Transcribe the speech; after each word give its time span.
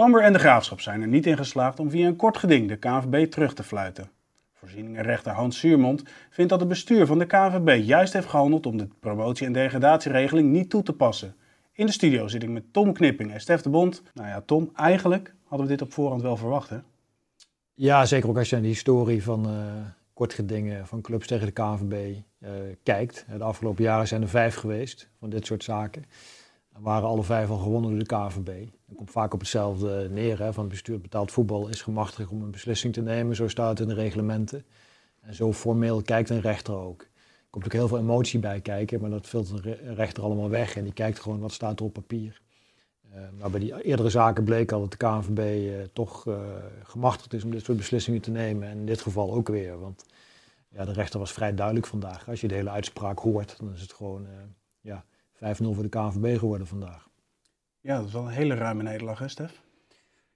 Cambuur 0.00 0.22
en 0.22 0.32
de 0.32 0.38
Graafschap 0.38 0.80
zijn 0.80 1.00
er 1.00 1.08
niet 1.08 1.26
in 1.26 1.36
geslaagd 1.36 1.80
om 1.80 1.90
via 1.90 2.06
een 2.06 2.16
kort 2.16 2.36
geding 2.36 2.68
de 2.68 2.76
KNVB 2.76 3.30
terug 3.30 3.54
te 3.54 3.62
fluiten. 3.62 4.10
Voorzieningenrechter 4.52 5.32
Hans 5.32 5.58
Suurmond 5.58 6.02
vindt 6.30 6.50
dat 6.50 6.60
het 6.60 6.68
bestuur 6.68 7.06
van 7.06 7.18
de 7.18 7.26
KNVB 7.26 7.84
juist 7.84 8.12
heeft 8.12 8.26
gehandeld 8.28 8.66
om 8.66 8.76
de 8.76 8.88
promotie- 9.00 9.46
en 9.46 9.52
degradatieregeling 9.52 10.50
niet 10.50 10.70
toe 10.70 10.82
te 10.82 10.92
passen. 10.92 11.34
In 11.72 11.86
de 11.86 11.92
studio 11.92 12.28
zit 12.28 12.42
ik 12.42 12.48
met 12.48 12.72
Tom 12.72 12.92
Knipping 12.92 13.32
en 13.32 13.40
Stef 13.40 13.60
de 13.60 13.68
Bond. 13.68 14.02
Nou 14.14 14.28
ja, 14.28 14.40
Tom, 14.40 14.70
eigenlijk 14.74 15.34
hadden 15.44 15.66
we 15.66 15.72
dit 15.72 15.82
op 15.82 15.92
voorhand 15.92 16.22
wel 16.22 16.36
verwacht? 16.36 16.70
Ja, 17.74 18.04
zeker 18.04 18.28
ook 18.28 18.38
als 18.38 18.48
je 18.48 18.54
naar 18.54 18.64
de 18.64 18.70
historie 18.70 19.22
van 19.22 19.50
uh, 19.50 19.54
kort 20.12 20.34
gedingen 20.34 20.86
van 20.86 21.00
clubs 21.00 21.26
tegen 21.26 21.46
de 21.46 21.52
KNVB 21.52 22.16
uh, 22.38 22.50
kijkt. 22.82 23.26
De 23.36 23.44
afgelopen 23.44 23.84
jaren 23.84 24.08
zijn 24.08 24.22
er 24.22 24.28
vijf 24.28 24.54
geweest 24.54 25.08
van 25.18 25.30
dit 25.30 25.46
soort 25.46 25.64
zaken. 25.64 26.04
En 26.74 26.82
waren 26.82 27.08
alle 27.08 27.22
vijf 27.22 27.50
al 27.50 27.58
gewonnen 27.58 27.90
door 27.90 27.98
de 27.98 28.06
KNVB. 28.06 28.68
Dat 28.86 28.96
komt 28.96 29.10
vaak 29.10 29.34
op 29.34 29.40
hetzelfde 29.40 30.08
neer. 30.10 30.38
Hè, 30.38 30.52
van 30.52 30.62
het 30.62 30.72
bestuur 30.72 31.00
betaald 31.00 31.32
voetbal 31.32 31.68
is 31.68 31.82
gemachtigd 31.82 32.30
om 32.30 32.42
een 32.42 32.50
beslissing 32.50 32.92
te 32.92 33.02
nemen. 33.02 33.36
Zo 33.36 33.48
staat 33.48 33.68
het 33.68 33.80
in 33.80 33.94
de 33.94 34.00
reglementen. 34.00 34.64
En 35.20 35.34
zo 35.34 35.52
formeel 35.52 36.02
kijkt 36.02 36.30
een 36.30 36.40
rechter 36.40 36.74
ook. 36.74 37.00
Er 37.00 37.50
komt 37.50 37.64
ook 37.64 37.72
heel 37.72 37.88
veel 37.88 37.98
emotie 37.98 38.40
bij 38.40 38.60
kijken, 38.60 39.00
maar 39.00 39.10
dat 39.10 39.26
vult 39.26 39.50
een 39.50 39.94
rechter 39.94 40.22
allemaal 40.22 40.48
weg. 40.48 40.76
En 40.76 40.84
die 40.84 40.92
kijkt 40.92 41.20
gewoon 41.20 41.40
wat 41.40 41.52
staat 41.52 41.78
er 41.78 41.84
op 41.84 41.92
papier. 41.92 42.40
Uh, 43.14 43.20
maar 43.38 43.50
bij 43.50 43.60
die 43.60 43.82
eerdere 43.82 44.10
zaken 44.10 44.44
bleek 44.44 44.72
al 44.72 44.80
dat 44.80 44.90
de 44.90 44.96
KNVB 44.96 45.38
uh, 45.38 45.82
toch 45.92 46.26
uh, 46.26 46.40
gemachtigd 46.82 47.32
is 47.32 47.44
om 47.44 47.50
dit 47.50 47.64
soort 47.64 47.78
beslissingen 47.78 48.20
te 48.20 48.30
nemen. 48.30 48.68
En 48.68 48.78
in 48.78 48.86
dit 48.86 49.00
geval 49.00 49.32
ook 49.32 49.48
weer. 49.48 49.80
Want 49.80 50.04
ja, 50.68 50.84
de 50.84 50.92
rechter 50.92 51.18
was 51.18 51.32
vrij 51.32 51.54
duidelijk 51.54 51.86
vandaag. 51.86 52.28
Als 52.28 52.40
je 52.40 52.48
de 52.48 52.54
hele 52.54 52.70
uitspraak 52.70 53.18
hoort, 53.18 53.56
dan 53.58 53.72
is 53.72 53.80
het 53.80 53.92
gewoon 53.92 54.26
ja, 54.26 54.46
5-0 54.46 54.59
voor 55.40 55.82
de 55.82 55.88
KNVB 55.88 56.38
geworden 56.38 56.66
vandaag. 56.66 57.08
Ja, 57.80 57.96
dat 57.96 58.06
is 58.06 58.12
wel 58.12 58.22
een 58.22 58.28
hele 58.28 58.54
ruime 58.54 58.82
nederlaag, 58.82 59.18
hè, 59.18 59.28
Stef? 59.28 59.62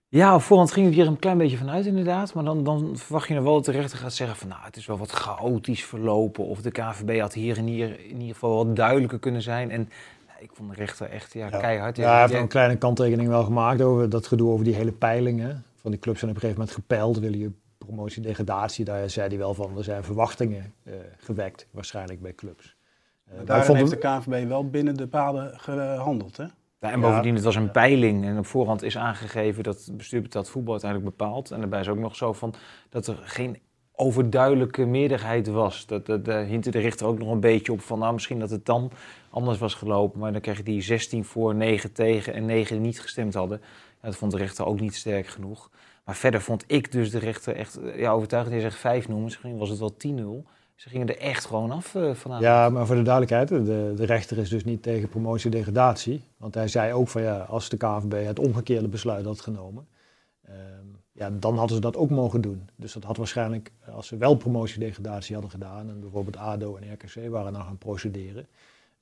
Ja, 0.09 0.35
op 0.35 0.41
voorhand 0.41 0.73
ging 0.73 0.87
het 0.87 0.95
hier 0.95 1.07
een 1.07 1.19
klein 1.19 1.39
beetje 1.39 1.57
vanuit 1.57 1.87
inderdaad. 1.87 2.35
Maar 2.35 2.45
dan, 2.45 2.65
dan 2.65 2.97
verwacht 2.97 3.29
je 3.29 3.35
nog 3.35 3.45
wel 3.45 3.55
dat 3.55 3.65
de 3.65 3.73
rechter 3.73 3.99
gaat 3.99 4.13
zeggen 4.13 4.37
van... 4.37 4.49
nou, 4.49 4.61
het 4.65 4.77
is 4.77 4.87
wel 4.87 4.99
wat 4.99 5.11
chaotisch 5.11 5.85
verlopen. 5.85 6.45
Of 6.45 6.63
de 6.63 6.71
KVB 6.71 7.21
had 7.21 7.33
hier 7.33 7.57
en 7.59 7.67
hier 7.67 8.01
in 8.01 8.21
ieder 8.21 8.35
geval 8.35 8.65
wat 8.65 8.77
duidelijker 8.77 9.19
kunnen 9.19 9.43
zijn. 9.43 9.71
En 9.71 9.89
ik 10.39 10.51
vond 10.53 10.71
de 10.71 10.77
rechter 10.77 11.11
echt 11.11 11.33
ja, 11.33 11.49
ja. 11.51 11.59
keihard. 11.59 11.97
Ja, 11.97 12.11
hij 12.11 12.21
heeft 12.21 12.33
een 12.33 12.49
kleine 12.49 12.77
kanttekening 12.77 13.29
wel 13.29 13.45
gemaakt 13.45 13.83
over 13.83 14.09
dat 14.09 14.27
gedoe 14.27 14.51
over 14.51 14.65
die 14.65 14.75
hele 14.75 14.93
peilingen. 14.93 15.65
Van 15.75 15.91
die 15.91 16.01
clubs 16.01 16.19
zijn 16.19 16.31
op 16.31 16.37
een 16.37 16.43
gegeven 16.43 16.65
moment 16.65 16.81
gepeild. 16.81 17.19
Willen 17.19 17.39
je 17.39 17.51
promotie, 17.79 18.23
degradatie? 18.23 18.85
Daar 18.85 19.11
zei 19.11 19.29
hij 19.29 19.39
wel 19.39 19.55
van, 19.55 19.77
er 19.77 19.85
zijn 19.85 20.05
verwachtingen 20.05 20.73
uh, 20.85 20.95
gewekt 21.17 21.67
waarschijnlijk 21.71 22.21
bij 22.21 22.35
clubs. 22.35 22.77
Uh, 23.31 23.37
maar 23.37 23.45
daar 23.45 23.77
heeft 23.77 23.91
de 23.91 23.99
KNVB 23.99 24.49
wel 24.49 24.71
binnen 24.71 24.95
de 24.95 25.07
paden 25.07 25.61
gehandeld, 25.61 26.37
hè? 26.37 26.45
Ja, 26.85 26.91
en 26.91 27.01
bovendien, 27.01 27.35
het 27.35 27.45
was 27.45 27.57
een 27.57 27.71
peiling 27.71 28.25
en 28.25 28.39
op 28.39 28.47
voorhand 28.47 28.83
is 28.83 28.97
aangegeven 28.97 29.63
dat 29.63 29.85
het 29.85 29.97
bestuur 29.97 30.23
betaald 30.23 30.49
voetbal 30.49 30.73
uiteindelijk 30.73 31.17
bepaalt. 31.17 31.51
En 31.51 31.61
daarbij 31.61 31.81
is 31.81 31.89
ook 31.89 31.99
nog 31.99 32.17
zo 32.17 32.33
van 32.33 32.55
dat 32.89 33.07
er 33.07 33.17
geen 33.23 33.59
overduidelijke 33.93 34.85
meerderheid 34.85 35.47
was. 35.47 35.87
Dat, 35.87 36.07
dat, 36.07 36.25
daar 36.25 36.45
hintte 36.45 36.71
de 36.71 36.79
richter 36.79 37.07
ook 37.07 37.19
nog 37.19 37.31
een 37.31 37.41
beetje 37.41 37.73
op 37.73 37.81
van, 37.81 37.99
nou 37.99 38.13
misschien 38.13 38.39
dat 38.39 38.51
het 38.51 38.67
dan 38.67 38.91
anders 39.31 39.59
was 39.59 39.75
gelopen. 39.75 40.21
Maar 40.21 40.33
dan 40.33 40.41
kreeg 40.41 40.57
je 40.57 40.63
die 40.63 40.83
16 40.83 41.25
voor, 41.25 41.55
9 41.55 41.93
tegen 41.93 42.35
en 42.35 42.45
9 42.45 42.81
niet 42.81 43.01
gestemd 43.01 43.35
hadden. 43.35 43.61
Ja, 44.03 44.09
dat 44.09 44.17
vond 44.17 44.33
de 44.33 44.39
rechter 44.39 44.67
ook 44.67 44.81
niet 44.81 44.95
sterk 44.95 45.27
genoeg. 45.27 45.71
Maar 46.05 46.17
verder 46.17 46.41
vond 46.41 46.65
ik 46.67 46.93
dus 46.93 47.11
de 47.11 47.19
rechter 47.19 47.57
echt 47.57 47.79
ja, 47.97 48.11
overtuigend. 48.11 48.55
Hij 48.55 48.63
zegt 48.63 48.77
5 48.77 49.09
0 49.09 49.19
misschien 49.19 49.59
was 49.59 49.69
het 49.69 49.79
wel 49.79 49.95
10-0. 50.45 50.49
Ze 50.75 50.89
gingen 50.89 51.09
er 51.09 51.19
echt 51.19 51.45
gewoon 51.45 51.71
af 51.71 51.95
uh, 51.95 52.15
vanavond. 52.15 52.47
Ja, 52.47 52.69
maar 52.69 52.87
voor 52.87 52.97
de 52.97 53.03
duidelijkheid, 53.03 53.49
de, 53.49 53.93
de 53.97 54.05
rechter 54.05 54.39
is 54.39 54.49
dus 54.49 54.65
niet 54.65 54.83
tegen 54.83 55.09
promotie-degradatie. 55.09 56.23
Want 56.37 56.55
hij 56.55 56.69
zei 56.69 56.93
ook 56.93 57.09
van 57.09 57.23
ja, 57.23 57.39
als 57.39 57.69
de 57.69 57.77
KNVB 57.77 58.27
het 58.27 58.39
omgekeerde 58.39 58.89
besluit 58.89 59.25
had 59.25 59.41
genomen, 59.41 59.87
uh, 60.49 60.55
ja, 61.13 61.31
dan 61.31 61.57
hadden 61.57 61.77
ze 61.77 61.83
dat 61.83 61.97
ook 61.97 62.11
mogen 62.11 62.41
doen. 62.41 62.69
Dus 62.77 62.93
dat 62.93 63.05
had 63.05 63.17
waarschijnlijk, 63.17 63.73
als 63.93 64.07
ze 64.07 64.17
wel 64.17 64.35
promotie-degradatie 64.35 65.35
hadden 65.35 65.53
gedaan 65.53 65.89
en 65.89 66.01
bijvoorbeeld 66.01 66.37
ADO 66.37 66.77
en 66.77 66.93
RKC 66.93 67.31
waren 67.31 67.53
dan 67.53 67.63
gaan 67.63 67.79
procederen, 67.79 68.47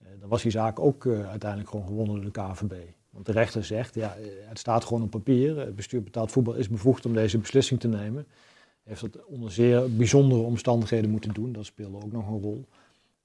uh, 0.02 0.08
dan 0.20 0.28
was 0.28 0.42
die 0.42 0.50
zaak 0.50 0.80
ook 0.80 1.06
uiteindelijk 1.06 1.70
gewoon 1.70 1.86
gewonnen 1.86 2.14
door 2.14 2.24
de 2.24 2.30
KNVB. 2.30 2.74
Want 3.10 3.26
de 3.26 3.32
rechter 3.32 3.64
zegt, 3.64 3.94
ja, 3.94 4.16
het 4.48 4.58
staat 4.58 4.84
gewoon 4.84 5.02
op 5.02 5.10
papier. 5.10 5.58
Het 5.58 5.76
bestuur 5.76 6.02
betaald 6.02 6.32
voetbal 6.32 6.54
is 6.54 6.68
bevoegd 6.68 7.06
om 7.06 7.14
deze 7.14 7.38
beslissing 7.38 7.80
te 7.80 7.88
nemen 7.88 8.26
heeft 8.82 9.00
dat 9.00 9.24
onder 9.24 9.52
zeer 9.52 9.96
bijzondere 9.96 10.40
omstandigheden 10.40 11.10
moeten 11.10 11.34
doen. 11.34 11.52
Dat 11.52 11.64
speelde 11.64 11.96
ook 11.96 12.12
nog 12.12 12.28
een 12.28 12.40
rol. 12.40 12.66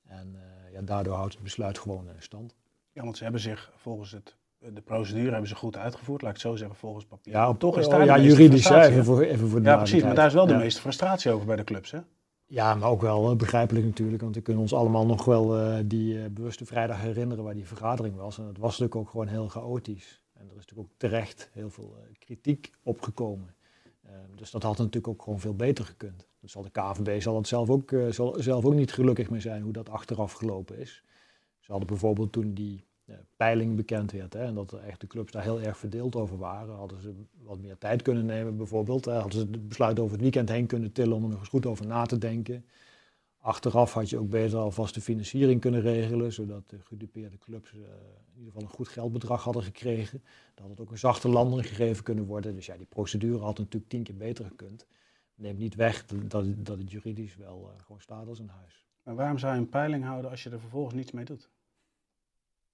En 0.05 0.35
uh, 0.35 0.73
ja, 0.73 0.81
daardoor 0.81 1.13
houdt 1.13 1.33
het 1.33 1.43
besluit 1.43 1.79
gewoon 1.79 2.07
in 2.07 2.21
stand. 2.21 2.55
Ja, 2.91 3.03
want 3.03 3.17
ze 3.17 3.23
hebben 3.23 3.41
zich 3.41 3.71
volgens 3.75 4.11
het, 4.11 4.35
de 4.73 4.81
procedure 4.81 5.31
hebben 5.31 5.47
ze 5.47 5.55
goed 5.55 5.77
uitgevoerd, 5.77 6.21
laat 6.21 6.31
ik 6.31 6.37
het 6.37 6.47
zo 6.47 6.55
zeggen, 6.55 6.75
volgens 6.75 7.05
papier. 7.05 7.33
Ja, 7.33 7.49
op, 7.49 7.59
toch 7.59 7.77
is 7.77 7.87
daar 7.87 7.99
oh, 7.99 8.05
ja, 8.05 8.19
juridisch, 8.19 8.69
even 8.69 9.05
voor, 9.05 9.21
even 9.21 9.49
voor 9.49 9.61
de 9.61 9.69
Ja, 9.69 9.77
precies, 9.77 10.03
maar 10.03 10.15
daar 10.15 10.27
is 10.27 10.33
wel 10.33 10.45
de 10.45 10.53
ja. 10.53 10.59
meeste 10.59 10.81
frustratie 10.81 11.31
over 11.31 11.45
bij 11.47 11.55
de 11.55 11.63
clubs, 11.63 11.91
hè? 11.91 11.99
Ja, 12.45 12.75
maar 12.75 12.89
ook 12.89 13.01
wel 13.01 13.31
uh, 13.31 13.37
begrijpelijk 13.37 13.85
natuurlijk, 13.85 14.21
want 14.21 14.35
we 14.35 14.41
kunnen 14.41 14.61
ons 14.61 14.73
allemaal 14.73 15.05
nog 15.05 15.25
wel 15.25 15.59
uh, 15.59 15.77
die 15.85 16.29
bewuste 16.29 16.65
vrijdag 16.65 17.01
herinneren 17.01 17.43
waar 17.43 17.53
die 17.53 17.67
vergadering 17.67 18.15
was. 18.15 18.37
En 18.37 18.45
het 18.45 18.57
was 18.57 18.69
natuurlijk 18.69 18.95
ook 18.95 19.09
gewoon 19.09 19.27
heel 19.27 19.47
chaotisch. 19.47 20.21
En 20.33 20.41
er 20.41 20.49
is 20.49 20.55
natuurlijk 20.55 20.89
ook 20.89 20.93
terecht 20.97 21.49
heel 21.53 21.69
veel 21.69 21.95
kritiek 22.19 22.71
opgekomen. 22.83 23.55
Uh, 24.07 24.13
dus 24.35 24.51
dat 24.51 24.63
had 24.63 24.77
natuurlijk 24.77 25.07
ook 25.07 25.21
gewoon 25.21 25.39
veel 25.39 25.55
beter 25.55 25.85
gekund. 25.85 26.27
Zal 26.43 26.61
de 26.61 26.69
KVB 26.69 27.21
zal 27.21 27.35
het 27.35 27.47
zelf 27.47 27.69
ook, 27.69 27.91
uh, 27.91 28.11
zal 28.11 28.35
zelf 28.39 28.65
ook 28.65 28.73
niet 28.73 28.93
gelukkig 28.93 29.29
mee 29.29 29.41
zijn 29.41 29.61
hoe 29.61 29.73
dat 29.73 29.89
achteraf 29.89 30.31
gelopen 30.31 30.79
is. 30.79 31.03
Ze 31.59 31.71
hadden 31.71 31.87
bijvoorbeeld 31.87 32.31
toen 32.31 32.53
die 32.53 32.85
uh, 33.05 33.15
peiling 33.35 33.75
bekend 33.75 34.11
werd 34.11 34.33
hè, 34.33 34.43
en 34.43 34.53
dat 34.53 34.73
echt 34.73 35.01
de 35.01 35.07
clubs 35.07 35.31
daar 35.31 35.43
heel 35.43 35.61
erg 35.61 35.77
verdeeld 35.77 36.15
over 36.15 36.37
waren, 36.37 36.75
hadden 36.75 37.01
ze 37.01 37.13
wat 37.43 37.59
meer 37.59 37.77
tijd 37.77 38.01
kunnen 38.01 38.25
nemen 38.25 38.57
bijvoorbeeld. 38.57 39.05
Hè, 39.05 39.13
hadden 39.13 39.39
ze 39.39 39.39
het 39.39 39.67
besluit 39.67 39.99
over 39.99 40.11
het 40.11 40.21
weekend 40.21 40.49
heen 40.49 40.65
kunnen 40.65 40.91
tillen 40.91 41.15
om 41.15 41.23
er 41.23 41.29
nog 41.29 41.39
eens 41.39 41.49
goed 41.49 41.65
over 41.65 41.87
na 41.87 42.05
te 42.05 42.17
denken. 42.17 42.65
Achteraf 43.47 43.93
had 43.93 44.09
je 44.09 44.17
ook 44.17 44.29
beter 44.29 44.57
alvast 44.57 44.93
de 44.93 45.01
financiering 45.01 45.61
kunnen 45.61 45.81
regelen, 45.81 46.33
zodat 46.33 46.69
de 46.69 46.79
gedupeerde 46.79 47.37
clubs 47.37 47.71
uh, 47.71 47.79
in 47.79 48.37
ieder 48.37 48.51
geval 48.51 48.61
een 48.61 48.75
goed 48.75 48.87
geldbedrag 48.87 49.43
hadden 49.43 49.63
gekregen. 49.63 50.23
Dan 50.55 50.67
had 50.67 50.69
het 50.69 50.79
ook 50.79 50.91
een 50.91 50.97
zachte 50.97 51.29
landing 51.29 51.67
gegeven 51.67 52.03
kunnen 52.03 52.25
worden. 52.25 52.55
Dus 52.55 52.65
ja, 52.65 52.77
die 52.77 52.85
procedure 52.85 53.43
had 53.43 53.57
natuurlijk 53.57 53.91
tien 53.91 54.03
keer 54.03 54.17
beter 54.17 54.45
gekund. 54.45 54.85
Neemt 55.35 55.59
niet 55.59 55.75
weg 55.75 56.05
dat, 56.05 56.45
dat 56.65 56.77
het 56.77 56.91
juridisch 56.91 57.35
wel 57.35 57.71
uh, 57.73 57.81
gewoon 57.83 58.01
staat 58.01 58.27
als 58.27 58.39
een 58.39 58.49
huis. 58.49 58.85
Maar 59.03 59.15
waarom 59.15 59.37
zou 59.37 59.53
je 59.53 59.59
een 59.59 59.69
peiling 59.69 60.03
houden 60.03 60.31
als 60.31 60.43
je 60.43 60.49
er 60.49 60.59
vervolgens 60.59 60.95
niets 60.95 61.11
mee 61.11 61.25
doet? 61.25 61.49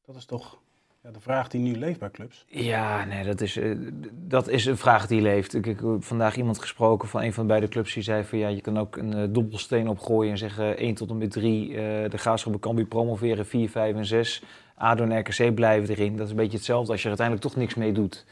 Dat 0.01 0.15
is 0.15 0.25
toch 0.25 0.61
ja, 1.03 1.11
de 1.11 1.19
vraag 1.19 1.47
die 1.47 1.61
nu 1.61 1.75
leeft 1.75 1.99
bij 1.99 2.11
clubs. 2.11 2.45
Ja, 2.47 3.05
nee, 3.05 3.23
dat 3.23 3.41
is, 3.41 3.57
uh, 3.57 3.77
dat 4.11 4.47
is 4.47 4.65
een 4.65 4.77
vraag 4.77 5.07
die 5.07 5.21
leeft. 5.21 5.53
Ik 5.53 5.65
heb 5.65 5.79
vandaag 5.99 6.35
iemand 6.35 6.59
gesproken 6.59 7.07
van 7.07 7.21
een 7.21 7.33
van 7.33 7.43
de 7.43 7.49
beide 7.49 7.67
clubs 7.67 7.93
die 7.93 8.03
zei 8.03 8.23
van 8.23 8.37
ja, 8.37 8.47
je 8.47 8.61
kan 8.61 8.79
ook 8.79 8.97
een 8.97 9.17
uh, 9.17 9.23
dobbelsteen 9.29 9.87
opgooien 9.87 10.31
en 10.31 10.37
zeggen 10.37 10.77
1 10.77 10.95
tot 10.95 11.09
en 11.09 11.17
met 11.17 11.31
3, 11.31 11.69
uh, 11.69 11.75
de 12.09 12.17
Graafschap 12.17 12.59
Cambuur 12.59 12.85
promoveren, 12.85 13.45
4, 13.45 13.69
5 13.69 13.95
en 13.95 14.05
6. 14.05 14.43
ADO 14.75 15.03
en 15.03 15.19
RKC 15.19 15.55
blijven 15.55 15.95
erin. 15.95 16.15
Dat 16.15 16.25
is 16.25 16.31
een 16.31 16.37
beetje 16.37 16.57
hetzelfde 16.57 16.91
als 16.91 17.01
je 17.01 17.09
er 17.09 17.17
uiteindelijk 17.17 17.47
toch 17.47 17.55
niks 17.55 17.75
mee 17.75 17.91
doet. 17.91 18.25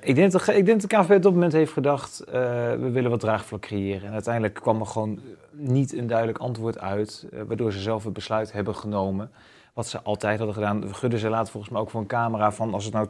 Ik, 0.00 0.14
denk 0.14 0.32
dat, 0.32 0.48
ik 0.48 0.66
denk 0.66 0.80
dat 0.80 0.90
de 0.90 0.96
KVB 0.96 1.16
op 1.16 1.22
dat 1.22 1.32
moment 1.32 1.52
heeft 1.52 1.72
gedacht, 1.72 2.22
we 2.30 2.90
willen 2.92 3.10
wat 3.10 3.20
draagvlak 3.20 3.60
creëren. 3.60 4.06
En 4.06 4.12
uiteindelijk 4.12 4.54
kwam 4.54 4.80
er 4.80 4.86
gewoon 4.86 5.20
niet 5.52 5.92
een 5.92 6.06
duidelijk 6.06 6.38
antwoord 6.38 6.78
uit, 6.78 7.26
waardoor 7.46 7.72
ze 7.72 7.80
zelf 7.80 8.04
het 8.04 8.12
besluit 8.12 8.52
hebben 8.52 8.74
genomen. 8.74 9.30
Wat 9.78 9.86
ze 9.86 10.02
altijd 10.02 10.38
hadden 10.38 10.54
gedaan. 10.54 10.94
Gudde 10.94 11.18
ze 11.18 11.28
laat 11.28 11.50
volgens 11.50 11.72
mij 11.72 11.80
ook 11.80 11.90
voor 11.90 12.00
een 12.00 12.06
camera 12.06 12.52
van 12.52 12.74
als 12.74 12.84
het 12.84 12.94
nou 12.94 13.08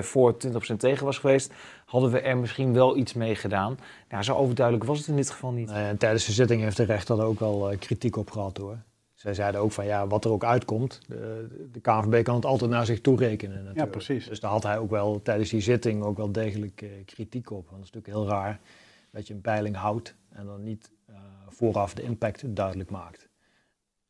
80% 0.00 0.04
voor, 0.04 0.36
20% 0.72 0.76
tegen 0.76 1.04
was 1.04 1.18
geweest, 1.18 1.52
hadden 1.84 2.10
we 2.10 2.20
er 2.20 2.36
misschien 2.36 2.72
wel 2.72 2.96
iets 2.96 3.12
mee 3.12 3.34
gedaan. 3.34 3.78
Nou, 4.08 4.22
zo 4.22 4.34
overduidelijk 4.34 4.86
was 4.86 4.98
het 4.98 5.06
in 5.06 5.16
dit 5.16 5.30
geval 5.30 5.52
niet. 5.52 5.70
Nee, 5.70 5.86
en 5.86 5.96
tijdens 5.96 6.24
de 6.24 6.32
zitting 6.32 6.62
heeft 6.62 6.76
de 6.76 6.84
rechter 6.84 7.18
er 7.18 7.24
ook 7.24 7.40
wel 7.40 7.72
kritiek 7.78 8.16
op 8.16 8.30
gehad 8.30 8.56
hoor. 8.56 8.78
Zij 9.14 9.34
zeiden 9.34 9.60
ook 9.60 9.72
van 9.72 9.86
ja, 9.86 10.06
wat 10.06 10.24
er 10.24 10.30
ook 10.30 10.44
uitkomt, 10.44 11.00
de, 11.06 11.48
de 11.72 11.80
KNVB 11.80 12.24
kan 12.24 12.34
het 12.34 12.44
altijd 12.44 12.70
naar 12.70 12.86
zich 12.86 13.00
toe 13.00 13.16
rekenen. 13.16 13.54
Natuurlijk. 13.54 13.78
Ja, 13.78 13.86
precies. 13.86 14.28
Dus 14.28 14.40
daar 14.40 14.50
had 14.50 14.62
hij 14.62 14.78
ook 14.78 14.90
wel 14.90 15.22
tijdens 15.22 15.50
die 15.50 15.60
zitting 15.60 16.02
ook 16.02 16.16
wel 16.16 16.32
degelijk 16.32 16.82
uh, 16.82 16.90
kritiek 17.04 17.50
op. 17.50 17.68
Want 17.70 17.84
het 17.84 17.88
is 17.88 17.92
natuurlijk 17.94 18.24
heel 18.24 18.38
raar 18.38 18.60
dat 19.10 19.26
je 19.26 19.34
een 19.34 19.40
peiling 19.40 19.76
houdt 19.76 20.14
en 20.28 20.46
dan 20.46 20.62
niet 20.62 20.90
uh, 21.10 21.16
vooraf 21.48 21.94
de 21.94 22.02
impact 22.02 22.56
duidelijk 22.56 22.90
maakt. 22.90 23.29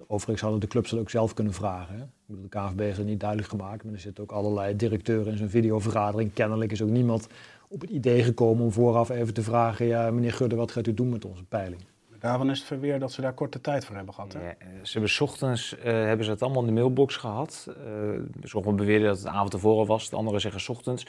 Overigens 0.06 0.41
hadden 0.41 0.61
de 0.61 0.67
clubs 0.67 0.91
dat 0.91 1.00
ook 1.00 1.11
zelf 1.11 1.35
kunnen 1.35 1.52
vragen. 1.52 1.94
Hè? 1.94 2.02
Ik 2.02 2.08
bedoel, 2.26 2.43
de 2.43 2.49
KNVB 2.49 2.79
heeft 2.79 2.97
dat 2.97 3.06
niet 3.06 3.20
duidelijk 3.20 3.49
gemaakt, 3.49 3.85
maar 3.85 3.93
er 3.93 4.00
zitten 4.00 4.25
ook 4.25 4.32
allerlei 4.32 4.76
directeuren 4.76 5.32
in 5.32 5.38
zo'n 5.38 5.49
videovergadering. 5.49 6.32
Kennelijk 6.32 6.73
is 6.73 6.82
ook 6.82 6.88
niemand 6.88 7.29
op 7.69 7.81
het 7.81 7.91
idee 7.91 8.23
gekomen 8.23 8.64
om 8.64 8.73
vooraf 8.73 9.08
even 9.08 9.35
te 9.35 9.43
vragen, 9.43 9.87
ja 9.87 10.11
meneer 10.11 10.32
Gudde, 10.32 10.56
wat 10.56 10.73
gaat 10.73 10.87
u 10.87 10.94
doen 10.94 11.08
met 11.08 11.25
onze 11.25 11.44
peiling? 11.44 11.81
Daarvan 12.20 12.50
is 12.50 12.58
het 12.58 12.67
verweer 12.67 12.99
dat 12.99 13.12
ze 13.12 13.20
daar 13.20 13.32
korte 13.32 13.61
tijd 13.61 13.85
voor 13.85 13.97
hebben 13.97 14.14
gehad. 14.14 14.32
Hè? 14.32 14.47
Ja, 14.47 14.55
ze 14.82 14.93
hebben 14.93 15.11
's 15.11 15.20
ochtends 15.20 15.76
uh, 15.79 15.85
hebben 15.85 16.25
ze 16.25 16.31
het 16.31 16.43
allemaal 16.43 16.61
in 16.61 16.67
de 16.67 16.75
mailbox 16.75 17.17
gehad. 17.17 17.69
Uh, 17.69 18.20
sommigen 18.43 18.76
beweren 18.76 19.06
dat 19.06 19.17
het 19.17 19.25
de 19.25 19.31
avond 19.31 19.50
tevoren 19.50 19.87
was, 19.87 20.11
de 20.11 20.17
anderen 20.17 20.41
zeggen 20.41 20.61
's 20.61 20.69
ochtends. 20.69 21.06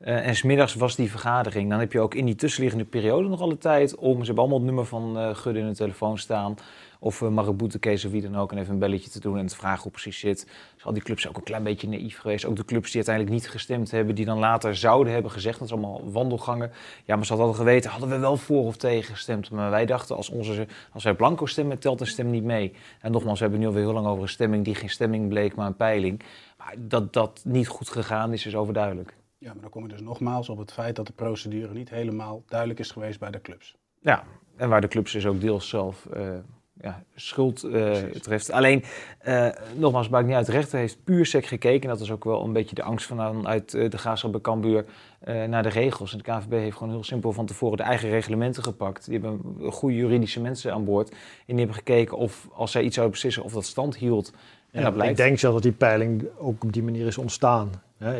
Uh, 0.00 0.26
en 0.26 0.36
smiddags 0.36 0.74
was 0.74 0.96
die 0.96 1.10
vergadering. 1.10 1.70
Dan 1.70 1.78
heb 1.78 1.92
je 1.92 2.00
ook 2.00 2.14
in 2.14 2.24
die 2.24 2.34
tussenliggende 2.34 2.84
periode 2.84 3.28
nog 3.28 3.40
alle 3.40 3.58
tijd 3.58 3.96
om. 3.96 4.18
Ze 4.18 4.24
hebben 4.24 4.38
allemaal 4.38 4.58
het 4.58 4.66
nummer 4.66 4.86
van 4.86 5.18
uh, 5.18 5.34
Gudde 5.34 5.60
in 5.60 5.68
de 5.68 5.74
telefoon 5.74 6.18
staan. 6.18 6.54
Of 7.04 7.20
uh, 7.20 7.48
Boetekees 7.50 8.04
of 8.04 8.10
wie 8.10 8.22
dan 8.22 8.36
ook. 8.36 8.52
En 8.52 8.58
even 8.58 8.72
een 8.72 8.78
belletje 8.78 9.10
te 9.10 9.20
doen 9.20 9.38
en 9.38 9.46
te 9.46 9.56
vragen 9.56 9.82
hoe 9.82 9.90
precies 9.90 10.18
zit. 10.18 10.46
Dus 10.74 10.84
al 10.84 10.92
die 10.92 11.02
clubs 11.02 11.20
zijn 11.20 11.32
ook 11.32 11.38
een 11.38 11.46
klein 11.46 11.62
beetje 11.62 11.88
naïef 11.88 12.18
geweest. 12.18 12.44
Ook 12.44 12.56
de 12.56 12.64
clubs 12.64 12.86
die 12.86 12.94
uiteindelijk 12.94 13.34
niet 13.34 13.50
gestemd 13.50 13.90
hebben. 13.90 14.14
Die 14.14 14.24
dan 14.24 14.38
later 14.38 14.76
zouden 14.76 15.12
hebben 15.12 15.30
gezegd. 15.30 15.58
Dat 15.58 15.68
is 15.68 15.74
allemaal 15.74 16.10
wandelgangen. 16.12 16.70
Ja, 17.04 17.16
maar 17.16 17.26
ze 17.26 17.34
hadden 17.34 17.54
geweten. 17.54 17.90
Hadden 17.90 18.08
we 18.08 18.18
wel 18.18 18.36
voor 18.36 18.64
of 18.64 18.76
tegen 18.76 19.14
gestemd. 19.14 19.50
Maar 19.50 19.70
wij 19.70 19.86
dachten 19.86 20.16
als, 20.16 20.30
onze, 20.30 20.66
als 20.92 21.04
wij 21.04 21.14
blanco 21.14 21.46
stemmen 21.46 21.78
telt 21.78 22.00
een 22.00 22.06
stem 22.06 22.30
niet 22.30 22.44
mee. 22.44 22.72
En 23.00 23.12
nogmaals, 23.12 23.38
we 23.38 23.44
hebben 23.44 23.60
nu 23.60 23.66
alweer 23.66 23.84
heel 23.84 23.92
lang 23.92 24.06
over 24.06 24.22
een 24.22 24.28
stemming 24.28 24.64
die 24.64 24.74
geen 24.74 24.90
stemming 24.90 25.28
bleek. 25.28 25.54
Maar 25.54 25.66
een 25.66 25.76
peiling. 25.76 26.22
Maar 26.58 26.74
dat 26.78 27.12
dat 27.12 27.40
niet 27.44 27.68
goed 27.68 27.88
gegaan 27.88 28.32
is, 28.32 28.46
is 28.46 28.54
overduidelijk. 28.54 29.14
Ja, 29.38 29.52
maar 29.52 29.62
dan 29.62 29.70
kom 29.70 29.82
je 29.82 29.88
dus 29.88 30.00
nogmaals 30.00 30.48
op 30.48 30.58
het 30.58 30.72
feit 30.72 30.96
dat 30.96 31.06
de 31.06 31.12
procedure 31.12 31.72
niet 31.72 31.90
helemaal 31.90 32.42
duidelijk 32.46 32.80
is 32.80 32.90
geweest 32.90 33.18
bij 33.18 33.30
de 33.30 33.40
clubs. 33.40 33.76
Ja, 34.00 34.24
en 34.56 34.68
waar 34.68 34.80
de 34.80 34.88
clubs 34.88 35.12
dus 35.12 35.26
ook 35.26 35.40
deels 35.40 35.68
zelf 35.68 36.06
uh, 36.16 36.38
ja, 36.82 37.02
schuld 37.14 37.64
uh, 37.64 37.92
treft. 37.96 38.50
Alleen, 38.50 38.84
uh, 39.28 39.48
nogmaals, 39.76 40.08
maakt 40.08 40.26
niet 40.26 40.34
uit. 40.34 40.46
De 40.46 40.52
rechter 40.52 40.78
heeft 40.78 41.04
puur 41.04 41.26
sec 41.26 41.46
gekeken. 41.46 41.88
Dat 41.88 42.00
is 42.00 42.10
ook 42.10 42.24
wel 42.24 42.44
een 42.44 42.52
beetje 42.52 42.74
de 42.74 42.82
angst 42.82 43.06
vanuit 43.06 43.70
de 43.70 43.98
Graafschap 43.98 44.32
bij 44.32 44.40
Cambuur 44.40 44.84
naar 45.24 45.62
de 45.62 45.68
regels. 45.68 46.12
En 46.12 46.18
de 46.18 46.24
KVB 46.24 46.50
heeft 46.50 46.76
gewoon 46.76 46.92
heel 46.92 47.04
simpel 47.04 47.32
van 47.32 47.46
tevoren 47.46 47.76
de 47.76 47.82
eigen 47.82 48.08
reglementen 48.08 48.62
gepakt. 48.62 49.04
Die 49.04 49.20
hebben 49.20 49.40
goede 49.72 49.96
juridische 49.96 50.40
mensen 50.40 50.72
aan 50.72 50.84
boord. 50.84 51.10
En 51.10 51.16
die 51.46 51.58
hebben 51.58 51.76
gekeken 51.76 52.16
of, 52.16 52.48
als 52.52 52.70
zij 52.70 52.82
iets 52.82 52.94
zouden 52.94 53.14
beslissen, 53.14 53.42
of 53.42 53.52
dat 53.52 53.64
stand 53.64 53.96
hield. 53.96 54.32
En 54.70 54.78
ja, 54.78 54.84
dat 54.84 54.94
blijkt. 54.94 55.18
Ik 55.18 55.24
denk 55.24 55.38
zelf 55.38 55.54
dat 55.54 55.62
die 55.62 55.72
peiling 55.72 56.24
ook 56.38 56.64
op 56.64 56.72
die 56.72 56.82
manier 56.82 57.06
is 57.06 57.18
ontstaan. 57.18 57.70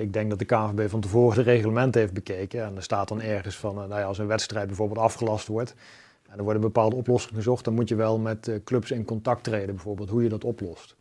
Ik 0.00 0.12
denk 0.12 0.30
dat 0.30 0.38
de 0.38 0.44
KNVB 0.44 0.90
van 0.90 1.00
tevoren 1.00 1.36
de 1.36 1.50
reglementen 1.50 2.00
heeft 2.00 2.12
bekeken. 2.12 2.64
En 2.64 2.76
er 2.76 2.82
staat 2.82 3.08
dan 3.08 3.22
ergens 3.22 3.56
van, 3.56 3.74
nou 3.74 3.88
ja, 3.88 4.02
als 4.02 4.18
een 4.18 4.26
wedstrijd 4.26 4.66
bijvoorbeeld 4.66 4.98
afgelast 4.98 5.46
wordt... 5.46 5.74
en 6.32 6.38
er 6.38 6.44
worden 6.44 6.62
bepaalde 6.62 6.96
oplossingen 6.96 7.36
gezocht... 7.36 7.64
dan 7.64 7.74
moet 7.74 7.88
je 7.88 7.94
wel 7.94 8.18
met 8.18 8.50
clubs 8.64 8.90
in 8.90 9.04
contact 9.04 9.44
treden, 9.44 9.74
bijvoorbeeld, 9.74 10.10
hoe 10.10 10.22
je 10.22 10.28
dat 10.28 10.44
oplost. 10.44 10.94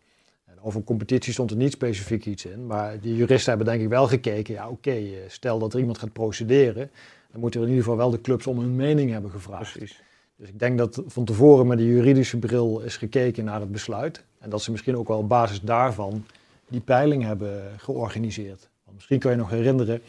En 0.46 0.62
over 0.62 0.84
competitie 0.84 1.34
stond 1.34 1.52
er 1.52 1.58
niet 1.58 1.72
specifiek 1.72 2.26
iets 2.26 2.46
in. 2.46 2.66
Maar 2.66 3.00
die 3.00 3.16
juristen 3.16 3.50
hebben 3.50 3.68
denk 3.68 3.82
ik 3.82 3.90
wel 3.90 4.08
gekeken... 4.08 4.54
ja, 4.54 4.70
oké, 4.70 5.00
stel 5.28 5.60
dat 5.60 5.74
er 5.74 5.80
iemand 5.80 5.98
gaat 5.98 6.14
procederen... 6.14 6.92
dan 7.32 7.40
moeten 7.40 7.60
we 7.60 7.66
in 7.66 7.72
ieder 7.72 7.90
geval 7.90 8.00
wel 8.00 8.12
de 8.12 8.22
clubs 8.22 8.48
om 8.48 8.60
hun 8.60 8.76
mening 8.76 9.12
hebben 9.12 9.32
gevraagd. 9.32 9.72
Precies. 9.72 10.02
Dus 10.36 10.50
ik 10.50 10.60
denk 10.60 10.78
dat 10.78 11.02
van 11.06 11.26
tevoren 11.26 11.68
met 11.68 11.78
de 11.78 11.86
juridische 11.86 12.38
bril 12.38 12.80
is 12.80 12.98
gekeken 12.98 13.44
naar 13.44 13.60
het 13.60 13.72
besluit. 13.72 14.24
En 14.40 14.50
dat 14.50 14.62
ze 14.62 14.72
misschien 14.72 14.98
ook 14.98 15.08
wel 15.08 15.18
op 15.18 15.30
basis 15.30 15.62
daarvan 15.62 16.26
die 16.68 16.80
peiling 16.80 17.24
hebben 17.24 17.64
georganiseerd. 17.78 18.70
Misschien 18.94 19.20
kan 19.20 19.32
je 19.32 19.38
nog 19.38 19.50
herinneren, 19.50 20.02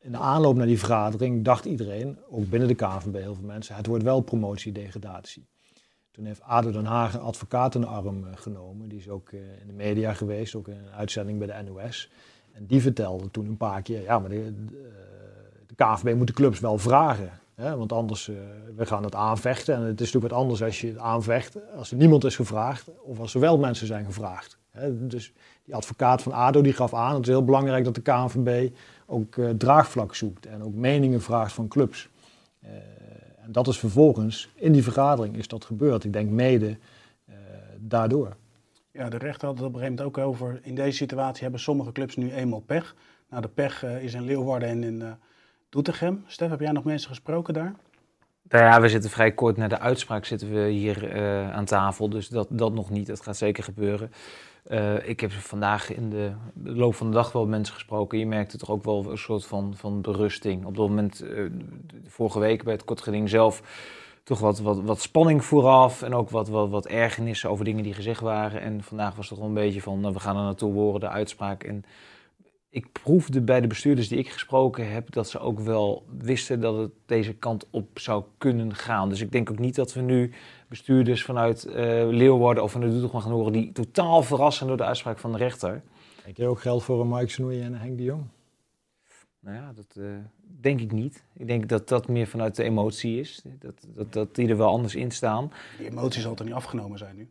in 0.00 0.12
de 0.12 0.18
aanloop 0.18 0.56
naar 0.56 0.66
die 0.66 0.78
vergadering 0.78 1.44
dacht 1.44 1.64
iedereen, 1.64 2.18
ook 2.30 2.48
binnen 2.48 2.68
de 2.68 2.74
KNVB 2.74 3.14
heel 3.14 3.34
veel 3.34 3.44
mensen, 3.44 3.74
het 3.74 3.86
wordt 3.86 4.04
wel 4.04 4.20
promotie-degradatie. 4.20 5.46
Toen 6.10 6.24
heeft 6.24 6.42
ADO 6.42 6.70
Den 6.70 6.84
Haag 6.84 7.14
een 7.14 7.20
advocaat 7.20 7.74
in 7.74 7.80
de 7.80 7.86
arm 7.86 8.24
eh, 8.24 8.30
genomen. 8.34 8.88
Die 8.88 8.98
is 8.98 9.08
ook 9.08 9.28
eh, 9.28 9.40
in 9.60 9.66
de 9.66 9.72
media 9.72 10.12
geweest, 10.14 10.54
ook 10.54 10.68
in 10.68 10.76
een 10.76 10.92
uitzending 10.96 11.38
bij 11.38 11.46
de 11.46 11.70
NOS. 11.70 12.10
En 12.52 12.66
die 12.66 12.80
vertelde 12.80 13.30
toen 13.30 13.46
een 13.46 13.56
paar 13.56 13.82
keer, 13.82 14.02
ja, 14.02 14.18
maar 14.18 14.30
de, 14.30 14.64
de, 15.66 15.74
KNVB 15.74 16.16
moet 16.16 16.26
de 16.26 16.32
clubs 16.32 16.60
wel 16.60 16.78
vragen. 16.78 17.30
Hè, 17.54 17.76
want 17.76 17.92
anders, 17.92 18.28
uh, 18.28 18.36
we 18.76 18.86
gaan 18.86 19.04
het 19.04 19.14
aanvechten. 19.14 19.74
En 19.74 19.80
het 19.80 20.00
is 20.00 20.06
natuurlijk 20.06 20.32
wat 20.32 20.42
anders 20.42 20.62
als 20.62 20.80
je 20.80 20.86
het 20.86 20.98
aanvecht, 20.98 21.56
als 21.76 21.90
er 21.90 21.96
niemand 21.96 22.24
is 22.24 22.36
gevraagd, 22.36 22.90
of 23.02 23.20
als 23.20 23.34
er 23.34 23.40
wel 23.40 23.58
mensen 23.58 23.86
zijn 23.86 24.04
gevraagd. 24.04 24.58
Hè. 24.70 25.06
Dus 25.06 25.32
die 25.64 25.74
advocaat 25.74 26.22
van 26.22 26.32
ADO 26.32 26.62
die 26.62 26.72
gaf 26.72 26.94
aan, 26.94 27.14
het 27.14 27.22
is 27.22 27.28
heel 27.28 27.44
belangrijk 27.44 27.84
dat 27.84 27.94
de 27.94 28.02
KNVB 28.02 28.74
ook 29.10 29.36
uh, 29.36 29.50
draagvlak 29.50 30.14
zoekt 30.14 30.46
en 30.46 30.62
ook 30.62 30.74
meningen 30.74 31.20
vraagt 31.20 31.52
van 31.52 31.68
clubs. 31.68 32.08
Uh, 32.64 32.70
en 33.44 33.52
dat 33.52 33.68
is 33.68 33.78
vervolgens, 33.78 34.50
in 34.54 34.72
die 34.72 34.82
vergadering 34.82 35.36
is 35.36 35.48
dat 35.48 35.64
gebeurd. 35.64 36.04
Ik 36.04 36.12
denk 36.12 36.30
mede 36.30 36.68
uh, 36.68 37.34
daardoor. 37.78 38.36
Ja, 38.90 39.08
de 39.08 39.18
rechter 39.18 39.48
had 39.48 39.58
het 39.58 39.66
op 39.66 39.74
een 39.74 39.80
gegeven 39.80 39.96
moment 39.96 40.18
ook 40.18 40.24
over, 40.26 40.60
in 40.62 40.74
deze 40.74 40.96
situatie 40.96 41.42
hebben 41.42 41.60
sommige 41.60 41.92
clubs 41.92 42.16
nu 42.16 42.32
eenmaal 42.32 42.60
pech. 42.60 42.94
Nou, 43.30 43.42
de 43.42 43.48
pech 43.48 43.84
is 43.84 44.14
in 44.14 44.24
Leeuwarden 44.24 44.68
en 44.68 44.82
in 44.82 45.02
Doetinchem. 45.68 46.24
Stef, 46.26 46.50
heb 46.50 46.60
jij 46.60 46.72
nog 46.72 46.84
mensen 46.84 47.08
gesproken 47.08 47.54
daar? 47.54 47.74
Nou 48.48 48.64
ja, 48.64 48.80
we 48.80 48.88
zitten 48.88 49.10
vrij 49.10 49.32
kort 49.32 49.56
na 49.56 49.68
de 49.68 49.78
uitspraak 49.78 50.24
zitten 50.24 50.52
we 50.52 50.68
hier 50.68 51.16
uh, 51.16 51.52
aan 51.52 51.64
tafel, 51.64 52.08
dus 52.08 52.28
dat, 52.28 52.48
dat 52.50 52.72
nog 52.72 52.90
niet. 52.90 53.06
Dat 53.06 53.22
gaat 53.22 53.36
zeker 53.36 53.64
gebeuren. 53.64 54.10
Uh, 54.68 55.08
ik 55.08 55.20
heb 55.20 55.32
vandaag 55.32 55.94
in 55.94 56.10
de, 56.10 56.32
loop 56.62 56.94
van 56.94 57.06
de 57.06 57.12
dag 57.12 57.32
wel 57.32 57.46
mensen 57.46 57.74
gesproken. 57.74 58.18
Je 58.18 58.26
merkte 58.26 58.58
toch 58.58 58.70
ook 58.70 58.84
wel 58.84 59.10
een 59.10 59.18
soort 59.18 59.46
van, 59.46 59.76
van 59.76 60.00
berusting. 60.00 60.64
Op 60.64 60.76
dat 60.76 60.88
moment, 60.88 61.22
uh, 61.22 61.50
vorige 62.06 62.38
week 62.38 62.64
bij 62.64 62.72
het 62.72 62.84
kortgeding 62.84 63.28
zelf, 63.28 63.62
toch 64.22 64.40
wat, 64.40 64.60
wat, 64.60 64.80
wat 64.80 65.00
spanning 65.00 65.44
vooraf. 65.44 66.02
En 66.02 66.14
ook 66.14 66.30
wat, 66.30 66.48
wat, 66.48 66.68
wat 66.70 66.86
ergernissen 66.86 67.50
over 67.50 67.64
dingen 67.64 67.82
die 67.82 67.94
gezegd 67.94 68.20
waren. 68.20 68.60
En 68.60 68.82
vandaag 68.82 69.14
was 69.14 69.28
het 69.28 69.28
toch 69.28 69.38
wel 69.38 69.48
een 69.48 69.64
beetje 69.64 69.82
van, 69.82 70.00
nou, 70.00 70.14
we 70.14 70.20
gaan 70.20 70.36
er 70.36 70.42
naartoe 70.42 70.72
horen, 70.72 71.00
de 71.00 71.08
uitspraak. 71.08 71.62
En 71.62 71.84
ik 72.70 72.92
proefde 72.92 73.40
bij 73.40 73.60
de 73.60 73.66
bestuurders 73.66 74.08
die 74.08 74.18
ik 74.18 74.30
gesproken 74.30 74.92
heb 74.92 75.12
dat 75.12 75.28
ze 75.28 75.38
ook 75.38 75.60
wel 75.60 76.04
wisten 76.18 76.60
dat 76.60 76.76
het 76.76 76.90
deze 77.06 77.32
kant 77.32 77.66
op 77.70 77.98
zou 77.98 78.24
kunnen 78.38 78.74
gaan. 78.74 79.08
Dus 79.08 79.20
ik 79.20 79.32
denk 79.32 79.50
ook 79.50 79.58
niet 79.58 79.74
dat 79.74 79.92
we 79.92 80.00
nu 80.00 80.32
bestuurders 80.68 81.24
vanuit 81.24 81.66
uh, 81.66 81.74
Leeuwarden 82.08 82.62
of 82.62 82.72
vanuit 82.72 82.92
Doetinchem 82.92 83.20
gaan 83.20 83.32
horen 83.32 83.52
die 83.52 83.72
totaal 83.72 84.22
verrassen 84.22 84.66
door 84.66 84.76
de 84.76 84.84
uitspraak 84.84 85.18
van 85.18 85.32
de 85.32 85.38
rechter. 85.38 85.82
Denk 86.24 86.36
je 86.36 86.46
ook 86.46 86.60
geld 86.60 86.82
voor 86.82 87.00
een 87.00 87.08
Mike 87.08 87.30
Snoeien 87.30 87.62
en 87.62 87.74
Henk 87.74 87.96
de 87.96 88.02
Jong? 88.02 88.24
Nou 89.40 89.56
ja, 89.56 89.72
dat 89.72 89.96
uh, 89.98 90.16
denk 90.60 90.80
ik 90.80 90.92
niet. 90.92 91.24
Ik 91.34 91.46
denk 91.46 91.68
dat 91.68 91.88
dat 91.88 92.08
meer 92.08 92.26
vanuit 92.26 92.56
de 92.56 92.62
emotie 92.62 93.20
is. 93.20 93.42
Dat, 93.58 93.86
dat, 93.94 94.12
dat 94.12 94.34
die 94.34 94.48
er 94.48 94.56
wel 94.56 94.70
anders 94.70 94.94
in 94.94 95.10
staan. 95.10 95.52
Die 95.78 95.90
emotie 95.90 96.20
zal 96.20 96.34
toch 96.34 96.46
niet 96.46 96.54
afgenomen 96.54 96.98
zijn 96.98 97.16
nu? 97.16 97.28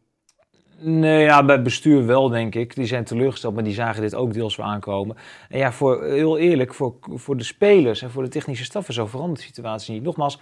Nee, 0.82 1.24
ja, 1.24 1.46
bij 1.46 1.62
bestuur 1.62 2.06
wel, 2.06 2.30
denk 2.30 2.56
ik. 2.56 2.76
Die 2.76 2.86
zijn 2.86 3.04
teleurgesteld, 3.04 3.54
maar 3.54 3.64
die 3.64 3.74
zagen 3.74 4.02
dit 4.02 4.16
ook 4.16 4.34
deels 4.34 4.56
wel 4.56 4.66
aankomen. 4.66 5.16
En 5.50 5.58
ja, 5.58 5.72
voor, 5.72 6.04
heel 6.04 6.38
eerlijk, 6.38 6.74
voor, 6.74 6.94
voor 7.02 7.38
de 7.38 7.44
spelers 7.44 8.02
en 8.02 8.12
voor 8.12 8.24
de 8.24 8.30
technische 8.30 8.64
staf 8.64 8.88
zo 8.90 9.06
verandert 9.06 9.40
de 9.40 9.46
situatie 9.46 9.94
niet. 9.94 10.04
Nogmaals, 10.04 10.40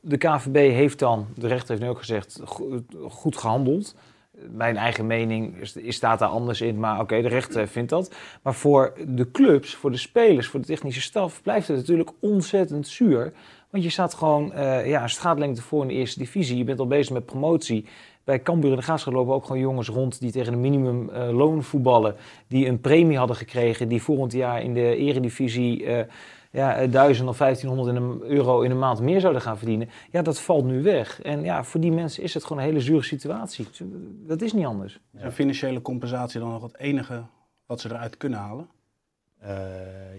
de 0.00 0.16
KVB 0.16 0.54
heeft 0.54 0.98
dan, 0.98 1.26
de 1.34 1.46
rechter 1.46 1.68
heeft 1.68 1.82
nu 1.82 1.88
ook 1.88 1.98
gezegd, 1.98 2.40
goed 3.08 3.36
gehandeld. 3.36 3.94
Mijn 4.50 4.76
eigen 4.76 5.06
mening 5.06 5.56
staat 5.88 6.18
daar 6.18 6.28
anders 6.28 6.60
in, 6.60 6.78
maar 6.80 7.00
oké, 7.00 7.22
de 7.22 7.28
rechter 7.28 7.68
vindt 7.68 7.90
dat. 7.90 8.14
Maar 8.42 8.54
voor 8.54 8.92
de 9.06 9.30
clubs, 9.30 9.74
voor 9.74 9.90
de 9.90 9.96
spelers, 9.96 10.46
voor 10.46 10.60
de 10.60 10.66
technische 10.66 11.00
staf 11.00 11.42
blijft 11.42 11.68
het 11.68 11.76
natuurlijk 11.76 12.10
ontzettend 12.20 12.88
zuur. 12.88 13.32
Want 13.70 13.84
je 13.84 13.90
staat 13.90 14.14
gewoon 14.14 14.52
uh, 14.54 14.88
ja, 14.88 15.02
een 15.02 15.10
straatlengte 15.10 15.62
voor 15.62 15.82
in 15.82 15.88
de 15.88 15.94
eerste 15.94 16.18
divisie. 16.18 16.56
Je 16.56 16.64
bent 16.64 16.78
al 16.78 16.86
bezig 16.86 17.12
met 17.12 17.26
promotie 17.26 17.84
bij 18.28 18.42
Cambuur 18.42 18.70
en 18.70 18.76
de 18.76 18.82
Graafschap 18.82 19.12
lopen 19.12 19.34
ook 19.34 19.44
gewoon 19.44 19.60
jongens 19.60 19.88
rond 19.88 20.20
die 20.20 20.30
tegen 20.30 20.52
een 20.52 20.60
minimumloon 20.60 21.56
uh, 21.56 21.62
voetballen. 21.62 22.14
Die 22.46 22.66
een 22.66 22.80
premie 22.80 23.16
hadden 23.16 23.36
gekregen, 23.36 23.88
die 23.88 24.02
volgend 24.02 24.32
jaar 24.32 24.62
in 24.62 24.74
de 24.74 24.96
eredivisie 24.96 25.82
uh, 25.82 26.00
ja, 26.50 26.86
1000 26.86 27.28
of 27.28 27.38
1500 27.38 27.96
in 27.96 28.02
een 28.02 28.22
euro 28.22 28.60
in 28.60 28.70
een 28.70 28.78
maand 28.78 29.00
meer 29.00 29.20
zouden 29.20 29.42
gaan 29.42 29.58
verdienen. 29.58 29.88
Ja, 30.10 30.22
dat 30.22 30.40
valt 30.40 30.64
nu 30.64 30.82
weg. 30.82 31.22
En 31.22 31.42
ja, 31.42 31.64
voor 31.64 31.80
die 31.80 31.92
mensen 31.92 32.22
is 32.22 32.34
het 32.34 32.44
gewoon 32.44 32.62
een 32.62 32.68
hele 32.68 32.80
zure 32.80 33.02
situatie. 33.02 33.66
Dat 34.26 34.42
is 34.42 34.52
niet 34.52 34.66
anders. 34.66 35.00
Is 35.14 35.22
een 35.22 35.32
financiële 35.32 35.82
compensatie 35.82 36.40
dan 36.40 36.50
nog 36.50 36.62
het 36.62 36.78
enige 36.78 37.22
wat 37.66 37.80
ze 37.80 37.88
eruit 37.88 38.16
kunnen 38.16 38.38
halen? 38.38 38.68
Uh, 39.42 39.48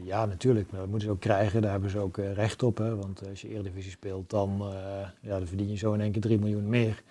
ja, 0.04 0.26
natuurlijk. 0.26 0.72
Maar 0.72 0.80
dat 0.80 0.90
moeten 0.90 1.08
ze 1.08 1.14
ook 1.14 1.22
krijgen. 1.22 1.62
Daar 1.62 1.72
hebben 1.72 1.90
ze 1.90 2.00
ook 2.00 2.18
uh, 2.18 2.34
recht 2.34 2.64
op. 2.64 2.78
Hè? 2.78 2.96
Want 2.96 3.30
als 3.30 3.42
je 3.42 3.50
Eredivisie 3.50 3.92
speelt, 3.92 4.30
dan, 4.30 4.60
uh, 4.62 5.08
ja, 5.22 5.38
dan 5.38 5.48
verdien 5.48 5.70
je 5.70 5.78
zo 5.78 5.94
in 5.94 6.02
één 6.02 6.12
keer 6.12 6.22
3 6.22 6.40
miljoen 6.40 6.70
meer. 6.70 7.04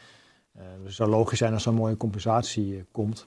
Dus 0.59 0.87
het 0.87 0.95
zou 0.95 1.11
logisch 1.11 1.39
zijn 1.39 1.53
als 1.53 1.65
er 1.65 1.71
een 1.71 1.77
mooie 1.77 1.97
compensatie 1.97 2.77
uh, 2.77 2.83
komt. 2.93 3.27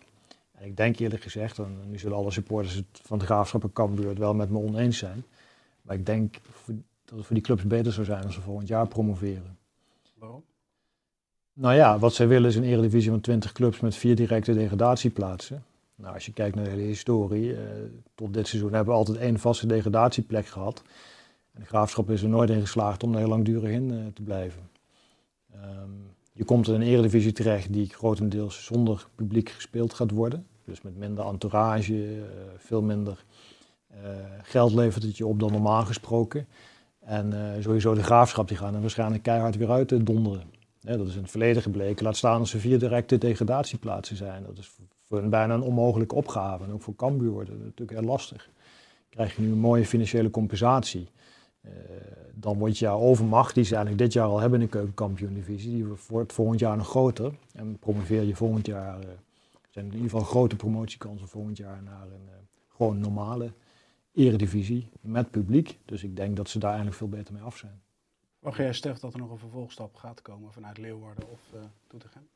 En 0.52 0.66
ik 0.68 0.78
denk 0.78 1.00
eerlijk 1.00 1.22
gezegd, 1.22 1.58
en 1.58 1.78
nu 1.86 2.00
zullen 2.00 2.18
alle 2.18 2.32
supporters 2.32 2.82
van 2.92 3.20
de 3.20 3.26
Graafschap 3.26 3.64
en 3.64 3.74
Cambuur 3.74 4.10
het 4.10 4.18
wel 4.18 4.34
met 4.34 4.50
me 4.50 4.58
oneens 4.58 4.98
zijn. 4.98 5.26
Maar 5.82 5.96
ik 5.96 6.06
denk 6.06 6.38
dat 7.06 7.18
het 7.18 7.26
voor 7.26 7.36
die 7.36 7.44
clubs 7.44 7.64
beter 7.64 7.94
zou 7.94 8.06
zijn 8.06 8.24
als 8.24 8.34
ze 8.34 8.42
volgend 8.42 8.68
jaar 8.68 8.88
promoveren. 8.88 9.58
Waarom? 10.14 10.44
Nou 11.54 11.76
ja, 11.76 12.00
wat 12.00 12.14
zij 12.14 12.28
willen 12.28 12.50
is 12.50 12.56
een 12.56 12.64
eredivisie 12.64 13.10
van 13.10 13.22
20 13.22 13.52
clubs 13.52 13.80
met 13.80 13.96
vier 13.96 14.16
directe 14.16 14.54
degradatieplaatsen. 14.54 15.64
Nou, 15.96 16.14
als 16.14 16.26
je 16.26 16.34
kijkt 16.34 16.56
naar 16.56 16.64
de 16.64 16.70
hele 16.70 16.82
historie, 16.82 17.52
uh, 17.52 17.60
tot 18.16 18.34
dit 18.34 18.48
seizoen 18.48 18.74
hebben 18.74 18.94
we 18.94 19.00
altijd 19.00 19.18
één 19.18 19.40
vaste 19.40 19.68
degradatieplek 19.68 20.46
gehad. 20.46 20.84
En 21.54 21.60
de 21.62 21.68
Graafschap 21.68 22.10
is 22.10 22.22
er 22.22 22.30
nooit 22.30 22.50
in 22.50 22.62
geslaagd 22.62 23.04
om 23.04 23.14
er 23.14 23.20
heel 23.20 23.28
langdurig 23.28 23.72
in 23.72 24.12
te 24.14 24.22
blijven. 24.22 24.70
Um, 25.56 26.11
je 26.42 26.48
komt 26.48 26.68
in 26.68 26.74
een 26.74 26.82
eredivisie 26.82 27.32
terecht 27.32 27.74
die 27.74 27.90
grotendeels 27.90 28.66
zonder 28.66 29.08
publiek 29.16 29.50
gespeeld 29.50 29.94
gaat 29.94 30.12
worden. 30.12 30.46
Dus 30.66 30.82
met 30.82 30.98
minder 30.98 31.26
entourage, 31.26 32.16
uh, 32.16 32.24
veel 32.58 32.82
minder 32.82 33.24
uh, 33.92 33.98
geld 34.42 34.74
levert 34.74 35.04
het 35.04 35.18
je 35.18 35.26
op 35.26 35.40
dan 35.40 35.52
normaal 35.52 35.86
gesproken. 35.86 36.48
En 37.00 37.32
uh, 37.34 37.64
sowieso 37.64 37.94
de 37.94 38.04
graafschap 38.04 38.48
die 38.48 38.58
gaan 38.58 38.76
er 38.76 38.82
waarschijnlijk 38.82 39.24
keihard 39.24 39.56
weer 39.56 39.70
uit 39.70 40.06
donderen. 40.06 40.44
dat 40.80 41.08
is 41.08 41.16
in 41.16 41.22
het 41.22 41.32
verleden 41.32 41.62
gebleken. 41.62 42.06
Laat 42.06 42.18
staan 42.18 42.40
als 42.40 42.54
er 42.54 42.60
vier 42.60 42.80
directe 42.80 43.18
degradatieplaatsen 43.18 44.16
zijn. 44.16 44.44
Dat 44.44 44.58
is 44.58 44.72
voor 45.08 45.22
bijna 45.22 45.54
een 45.54 45.62
onmogelijke 45.62 46.16
opgave. 46.16 46.64
En 46.64 46.72
ook 46.72 46.82
voor 46.82 46.96
Cambuur 46.96 47.32
wordt 47.32 47.50
het 47.50 47.64
natuurlijk 47.64 48.00
heel 48.00 48.10
lastig. 48.10 48.50
krijg 49.10 49.36
je 49.36 49.42
nu 49.42 49.52
een 49.52 49.58
mooie 49.58 49.86
financiële 49.86 50.30
compensatie. 50.30 51.08
Uh, 51.66 51.72
dan 52.34 52.58
wordt 52.58 52.78
jouw 52.78 53.00
overmacht, 53.00 53.56
die 53.56 53.64
ze 53.64 53.76
eigenlijk 53.76 54.04
dit 54.04 54.14
jaar 54.14 54.28
al 54.28 54.40
hebben 54.40 54.60
in 54.60 54.66
de 54.66 54.72
keukenkampioen-divisie, 54.72 55.72
die 55.72 55.96
wordt 56.08 56.34
volgend 56.34 56.60
jaar 56.60 56.78
nog 56.78 56.88
groter. 56.88 57.34
En 57.54 57.80
promoveer 57.80 58.24
je 58.24 58.36
volgend 58.36 58.66
jaar, 58.66 59.00
uh, 59.00 59.10
zijn 59.70 59.86
in 59.86 59.94
ieder 59.94 60.10
geval 60.10 60.26
grote 60.26 60.56
promotiekansen 60.56 61.28
volgend 61.28 61.58
jaar 61.58 61.84
naar 61.84 62.02
een 62.02 62.26
uh, 62.26 62.36
gewoon 62.68 63.00
normale 63.00 63.54
eredivisie 64.14 64.90
met 65.02 65.32
publiek. 65.32 65.80
Dus 65.86 66.04
ik 66.04 66.16
denk 66.16 66.36
dat 66.36 66.50
ze 66.50 66.60
daar 66.60 66.70
eigenlijk 66.70 66.98
veel 66.98 67.10
beter 67.10 67.34
mee 67.34 67.44
af 67.44 67.58
zijn. 67.58 67.82
Wacht 68.40 68.58
jij, 68.58 68.74
Stef, 68.74 69.00
dat 69.00 69.14
er 69.14 69.20
nog 69.20 69.32
een 69.32 69.38
vervolgstap 69.38 69.96
gaat 69.96 70.22
komen 70.22 70.52
vanuit 70.54 70.78
Leeuwarden 70.78 71.30
of 71.30 71.40
Doetinchem? 71.88 72.28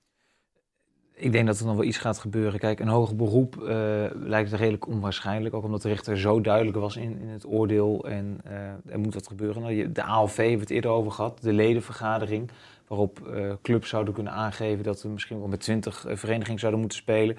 Ik 1.17 1.31
denk 1.31 1.47
dat 1.47 1.59
er 1.59 1.65
nog 1.65 1.75
wel 1.75 1.85
iets 1.85 1.97
gaat 1.97 2.17
gebeuren. 2.17 2.59
Kijk, 2.59 2.79
een 2.79 2.87
hoger 2.87 3.15
beroep 3.15 3.55
uh, 3.61 3.67
lijkt 4.13 4.53
redelijk 4.53 4.87
onwaarschijnlijk. 4.87 5.55
Ook 5.55 5.63
omdat 5.63 5.81
de 5.81 5.87
rechter 5.87 6.19
zo 6.19 6.41
duidelijk 6.41 6.77
was 6.77 6.95
in, 6.95 7.19
in 7.19 7.27
het 7.27 7.45
oordeel. 7.47 8.05
En 8.07 8.41
uh, 8.47 8.93
er 8.93 8.99
moet 8.99 9.13
wat 9.13 9.27
gebeuren. 9.27 9.61
Nou, 9.61 9.91
de 9.91 10.03
ALV 10.03 10.35
hebben 10.35 10.55
we 10.55 10.61
het 10.61 10.69
eerder 10.69 10.91
over 10.91 11.11
gehad. 11.11 11.41
De 11.41 11.53
ledenvergadering. 11.53 12.49
Waarop 12.87 13.19
uh, 13.27 13.53
clubs 13.61 13.89
zouden 13.89 14.13
kunnen 14.13 14.33
aangeven 14.33 14.83
dat 14.83 15.01
we 15.01 15.09
misschien 15.09 15.39
wel 15.39 15.47
met 15.47 15.59
20 15.59 16.05
verenigingen 16.07 16.59
zouden 16.59 16.79
moeten 16.79 16.97
spelen. 16.97 17.37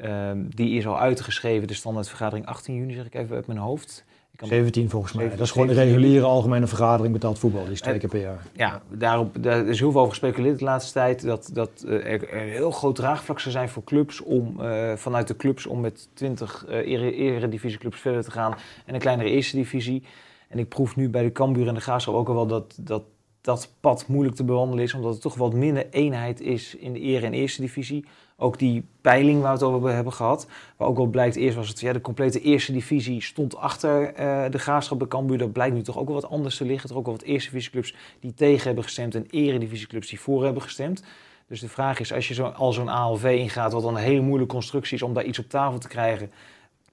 Ehm, 0.00 0.44
die 0.48 0.76
is 0.78 0.86
al 0.86 0.98
uitgeschreven. 0.98 1.68
De 1.68 1.74
standaardvergadering 1.74 2.46
18 2.46 2.74
juni, 2.74 2.94
zeg 2.94 3.06
ik 3.06 3.14
even 3.14 3.36
uit 3.36 3.46
mijn 3.46 3.58
hoofd. 3.58 4.04
17 4.42 4.90
volgens 4.90 5.12
mij. 5.12 5.28
dat 5.28 5.40
is 5.40 5.50
gewoon 5.50 5.66
de 5.66 5.72
reguliere 5.72 6.24
algemene 6.24 6.66
vergadering 6.66 7.12
betaald 7.12 7.38
voetbal. 7.38 7.62
Die 7.62 7.72
is 7.72 7.80
twee 7.80 7.98
keer 7.98 8.08
per 8.08 8.20
jaar. 8.20 8.46
Ja, 8.52 8.82
daarop, 8.88 9.42
daar 9.42 9.66
is 9.66 9.78
heel 9.78 9.90
veel 9.90 10.00
over 10.00 10.12
gespeculeerd 10.12 10.58
de 10.58 10.64
laatste 10.64 10.92
tijd. 10.92 11.22
Dat, 11.22 11.50
dat 11.52 11.84
uh, 11.86 12.12
er, 12.12 12.34
een 12.34 12.48
heel 12.48 12.70
groot 12.70 12.96
draagvlak 12.96 13.40
zou 13.40 13.54
zijn 13.54 13.68
voor 13.68 13.84
clubs 13.84 14.20
om 14.20 14.60
uh, 14.60 14.92
vanuit 14.92 15.28
de 15.28 15.36
clubs 15.36 15.66
om 15.66 15.80
met 15.80 16.08
20 16.14 16.64
uh, 16.68 16.74
eredivisieclubs 16.76 18.00
verder 18.00 18.24
te 18.24 18.30
gaan. 18.30 18.54
En 18.84 18.94
een 18.94 19.00
kleinere 19.00 19.30
eerste 19.30 19.56
divisie. 19.56 20.02
En 20.48 20.58
ik 20.58 20.68
proef 20.68 20.96
nu 20.96 21.08
bij 21.08 21.22
de 21.22 21.32
Cambuur 21.32 21.68
en 21.68 21.74
de 21.74 21.80
Graafschap 21.80 22.14
ook 22.14 22.28
al 22.28 22.34
wel 22.34 22.46
dat, 22.46 22.78
dat 22.80 23.02
dat 23.46 23.72
pad 23.80 24.08
moeilijk 24.08 24.36
te 24.36 24.44
bewandelen 24.44 24.84
is. 24.84 24.94
Omdat 24.94 25.14
er 25.14 25.20
toch 25.20 25.34
wat 25.34 25.54
minder 25.54 25.86
eenheid 25.90 26.40
is 26.40 26.74
in 26.74 26.92
de 26.92 27.00
ere 27.00 27.26
en 27.26 27.32
eerste 27.32 27.60
divisie. 27.60 28.04
Ook 28.38 28.58
die 28.58 28.84
peiling 29.00 29.40
waar 29.40 29.58
we 29.58 29.64
het 29.64 29.74
over 29.74 29.92
hebben 29.92 30.12
gehad. 30.12 30.46
Waar 30.76 30.88
ook 30.88 30.96
wel 30.96 31.06
blijkt, 31.06 31.36
eerst 31.36 31.56
was 31.56 31.68
het 31.68 31.80
ja, 31.80 31.92
de 31.92 32.00
complete 32.00 32.40
eerste 32.40 32.72
divisie 32.72 33.22
stond 33.22 33.56
achter 33.56 34.20
uh, 34.20 34.50
de 34.50 34.58
graafschap 34.58 34.98
bij 34.98 35.08
Cambuur. 35.08 35.38
Dat 35.38 35.52
blijkt 35.52 35.74
nu 35.74 35.82
toch 35.82 35.98
ook 35.98 36.06
wel 36.06 36.20
wat 36.20 36.30
anders 36.30 36.56
te 36.56 36.64
liggen. 36.64 36.90
Er 36.90 36.96
ook 36.96 37.04
wel 37.04 37.14
wat 37.14 37.22
eerste 37.22 37.50
divisieclubs 37.50 37.94
die 38.20 38.34
tegen 38.34 38.66
hebben 38.66 38.84
gestemd 38.84 39.14
en 39.14 39.26
eredivisieclubs 39.30 40.08
die 40.08 40.20
voor 40.20 40.44
hebben 40.44 40.62
gestemd. 40.62 41.02
Dus 41.48 41.60
de 41.60 41.68
vraag 41.68 42.00
is, 42.00 42.12
als 42.12 42.28
je 42.28 42.34
zo, 42.34 42.44
al 42.44 42.72
zo'n 42.72 42.88
ALV 42.88 43.24
ingaat, 43.38 43.72
wat 43.72 43.82
dan 43.82 43.96
een 43.96 44.02
hele 44.02 44.20
moeilijke 44.20 44.54
constructie 44.54 44.96
is 44.96 45.02
om 45.02 45.14
daar 45.14 45.24
iets 45.24 45.38
op 45.38 45.48
tafel 45.48 45.78
te 45.78 45.88
krijgen. 45.88 46.30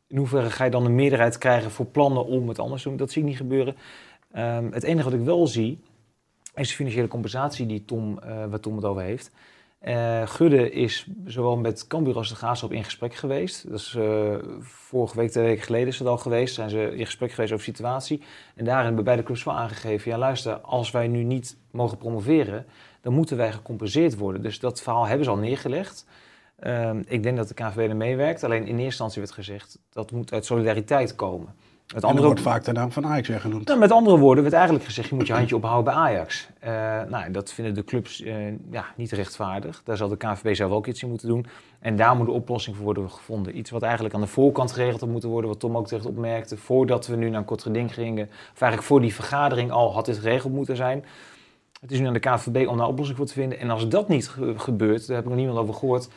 In 0.07 0.17
hoeverre 0.17 0.50
ga 0.50 0.63
je 0.63 0.71
dan 0.71 0.85
een 0.85 0.95
meerderheid 0.95 1.38
krijgen 1.38 1.71
voor 1.71 1.85
plannen 1.85 2.25
om 2.25 2.47
het 2.47 2.59
anders 2.59 2.81
te 2.81 2.89
doen? 2.89 2.97
Dat 2.97 3.12
zie 3.12 3.21
ik 3.21 3.27
niet 3.27 3.38
gebeuren. 3.38 3.75
Um, 4.35 4.71
het 4.71 4.83
enige 4.83 5.09
wat 5.09 5.19
ik 5.19 5.25
wel 5.25 5.47
zie, 5.47 5.79
is 6.55 6.67
de 6.67 6.75
financiële 6.75 7.07
compensatie 7.07 7.65
die 7.65 7.85
Tom, 7.85 8.19
uh, 8.23 8.45
waar 8.45 8.59
Tom 8.59 8.75
het 8.75 8.85
over 8.85 9.01
heeft. 9.01 9.31
Uh, 9.87 10.27
Gudde 10.27 10.71
is 10.71 11.07
zowel 11.25 11.57
met 11.57 11.87
Cambuur 11.87 12.15
als 12.15 12.29
de 12.29 12.35
Graafschap 12.35 12.71
in 12.71 12.83
gesprek 12.83 13.15
geweest. 13.15 13.69
Dat 13.69 13.79
is 13.79 13.95
uh, 13.97 14.35
vorige 14.59 15.17
week, 15.17 15.31
twee 15.31 15.45
weken 15.45 15.63
geleden 15.63 15.87
is 15.87 15.99
het 15.99 16.07
al 16.07 16.17
geweest. 16.17 16.55
Zijn 16.55 16.69
ze 16.69 16.95
in 16.95 17.05
gesprek 17.05 17.31
geweest 17.31 17.53
over 17.53 17.65
situatie. 17.65 18.21
En 18.55 18.65
daarin 18.65 18.85
hebben 18.85 19.03
beide 19.03 19.23
clubs 19.23 19.43
wel 19.43 19.53
aangegeven... 19.53 20.11
ja 20.11 20.17
luister, 20.17 20.59
als 20.59 20.91
wij 20.91 21.07
nu 21.07 21.23
niet 21.23 21.57
mogen 21.71 21.97
promoveren... 21.97 22.65
dan 23.01 23.13
moeten 23.13 23.37
wij 23.37 23.51
gecompenseerd 23.51 24.17
worden. 24.17 24.41
Dus 24.41 24.59
dat 24.59 24.81
verhaal 24.81 25.05
hebben 25.05 25.25
ze 25.25 25.31
al 25.31 25.37
neergelegd. 25.37 26.05
Uh, 26.59 26.91
ik 27.05 27.23
denk 27.23 27.37
dat 27.37 27.47
de 27.47 27.53
KNVB 27.53 27.89
er 27.89 27.95
meewerkt. 27.95 28.43
Alleen 28.43 28.61
in 28.61 28.67
eerste 28.67 28.83
instantie 28.83 29.21
werd 29.21 29.33
gezegd... 29.33 29.79
dat 29.89 30.11
moet 30.11 30.33
uit 30.33 30.45
solidariteit 30.45 31.15
komen. 31.15 31.55
Met 31.93 32.03
andere 32.03 32.25
wordt 32.25 32.41
vaak 32.41 32.63
de 32.63 32.71
naam 32.71 32.91
van 32.91 33.05
Ajax 33.05 33.27
weer 33.27 33.39
genoemd. 33.39 33.67
Nou, 33.67 33.79
met 33.79 33.91
andere 33.91 34.17
woorden 34.17 34.43
werd 34.43 34.55
eigenlijk 34.55 34.85
gezegd, 34.85 35.09
je 35.09 35.15
moet 35.15 35.27
je 35.27 35.33
handje 35.33 35.55
ophouden 35.55 35.83
bij 35.83 35.93
Ajax. 35.93 36.47
Uh, 36.63 36.69
nou, 37.09 37.31
dat 37.31 37.53
vinden 37.53 37.73
de 37.73 37.83
clubs 37.83 38.21
uh, 38.21 38.35
ja, 38.71 38.85
niet 38.95 39.12
rechtvaardig. 39.12 39.81
Daar 39.83 39.97
zal 39.97 40.09
de 40.09 40.17
KNVB 40.17 40.55
zelf 40.55 40.71
ook 40.71 40.88
iets 40.88 41.03
in 41.03 41.09
moeten 41.09 41.27
doen. 41.27 41.45
En 41.79 41.95
daar 41.95 42.15
moet 42.15 42.25
de 42.25 42.31
oplossing 42.31 42.75
voor 42.75 42.85
worden 42.85 43.12
gevonden. 43.12 43.57
Iets 43.57 43.69
wat 43.69 43.81
eigenlijk 43.81 44.15
aan 44.15 44.21
de 44.21 44.27
voorkant 44.27 44.71
geregeld 44.71 45.01
had 45.01 45.09
moeten 45.09 45.29
worden, 45.29 45.50
wat 45.50 45.59
Tom 45.59 45.77
ook 45.77 45.88
terecht 45.88 46.05
opmerkte. 46.05 46.57
Voordat 46.57 47.07
we 47.07 47.15
nu 47.15 47.29
naar 47.29 47.39
een 47.39 47.45
kort 47.45 47.62
geding 47.62 47.93
gingen, 47.93 48.27
of 48.27 48.62
eigenlijk 48.62 48.83
voor 48.83 49.01
die 49.01 49.13
vergadering 49.13 49.71
al 49.71 49.93
had 49.93 50.05
dit 50.05 50.17
geregeld 50.17 50.53
moeten 50.53 50.75
zijn. 50.75 51.05
Het 51.81 51.91
is 51.91 52.00
nu 52.00 52.07
aan 52.07 52.13
de 52.13 52.19
KNVB 52.19 52.67
om 52.67 52.77
daar 52.77 52.88
oplossing 52.88 53.17
voor 53.17 53.27
te 53.27 53.33
vinden. 53.33 53.59
En 53.59 53.69
als 53.69 53.88
dat 53.88 54.07
niet 54.07 54.31
gebeurt, 54.55 55.07
daar 55.07 55.15
heb 55.15 55.25
ik 55.25 55.31
nog 55.31 55.39
niemand 55.39 55.59
over 55.59 55.73
gehoord, 55.73 56.09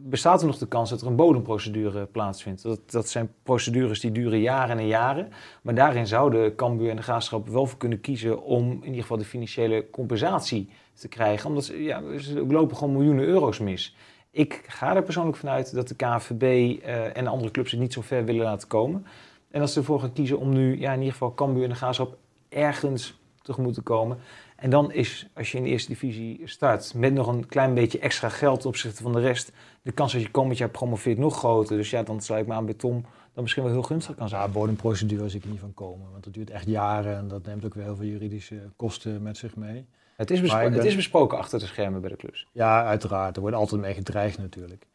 bestaat 0.00 0.40
er 0.40 0.46
nog 0.46 0.58
de 0.58 0.68
kans 0.68 0.90
dat 0.90 1.00
er 1.00 1.06
een 1.06 1.16
bodemprocedure 1.16 2.06
plaatsvindt. 2.06 2.62
Dat, 2.62 2.90
dat 2.90 3.08
zijn 3.08 3.30
procedures 3.42 4.00
die 4.00 4.12
duren 4.12 4.40
jaren 4.40 4.78
en 4.78 4.86
jaren. 4.86 5.28
Maar 5.62 5.74
daarin 5.74 6.06
zouden 6.06 6.54
Cambuur 6.54 6.90
en 6.90 6.96
de 6.96 7.02
Graafschap 7.02 7.48
wel 7.48 7.66
voor 7.66 7.78
kunnen 7.78 8.00
kiezen 8.00 8.42
om 8.42 8.70
in 8.70 8.84
ieder 8.84 9.00
geval 9.00 9.16
de 9.16 9.24
financiële 9.24 9.90
compensatie 9.90 10.68
te 10.94 11.08
krijgen. 11.08 11.48
Omdat 11.48 11.64
ze, 11.64 11.82
ja, 11.82 12.18
ze 12.18 12.46
lopen 12.46 12.76
gewoon 12.76 12.92
miljoenen 12.92 13.24
euro's 13.24 13.58
mis. 13.58 13.96
Ik 14.30 14.64
ga 14.66 14.96
er 14.96 15.02
persoonlijk 15.02 15.36
vanuit 15.36 15.74
dat 15.74 15.88
de 15.88 15.94
KVB 15.94 16.42
uh, 16.42 17.16
en 17.16 17.26
andere 17.26 17.50
clubs 17.50 17.70
het 17.70 17.80
niet 17.80 17.92
zo 17.92 18.00
ver 18.00 18.24
willen 18.24 18.44
laten 18.44 18.68
komen. 18.68 19.06
En 19.50 19.60
dat 19.60 19.70
ze 19.70 19.78
ervoor 19.78 20.00
gaan 20.00 20.12
kiezen 20.12 20.38
om 20.38 20.52
nu 20.52 20.80
ja, 20.80 20.92
in 20.92 20.98
ieder 20.98 21.12
geval 21.12 21.34
Cambuur 21.34 21.62
en 21.62 21.68
de 21.68 21.74
Graafschap 21.74 22.16
ergens 22.48 23.18
tegemoet 23.42 23.74
te 23.74 23.82
komen. 23.82 24.18
En 24.56 24.70
dan 24.70 24.92
is, 24.92 25.28
als 25.34 25.52
je 25.52 25.58
in 25.58 25.64
de 25.64 25.70
eerste 25.70 25.88
divisie 25.88 26.40
start, 26.44 26.94
met 26.94 27.12
nog 27.12 27.26
een 27.26 27.46
klein 27.46 27.74
beetje 27.74 27.98
extra 27.98 28.28
geld 28.28 28.60
ten 28.60 28.68
opzichte 28.68 29.02
van 29.02 29.12
de 29.12 29.20
rest, 29.20 29.52
de 29.82 29.92
kans 29.92 30.12
dat 30.12 30.22
je 30.22 30.30
komend 30.30 30.58
jaar 30.58 30.68
promoveert 30.68 31.18
nog 31.18 31.36
groter. 31.36 31.76
Dus 31.76 31.90
ja, 31.90 32.02
dan 32.02 32.20
sluit 32.20 32.42
ik 32.42 32.48
me 32.48 32.54
aan 32.54 32.64
bij 32.64 32.74
Tom, 32.74 33.04
dat 33.32 33.42
misschien 33.42 33.62
wel 33.62 33.72
heel 33.72 33.82
gunstig 33.82 34.14
kan 34.14 34.28
zijn. 34.28 34.42
Ja, 34.42 34.48
bodemprocedure 34.48 35.28
zie 35.28 35.40
ik 35.40 35.50
niet 35.50 35.60
van 35.60 35.74
komen, 35.74 36.10
want 36.10 36.24
dat 36.24 36.34
duurt 36.34 36.50
echt 36.50 36.66
jaren 36.66 37.16
en 37.16 37.28
dat 37.28 37.46
neemt 37.46 37.64
ook 37.64 37.74
weer 37.74 37.84
heel 37.84 37.96
veel 37.96 38.06
juridische 38.06 38.70
kosten 38.76 39.22
met 39.22 39.36
zich 39.36 39.56
mee. 39.56 39.86
Het 40.16 40.30
is, 40.30 40.40
besproken, 40.40 40.68
ben... 40.68 40.78
het 40.78 40.88
is 40.88 40.96
besproken 40.96 41.38
achter 41.38 41.58
de 41.58 41.66
schermen 41.66 42.00
bij 42.00 42.10
de 42.10 42.16
clubs. 42.16 42.46
Ja, 42.52 42.84
uiteraard. 42.84 43.36
Er 43.36 43.42
wordt 43.42 43.56
altijd 43.56 43.80
mee 43.80 43.94
gedreigd 43.94 44.38
natuurlijk. 44.38 44.86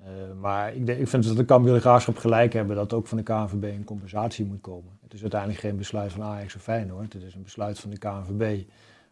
Uh, 0.00 0.06
maar 0.40 0.74
ik, 0.74 0.86
denk, 0.86 0.98
ik 0.98 1.08
vind 1.08 1.26
dat 1.26 1.36
de 1.36 1.44
Cambuur 1.44 1.80
Graafschap 1.80 2.16
gelijk 2.16 2.52
hebben 2.52 2.76
dat 2.76 2.92
ook 2.92 3.06
van 3.06 3.16
de 3.16 3.22
KNVB 3.22 3.62
een 3.62 3.84
compensatie 3.84 4.44
moet 4.44 4.60
komen. 4.60 4.98
Het 5.02 5.14
is 5.14 5.20
uiteindelijk 5.20 5.60
geen 5.60 5.76
besluit 5.76 6.12
van 6.12 6.22
Ajax 6.22 6.54
of 6.54 6.62
Feyenoord. 6.62 7.12
Het 7.12 7.22
is 7.22 7.34
een 7.34 7.42
besluit 7.42 7.78
van 7.78 7.90
de 7.90 7.98
KNVB. 7.98 8.62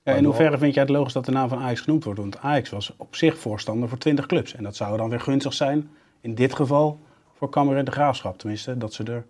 Ja, 0.09 0.15
in 0.15 0.25
hoeverre 0.25 0.59
vind 0.59 0.75
jij 0.75 0.83
het 0.83 0.93
logisch 0.93 1.13
dat 1.13 1.25
de 1.25 1.31
naam 1.31 1.49
van 1.49 1.59
Ajax 1.59 1.81
genoemd 1.81 2.05
wordt? 2.05 2.21
Want 2.21 2.39
Ajax 2.39 2.71
was 2.71 2.95
op 2.97 3.17
zich 3.17 3.39
voorstander 3.39 3.89
voor 3.89 3.99
20 3.99 4.27
clubs. 4.27 4.55
En 4.55 4.63
dat 4.63 4.77
zou 4.77 4.97
dan 4.97 5.11
weer 5.11 5.21
gunstig 5.21 5.53
zijn, 5.53 5.91
in 6.21 6.35
dit 6.35 6.55
geval, 6.55 6.99
voor 7.35 7.51
Cambuur 7.51 7.77
en 7.77 7.85
de 7.85 7.91
Graafschap. 7.91 8.39
Tenminste, 8.39 8.77
dat 8.77 8.93
ze 8.93 9.05
er 9.05 9.27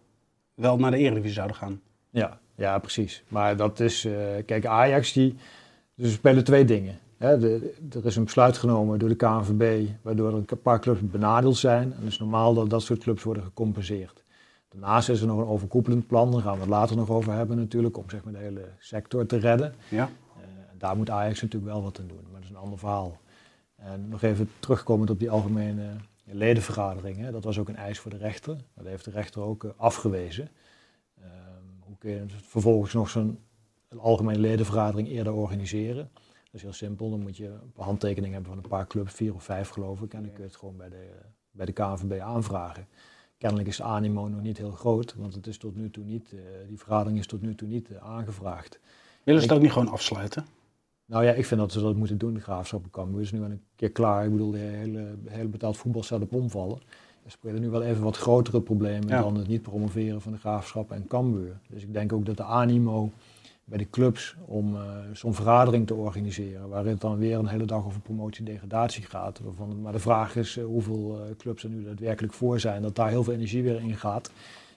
wel 0.55 0.77
naar 0.77 0.91
de 0.91 0.97
Eredivisie 0.97 1.35
zouden 1.35 1.57
gaan. 1.57 1.81
Ja, 2.11 2.39
ja 2.55 2.79
precies. 2.79 3.23
Maar 3.29 3.57
dat 3.57 3.81
is, 3.81 4.05
uh, 4.05 4.13
kijk, 4.47 4.67
Ajax 4.67 5.13
die, 5.13 5.37
dus 5.95 6.13
spelen 6.13 6.45
twee 6.45 6.65
dingen. 6.65 6.99
Hè, 7.17 7.39
de, 7.39 7.75
er 7.91 8.07
is 8.07 8.17
een 8.17 8.25
besluit 8.25 8.59
genomen 8.59 8.99
door 8.99 9.09
de 9.09 9.17
KNVB, 9.17 9.89
waardoor 10.03 10.29
er 10.29 10.35
een 10.35 10.63
paar 10.63 10.81
clubs 10.81 11.01
benadeeld 11.01 11.57
zijn. 11.57 11.83
En 11.83 11.99
het 11.99 12.09
is 12.13 12.19
normaal 12.19 12.55
dat 12.55 12.71
dat 12.71 12.83
soort 12.83 13.03
clubs 13.03 13.23
worden 13.23 13.43
gecompenseerd. 13.43 14.23
Daarnaast 14.69 15.09
is 15.09 15.21
er 15.21 15.27
nog 15.27 15.39
een 15.39 15.47
overkoepelend 15.47 16.07
plan, 16.07 16.31
daar 16.31 16.43
gaan 16.43 16.55
we 16.55 16.61
het 16.61 16.69
later 16.69 16.97
nog 16.97 17.11
over 17.11 17.33
hebben 17.33 17.57
natuurlijk, 17.57 17.97
om 17.97 18.05
zeg 18.11 18.25
maar, 18.25 18.33
de 18.33 18.39
hele 18.39 18.65
sector 18.79 19.27
te 19.27 19.37
redden. 19.37 19.75
Ja 19.89 20.11
daar 20.79 20.97
moet 20.97 21.11
Ajax 21.11 21.43
natuurlijk 21.43 21.73
wel 21.73 21.83
wat 21.83 22.01
aan 22.01 22.07
doen, 22.07 22.23
maar 22.23 22.41
dat 22.41 22.43
is 22.43 22.51
een 22.51 22.57
ander 22.57 22.79
verhaal. 22.79 23.21
En 23.77 24.09
nog 24.09 24.23
even 24.23 24.51
terugkomend 24.59 25.11
op 25.11 25.19
die 25.19 25.31
algemene 25.31 25.97
ledenvergadering. 26.25 27.17
Hè, 27.17 27.31
dat 27.31 27.45
was 27.45 27.59
ook 27.59 27.69
een 27.69 27.77
eis 27.77 27.99
voor 27.99 28.11
de 28.11 28.17
rechter. 28.17 28.57
Dat 28.75 28.87
heeft 28.87 29.05
de 29.05 29.11
rechter 29.11 29.43
ook 29.43 29.65
uh, 29.65 29.71
afgewezen. 29.77 30.49
Uh, 31.19 31.25
hoe 31.81 31.97
kun 31.99 32.11
je 32.11 32.25
vervolgens 32.29 32.93
nog 32.93 33.11
zo'n 33.11 33.39
algemene 33.97 34.39
ledenvergadering 34.39 35.09
eerder 35.09 35.33
organiseren? 35.33 36.11
Dat 36.15 36.55
is 36.55 36.63
heel 36.63 36.73
simpel. 36.73 37.11
Dan 37.11 37.21
moet 37.21 37.37
je 37.37 37.47
een 37.47 37.73
handtekening 37.75 38.33
hebben 38.33 38.51
van 38.53 38.63
een 38.63 38.69
paar 38.69 38.87
clubs, 38.87 39.13
vier 39.13 39.35
of 39.35 39.45
vijf 39.45 39.69
geloof 39.69 40.01
ik. 40.01 40.15
En 40.15 40.23
dan 40.23 40.31
kun 40.31 40.41
je 40.41 40.49
het 40.49 40.57
gewoon 40.57 40.77
bij 40.77 40.89
de, 40.89 41.11
bij 41.51 41.67
de 41.67 41.73
KNVB 41.73 42.21
aanvragen. 42.21 42.87
Kennelijk 43.39 43.69
is 43.69 43.77
de 43.77 43.83
animo 43.83 44.29
nog 44.29 44.41
niet 44.41 44.59
heel 44.59 44.71
groot, 44.71 45.15
want 45.15 45.35
het 45.35 45.47
is 45.47 45.59
tot 45.59 45.77
nu 45.77 45.91
toe 45.91 46.05
niet, 46.05 46.33
uh, 46.33 46.41
die 46.69 46.79
vergadering 46.79 47.19
is 47.19 47.27
tot 47.27 47.43
nu 47.43 47.55
toe 47.55 47.69
niet 47.69 47.89
aangevraagd. 47.99 48.81
Willen 49.25 49.41
ze 49.41 49.47
het 49.47 49.57
ook 49.57 49.63
niet 49.63 49.73
gewoon 49.73 49.89
afsluiten? 49.89 50.47
Nou 51.09 51.25
ja, 51.25 51.33
ik 51.33 51.47
vind 51.47 51.61
dat 51.61 51.73
ze 51.73 51.81
dat 51.81 51.97
moeten 51.97 52.19
doen, 52.19 52.35
de 52.35 52.41
graafschap 52.41 52.91
Cambuur 52.91 53.21
is 53.21 53.33
nu 53.33 53.43
een 53.43 53.61
keer 53.77 53.91
klaar. 53.91 54.25
Ik 54.25 54.31
bedoel, 54.31 54.51
de 54.51 54.59
hele, 54.59 55.15
hele 55.29 55.49
betaald 55.49 55.77
voetbal 55.77 56.03
staat 56.03 56.21
op 56.21 56.33
omvallen. 56.33 56.79
Er 57.25 57.31
spelen 57.31 57.61
nu 57.61 57.71
wel 57.71 57.83
even 57.83 58.03
wat 58.03 58.17
grotere 58.17 58.61
problemen 58.61 59.09
dan 59.09 59.37
het 59.37 59.49
niet 59.49 59.63
promoveren 59.63 60.21
van 60.21 60.33
de 60.33 60.39
graafschap 60.39 60.91
en 60.93 61.07
Cambuur. 61.07 61.61
Dus 61.69 61.83
ik 61.83 61.93
denk 61.93 62.13
ook 62.13 62.27
dat 62.27 62.37
de 62.37 62.43
animo 62.43 63.11
bij 63.65 63.79
de 63.79 63.91
clubs 63.91 64.37
om 64.47 64.75
uh, 64.75 64.81
zo'n 65.13 65.35
vergadering 65.35 65.87
te 65.87 65.95
organiseren, 65.95 66.69
waarin 66.69 66.93
het 66.93 67.01
dan 67.01 67.19
weer 67.19 67.39
een 67.39 67.47
hele 67.47 67.65
dag 67.65 67.85
over 67.85 68.01
promotie 68.01 68.47
en 68.47 68.53
degradatie 68.53 69.03
gaat. 69.03 69.41
Waarvan, 69.41 69.81
maar 69.81 69.93
de 69.93 69.99
vraag 69.99 70.37
is 70.37 70.57
uh, 70.57 70.65
hoeveel 70.65 71.19
uh, 71.19 71.37
clubs 71.37 71.65
er 71.65 71.71
nu 71.71 71.85
daadwerkelijk 71.85 72.33
voor 72.33 72.61
zijn, 72.61 72.83
dat 72.83 72.97
daar 72.97 73.09
heel 73.09 73.25
veel 73.25 73.33
energie 73.33 73.63
weer 73.63 73.81
in 73.81 73.97
gaat. 73.97 74.31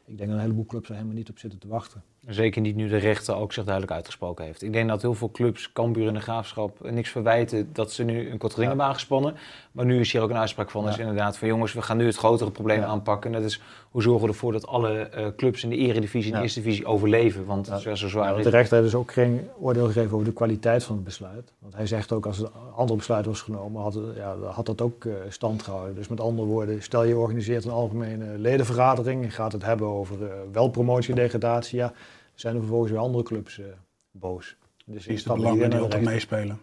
Ik 0.06 0.18
denk 0.18 0.30
dat 0.30 0.38
een 0.38 0.44
heleboel 0.44 0.66
clubs 0.66 0.90
er 0.90 0.96
helemaal 0.96 1.16
niet 1.16 1.30
op 1.30 1.40
zitten 1.40 1.60
te 1.60 1.68
wachten. 1.68 2.04
Zeker 2.28 2.62
niet 2.62 2.76
nu 2.76 2.88
de 2.88 2.98
rechter 2.98 3.36
ook 3.36 3.54
zich 3.54 3.64
duidelijk 3.64 3.94
uitgesproken 3.94 4.46
heeft. 4.46 4.62
Ik 4.62 4.74
denk 4.74 4.90
dat 4.90 5.02
heel 5.02 5.14
veel 5.14 5.32
clubs, 5.32 5.74
Cambuur 5.74 6.08
en 6.08 6.14
de 6.14 6.20
Graafschap, 6.20 6.78
niks 6.92 7.10
verwijten 7.10 7.70
dat 7.74 7.92
ze 7.92 8.04
nu 8.04 8.30
een 8.30 8.38
kort 8.38 8.56
ring 8.56 8.68
hebben 8.68 8.86
aangespannen. 8.86 9.36
Maar 9.72 9.86
nu 9.86 10.00
is 10.00 10.12
hier 10.12 10.22
ook 10.22 10.30
een 10.30 10.38
uitspraak 10.38 10.70
van, 10.70 10.86
dus 10.86 10.98
inderdaad 10.98 11.38
van 11.38 11.48
jongens, 11.48 11.74
we 11.74 11.82
gaan 11.82 11.98
nu 11.98 12.06
het 12.06 12.16
grotere 12.16 12.52
probleem 12.52 12.84
aanpakken. 12.84 13.34
En 13.34 13.42
dat 13.42 13.50
is 13.50 13.62
hoe 13.92 14.02
zorgen 14.02 14.22
we 14.22 14.28
ervoor 14.28 14.52
dat 14.52 14.68
alle 14.68 15.10
uh, 15.18 15.28
clubs 15.38 15.64
in 15.64 15.70
de 15.70 15.76
eredivisie 15.76 16.32
en 16.32 16.38
de 16.38 16.44
eerste 16.44 16.62
divisie 16.62 16.86
overleven. 16.86 17.46
Want 17.46 17.68
ja. 17.68 17.96
zo 17.96 18.08
zwaar 18.08 18.38
is. 18.38 18.44
De 18.44 18.50
rechter 18.50 18.78
heeft 18.78 18.92
dus 18.92 19.00
ook 19.00 19.12
geen 19.12 19.48
oordeel 19.60 19.86
gegeven 19.86 20.14
over 20.14 20.26
de 20.26 20.34
kwaliteit 20.34 20.84
van 20.84 20.96
het 20.96 21.04
besluit. 21.04 21.52
Want 21.60 21.76
hij 21.76 21.88
zegt 21.88 22.12
ook 22.12 22.26
als 22.26 22.40
een 22.40 22.50
ander 22.76 22.96
besluit 22.96 23.26
was 23.26 23.42
genomen, 23.42 23.82
had, 23.82 24.00
ja, 24.16 24.36
had 24.52 24.66
dat 24.66 24.82
ook 24.82 25.04
uh, 25.04 25.14
stand 25.30 25.64
gehouden. 25.64 25.96
Dus 25.96 26.08
met 26.08 26.20
andere 26.20 26.48
woorden, 26.48 26.84
stel 26.84 27.04
je 27.04 27.18
organiseert 27.18 27.66
een 27.66 27.72
algemene 27.72 28.38
ledenvergadering 28.38 29.24
en 29.24 29.32
gaat 29.32 29.52
het 29.52 29.64
hebben 29.64 29.88
over 29.88 30.16
uh, 30.22 30.28
wel 30.52 30.70
promotie, 30.70 31.16
degradatie. 31.16 31.78
Ja, 31.78 31.94
zijn 32.42 32.54
er 32.54 32.60
vervolgens 32.60 32.92
weer 32.92 33.00
andere 33.00 33.24
clubs 33.24 33.58
uh, 33.58 33.66
boos. 34.12 34.56
Dus 34.86 35.08
is 35.08 35.24
de 35.24 35.34
belangen 35.34 35.70
die 35.70 35.80
altijd 35.80 36.04
meespelen. 36.04 36.60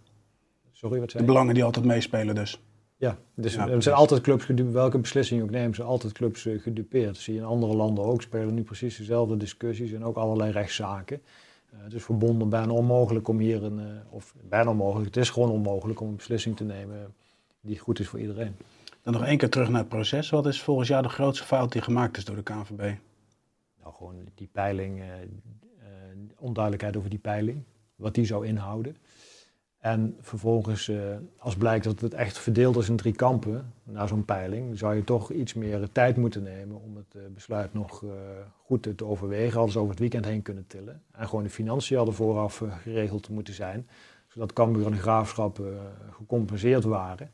Sorry, 0.73 1.01
wat 1.01 1.11
zei 1.11 1.23
De 1.23 1.29
belangen 1.31 1.55
die 1.55 1.65
altijd 1.65 1.85
meespelen 1.85 2.35
dus. 2.35 2.61
Ja, 2.97 3.19
dus 3.35 3.57
er 3.57 3.83
zijn 3.83 3.95
altijd 3.95 4.21
clubs 4.21 4.45
gedupeerd. 4.45 4.75
Welke 4.75 4.99
beslissing 4.99 5.41
je 5.41 5.47
ook 5.47 5.53
neemt, 5.53 5.75
zijn 5.75 5.89
altijd 5.89 6.13
clubs 6.13 6.45
uh, 6.45 6.61
gedupeerd. 6.61 7.07
Dat 7.07 7.17
zie 7.17 7.35
je 7.35 7.41
in 7.41 7.47
andere 7.47 7.75
landen 7.75 8.05
ook. 8.05 8.23
Spelen 8.23 8.55
nu 8.55 8.63
precies 8.63 8.97
dezelfde 8.97 9.37
discussies 9.37 9.93
en 9.93 10.05
ook 10.05 10.17
allerlei 10.17 10.51
rechtszaken. 10.51 11.21
Uh, 11.75 11.83
het 11.83 11.95
is 11.95 12.05
verbonden 12.05 12.49
bijna 12.49 12.73
onmogelijk 12.73 13.29
om 13.29 13.39
hier 13.39 13.65
een, 13.65 13.79
uh, 13.79 13.87
of 14.11 14.35
bijna 14.49 14.71
onmogelijk, 14.71 15.07
het 15.07 15.17
is 15.17 15.31
gewoon 15.31 15.51
onmogelijk 15.51 16.01
om 16.01 16.09
een 16.09 16.17
beslissing 16.17 16.57
te 16.57 16.65
nemen 16.65 17.15
die 17.61 17.79
goed 17.79 17.99
is 17.99 18.09
voor 18.09 18.21
iedereen. 18.21 18.57
Dan 19.03 19.13
nog 19.13 19.25
één 19.25 19.39
keer 19.39 19.51
terug 19.51 19.69
naar 19.69 19.81
het 19.81 19.89
proces. 19.89 20.31
Wat 20.31 20.47
is 20.47 20.63
volgens 20.63 20.89
jou 20.89 21.03
de 21.03 21.09
grootste 21.09 21.45
fout 21.45 21.73
die 21.73 21.83
gemaakt 21.83 22.17
is 22.17 22.25
door 22.25 22.37
de 22.37 22.43
KNVB? 22.43 22.95
Nou, 23.81 23.95
gewoon 23.95 24.15
die 24.35 24.49
peiling, 24.53 25.03
onduidelijkheid 26.39 26.97
over 26.97 27.11
die 27.11 27.19
peiling, 27.19 27.63
wat 27.97 28.15
die 28.15 28.25
zou 28.25 28.47
inhouden. 28.47 28.97
En 29.79 30.17
vervolgens, 30.21 30.89
uh, 30.89 31.17
als 31.39 31.57
blijkt 31.57 31.85
dat 31.85 32.01
het 32.01 32.15
echt 32.15 32.39
verdeeld 32.39 32.77
is 32.77 32.89
in 32.89 32.97
drie 32.97 33.13
kampen, 33.13 33.73
na 33.83 34.07
zo'n 34.07 34.25
peiling, 34.25 34.79
zou 34.79 34.95
je 34.95 35.05
toch 35.05 35.33
iets 35.33 35.55
meer 35.55 35.89
tijd 35.93 36.17
moeten 36.17 36.43
nemen 36.43 36.81
om 36.81 36.97
het 36.97 37.15
uh, 37.17 37.23
besluit 37.35 37.75
nog 37.75 38.03
uh, 38.03 38.11
goed 38.65 38.83
te, 38.83 38.95
te 38.95 39.05
overwegen. 39.05 39.55
Hadden 39.55 39.73
ze 39.73 39.79
over 39.79 39.91
het 39.91 40.01
weekend 40.01 40.25
heen 40.25 40.43
kunnen 40.43 40.67
tillen. 40.67 41.03
En 41.13 41.29
gewoon 41.29 41.45
de 41.45 41.51
financiën 41.51 41.97
hadden 41.97 42.15
vooraf 42.15 42.63
geregeld 42.83 43.29
moeten 43.29 43.55
zijn, 43.55 43.89
zodat 44.29 44.53
Cambuur 44.53 44.87
en 44.87 44.93
de 44.93 44.99
Graafschap 44.99 45.63
gecompenseerd 46.11 46.85
waren 46.85 47.31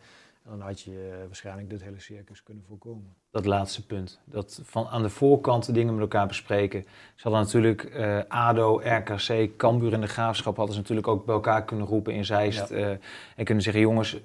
dan 0.48 0.60
had 0.60 0.80
je 0.80 1.10
eh, 1.12 1.26
waarschijnlijk 1.26 1.70
dit 1.70 1.82
hele 1.82 2.00
circus 2.00 2.42
kunnen 2.42 2.64
voorkomen. 2.68 3.14
Dat 3.30 3.44
laatste 3.44 3.86
punt. 3.86 4.20
Dat 4.24 4.60
van 4.62 4.86
aan 4.86 5.02
de 5.02 5.10
voorkant 5.10 5.66
de 5.66 5.72
dingen 5.72 5.92
met 5.92 6.02
elkaar 6.02 6.26
bespreken. 6.26 6.82
Ze 7.14 7.28
hadden 7.28 7.40
natuurlijk 7.40 7.82
uh, 7.96 8.20
ADO, 8.28 8.80
RKC, 8.84 9.56
Cambuur 9.56 9.92
en 9.92 10.00
de 10.00 10.06
Graafschap... 10.06 10.56
hadden 10.56 10.74
ze 10.74 10.80
natuurlijk 10.80 11.08
ook 11.08 11.24
bij 11.24 11.34
elkaar 11.34 11.64
kunnen 11.64 11.86
roepen 11.86 12.14
in 12.14 12.24
Zeist. 12.24 12.68
Ja. 12.68 12.76
Uh, 12.76 12.88
en 13.36 13.44
kunnen 13.44 13.64
zeggen, 13.64 13.82
jongens, 13.82 14.20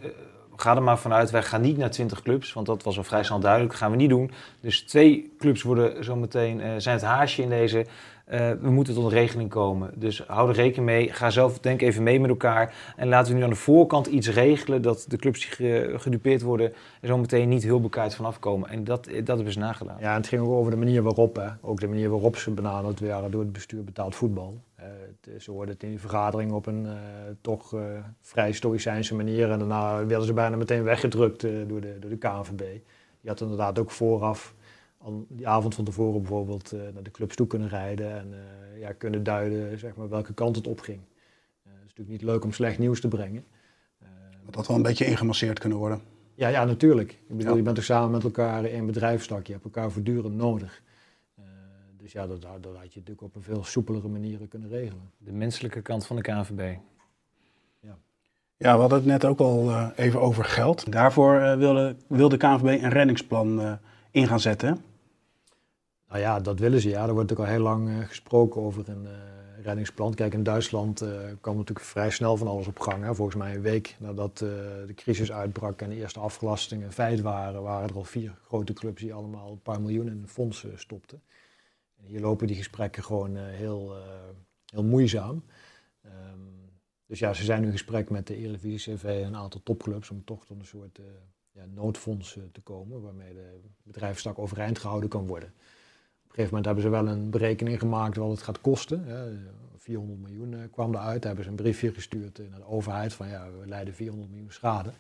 ga 0.62 0.76
er 0.76 0.84
maar 0.84 1.00
vanuit. 1.00 1.32
Wij 1.32 1.44
gaan 1.44 1.62
niet 1.62 1.78
naar 1.78 1.92
20 1.92 2.22
clubs, 2.22 2.54
want 2.54 2.66
dat 2.66 2.84
was 2.84 2.98
al 2.98 3.04
vrij 3.04 3.24
snel 3.24 3.40
duidelijk. 3.40 3.74
Gaan 3.74 3.92
we 3.92 3.98
niet 3.98 4.10
doen. 4.10 4.32
Dus 4.62 4.82
twee 4.82 5.34
clubs 5.38 5.62
worden 5.62 6.04
zometeen, 6.04 6.82
zijn 6.82 6.96
het 6.96 7.06
haasje 7.06 7.42
in 7.42 7.50
deze... 7.50 7.86
Uh, 8.32 8.52
we 8.62 8.70
moeten 8.70 8.94
tot 8.94 9.04
een 9.04 9.10
regeling 9.10 9.50
komen. 9.50 9.92
Dus 9.96 10.24
hou 10.28 10.50
er 10.50 10.56
rekening 10.56 10.86
mee. 10.86 11.12
Ga 11.12 11.30
zelf 11.30 11.60
denk 11.60 11.82
even 11.82 12.04
mee 12.04 12.20
met 12.20 12.30
elkaar. 12.30 12.74
En 12.96 13.08
laten 13.08 13.32
we 13.32 13.38
nu 13.38 13.44
aan 13.44 13.50
de 13.50 13.56
voorkant 13.56 14.08
iets 14.08 14.30
regelen 14.30 14.82
dat 14.82 15.06
de 15.08 15.18
clubs 15.18 15.40
die 15.40 16.00
gedupeerd 16.00 16.42
worden 16.42 16.74
er 17.02 17.08
zo 17.08 17.18
meteen 17.18 17.50
niet 17.50 17.64
heel 17.64 17.82
bekijkt 17.82 18.16
vanaf 18.16 18.40
komen. 18.40 18.70
En 18.70 18.84
dat, 18.84 19.06
dat 19.06 19.36
hebben 19.36 19.54
ze 19.54 19.60
nagedaan. 19.60 19.98
Ja, 20.00 20.14
het 20.14 20.28
ging 20.28 20.42
ook 20.42 20.52
over 20.52 20.72
de 20.72 20.78
manier 20.78 21.02
waarop. 21.02 21.36
Hè. 21.36 21.48
Ook 21.62 21.80
de 21.80 21.88
manier 21.88 22.10
waarop 22.10 22.38
ze 22.38 22.52
benaderd 22.52 23.00
werden 23.00 23.32
door 23.32 23.42
het 23.42 23.54
bestuur 23.54 23.84
betaald 23.84 24.16
voetbal. 24.16 24.62
Uh, 24.80 24.84
het, 25.32 25.44
ze 25.44 25.52
hoorden 25.52 25.74
het 25.74 25.84
in 25.84 25.90
die 25.90 26.00
vergadering 26.00 26.52
op 26.52 26.66
een 26.66 26.86
uh, 26.86 26.94
toch 27.42 27.76
vrij 28.22 28.52
stoïcijnse 28.52 29.16
manier. 29.16 29.52
En 29.52 29.60
daarna 29.60 30.06
werden 30.06 30.26
ze 30.26 30.34
bijna 30.34 30.56
meteen 30.56 30.84
weggedrukt 30.84 31.42
door, 31.42 31.82
de, 31.82 31.98
door 32.00 32.10
de 32.10 32.18
KNVB. 32.18 32.58
Die 33.22 33.30
had 33.30 33.42
inderdaad 33.42 33.80
ook 33.80 33.92
vooraf 33.92 34.56
die 35.28 35.48
avond 35.48 35.76
van 35.76 35.86
tevoren 35.86 36.22
bijvoorbeeld 36.22 36.74
uh, 36.74 36.82
naar 36.94 37.04
de 37.04 37.12
clubs 37.12 37.36
toe 37.36 37.48
kunnen 37.48 37.70
rijden 37.70 38.12
en 38.12 38.28
uh, 38.32 38.80
ja, 38.80 38.92
kunnen 38.92 39.24
duiden 39.24 39.80
zeg 39.80 39.96
maar, 39.96 40.10
welke 40.10 40.34
kant 40.34 40.56
het 40.56 40.68
opging. 40.68 40.98
Uh, 40.98 41.74
het 41.74 41.82
is 41.82 41.88
natuurlijk 41.88 42.10
niet 42.10 42.22
leuk 42.22 42.44
om 42.44 42.52
slecht 42.52 42.80
nieuws 42.80 43.02
te 43.02 43.08
brengen. 43.08 43.46
dat 44.46 44.56
had 44.56 44.68
wel 44.68 44.78
een 44.78 44.84
beetje 44.84 45.06
ingemasseerd 45.06 45.60
kunnen 45.60 45.78
worden. 45.78 46.02
Ja, 46.34 46.48
ja 46.48 46.66
natuurlijk. 46.66 47.12
Ik 47.12 47.38
bedoel, 47.38 47.52
ja. 47.52 47.58
je 47.58 47.64
bent 47.64 47.78
er 47.78 47.84
samen 47.84 48.12
met 48.12 48.24
elkaar 48.24 48.66
in 48.66 48.86
bedrijfstak, 48.86 49.48
je 49.48 49.52
hebt 49.52 49.66
elkaar 49.66 49.92
voortdurend 49.92 50.36
nodig. 50.36 50.82
Dus 52.14 52.22
ja, 52.22 52.28
dat, 52.28 52.42
dat 52.42 52.76
had 52.76 52.94
je 52.94 53.00
natuurlijk 53.00 53.22
op 53.22 53.36
een 53.36 53.44
veel 53.44 53.64
soepelere 53.64 54.08
manier 54.08 54.40
kunnen 54.48 54.70
regelen. 54.70 55.12
De 55.18 55.32
menselijke 55.32 55.82
kant 55.82 56.06
van 56.06 56.16
de 56.16 56.22
KNVB. 56.22 56.78
Ja. 57.80 57.98
Ja, 58.58 58.74
we 58.74 58.80
hadden 58.80 58.98
het 58.98 59.08
net 59.08 59.26
ook 59.26 59.40
al 59.40 59.90
even 59.96 60.22
over 60.22 60.44
geld. 60.44 60.92
Daarvoor 60.92 61.58
wilde, 61.58 61.96
wil 62.08 62.30
de 62.30 62.38
KNVB 62.38 62.84
een 62.84 62.90
reddingsplan 62.90 63.80
in 64.12 64.28
gaan 64.28 64.40
zetten. 64.40 64.82
Nou 66.10 66.22
ja, 66.22 66.40
dat 66.40 66.60
willen 66.60 66.82
ze. 66.82 66.90
Ja, 66.90 67.08
er 67.08 67.14
wordt 67.14 67.30
natuurlijk 67.30 67.50
al 67.50 67.56
heel 67.56 67.64
lang 67.64 67.90
uh, 67.90 68.08
gesproken 68.08 68.62
over 68.62 68.90
een 68.90 69.04
uh, 69.04 69.64
reddingsplan. 69.64 70.14
Kijk, 70.14 70.34
in 70.34 70.44
Duitsland 70.44 71.04
uh, 71.04 71.10
kwam 71.42 71.58
natuurlijk 71.58 71.88
vrij 71.88 72.10
snel 72.10 72.38
van 72.38 72.48
alles 72.48 72.68
op 72.68 72.80
gang. 72.80 73.04
Hè. 73.04 73.16
Volgens 73.16 73.38
mij 73.38 73.56
een 73.56 73.62
week 73.62 73.96
nadat 74.00 74.38
de 74.38 74.94
crisis 74.96 75.32
uitbrak 75.32 75.82
en 75.82 75.90
de 75.90 75.96
eerste 75.96 76.20
afgelastingen 76.20 76.92
feit 76.92 77.22
waren, 77.22 77.62
waren 77.62 77.90
er 77.90 77.96
al 77.96 78.04
vier 78.04 78.34
grote 78.48 78.74
clubs 78.74 79.02
die 79.02 79.14
allemaal 79.14 79.52
een 79.52 79.62
paar 79.62 79.82
miljoen 79.82 80.08
in 80.08 80.24
fondsen 80.28 80.80
stopten. 80.80 81.22
En 82.00 82.06
hier 82.06 82.20
lopen 82.20 82.48
die 82.48 82.56
gesprekken 82.56 83.04
gewoon 83.04 83.36
heel, 83.38 83.96
heel 84.66 84.84
moeizaam. 84.84 85.44
Um, 86.06 86.60
dus 87.06 87.20
ja, 87.20 87.34
ze 87.34 87.44
zijn 87.44 87.60
nu 87.60 87.66
in 87.66 87.72
gesprek 87.72 88.10
met 88.10 88.28
de 88.28 88.36
Eredivisie 88.36 88.96
CV 88.96 89.04
en 89.04 89.24
een 89.24 89.36
aantal 89.36 89.64
topclubs 89.64 90.10
om 90.10 90.24
toch 90.24 90.46
tot 90.46 90.60
een 90.60 90.66
soort 90.66 91.00
ja, 91.52 91.66
noodfonds 91.66 92.38
te 92.52 92.62
komen, 92.62 93.02
waarmee 93.02 93.34
de 93.34 93.60
bedrijfstak 93.84 94.40
overeind 94.40 94.80
gehouden 94.80 95.10
kan 95.10 95.28
worden. 95.28 95.50
Op 95.50 96.36
een 96.36 96.46
gegeven 96.46 96.48
moment 96.48 96.66
hebben 96.66 96.84
ze 96.84 96.90
wel 96.90 97.08
een 97.08 97.30
berekening 97.30 97.80
gemaakt 97.80 98.18
wat 98.18 98.30
het 98.30 98.42
gaat 98.42 98.62
kosten. 98.62 99.06
400 99.78 100.20
miljoen 100.20 100.54
eh, 100.54 100.60
kwam 100.72 100.94
eruit. 100.94 101.22
Daar 101.22 101.26
hebben 101.26 101.44
ze 101.44 101.50
een 101.50 101.56
briefje 101.56 101.94
gestuurd 101.94 102.50
naar 102.50 102.60
de 102.60 102.68
overheid 102.68 103.14
van 103.14 103.28
ja, 103.28 103.52
we 103.60 103.68
leiden 103.68 103.94
400 103.94 104.32
miljoen 104.32 104.52
schade. 104.52 104.92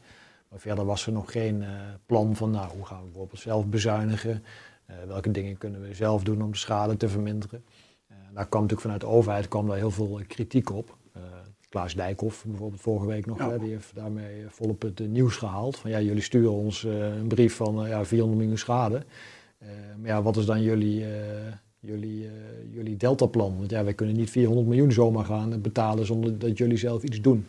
Maar 0.49 0.59
verder 0.59 0.85
was 0.85 1.05
er 1.05 1.11
nog 1.11 1.31
geen 1.31 1.63
plan 2.05 2.35
van 2.35 2.51
nou, 2.51 2.71
hoe 2.71 2.85
gaan 2.85 2.99
we 2.99 3.05
bijvoorbeeld 3.05 3.39
zelf 3.39 3.67
bezuinigen. 3.67 4.43
Uh, 4.89 4.95
welke 5.07 5.31
dingen 5.31 5.57
kunnen 5.57 5.81
we 5.81 5.93
zelf 5.93 6.23
doen 6.23 6.41
om 6.41 6.51
de 6.51 6.57
schade 6.57 6.97
te 6.97 7.09
verminderen. 7.09 7.63
daar 8.07 8.47
kwam 8.47 8.61
natuurlijk 8.61 8.81
vanuit 8.81 9.01
de 9.01 9.07
overheid 9.07 9.47
kwam 9.47 9.67
daar 9.67 9.77
heel 9.77 9.91
veel 9.91 10.19
kritiek 10.27 10.71
op. 10.71 10.97
Klaas 11.69 11.95
Dijkhoff 11.95 12.45
bijvoorbeeld 12.45 12.81
vorige 12.81 13.05
week 13.05 13.25
nog, 13.25 13.37
ja. 13.37 13.49
hè, 13.49 13.59
die 13.59 13.69
heeft 13.69 13.95
daarmee 13.95 14.45
volop 14.47 14.81
het 14.81 15.07
nieuws 15.07 15.35
gehaald. 15.35 15.77
Van 15.77 15.89
ja, 15.89 16.01
jullie 16.01 16.21
sturen 16.21 16.51
ons 16.51 16.83
een 16.83 17.27
brief 17.27 17.55
van 17.55 17.87
ja, 17.87 18.05
400 18.05 18.39
miljoen 18.39 18.57
schade. 18.57 19.03
Maar 19.97 20.07
ja, 20.07 20.21
wat 20.21 20.37
is 20.37 20.45
dan 20.45 20.61
jullie, 20.61 21.05
jullie, 21.79 22.23
uh, 22.23 22.31
jullie 22.73 22.97
deltaplan? 22.97 23.57
Want 23.57 23.71
ja, 23.71 23.83
wij 23.83 23.93
kunnen 23.93 24.15
niet 24.15 24.29
400 24.29 24.67
miljoen 24.67 24.91
zomaar 24.91 25.25
gaan 25.25 25.61
betalen 25.61 26.05
zonder 26.05 26.39
dat 26.39 26.57
jullie 26.57 26.77
zelf 26.77 27.03
iets 27.03 27.21
doen. 27.21 27.47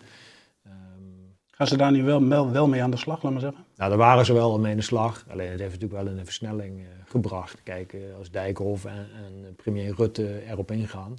Gaan 1.61 1.69
ze 1.69 1.77
daar 1.77 1.93
nu 1.93 2.03
wel, 2.03 2.29
wel, 2.29 2.51
wel, 2.51 2.69
mee 2.69 2.83
aan 2.83 2.91
de 2.91 2.97
slag, 2.97 3.23
laat 3.23 3.33
maar 3.33 3.41
zeggen? 3.41 3.65
Nou, 3.77 3.89
daar 3.89 3.99
waren 3.99 4.25
ze 4.25 4.33
wel 4.33 4.59
mee 4.59 4.71
aan 4.71 4.77
de 4.77 4.83
slag. 4.83 5.25
Alleen 5.29 5.51
het 5.51 5.61
heeft 5.61 5.81
natuurlijk 5.81 6.03
wel 6.03 6.13
een 6.13 6.25
versnelling 6.25 6.87
gebracht. 7.05 7.63
Kijk, 7.63 7.97
als 8.19 8.31
Dijkhoff 8.31 8.85
en, 8.85 8.93
en, 8.95 9.55
premier 9.57 9.95
Rutte 9.97 10.43
erop 10.49 10.71
ingaan, 10.71 11.17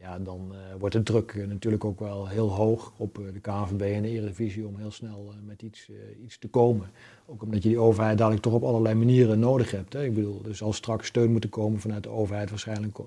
ja, 0.00 0.18
dan 0.18 0.54
wordt 0.78 0.94
de 0.94 1.02
druk 1.02 1.46
natuurlijk 1.48 1.84
ook 1.84 2.00
wel 2.00 2.28
heel 2.28 2.50
hoog 2.50 2.92
op 2.96 3.14
de 3.32 3.40
KNVB 3.40 3.80
en 3.80 4.02
de 4.02 4.08
Eredivisie 4.08 4.66
om 4.66 4.76
heel 4.76 4.90
snel 4.90 5.34
met 5.44 5.62
iets, 5.62 5.90
iets 6.24 6.38
te 6.38 6.48
komen. 6.48 6.90
Ook 7.26 7.42
omdat 7.42 7.62
je 7.62 7.68
die 7.68 7.78
overheid 7.78 8.18
dadelijk 8.18 8.42
toch 8.42 8.52
op 8.52 8.62
allerlei 8.62 8.94
manieren 8.94 9.38
nodig 9.38 9.70
hebt. 9.70 9.92
Hè. 9.92 10.04
Ik 10.04 10.14
bedoel, 10.14 10.42
er 10.48 10.56
zal 10.56 10.72
straks 10.72 11.06
steun 11.06 11.32
moeten 11.32 11.50
komen 11.50 11.80
vanuit 11.80 12.02
de 12.02 12.08
overheid 12.08 12.50
waarschijnlijk 12.50 12.98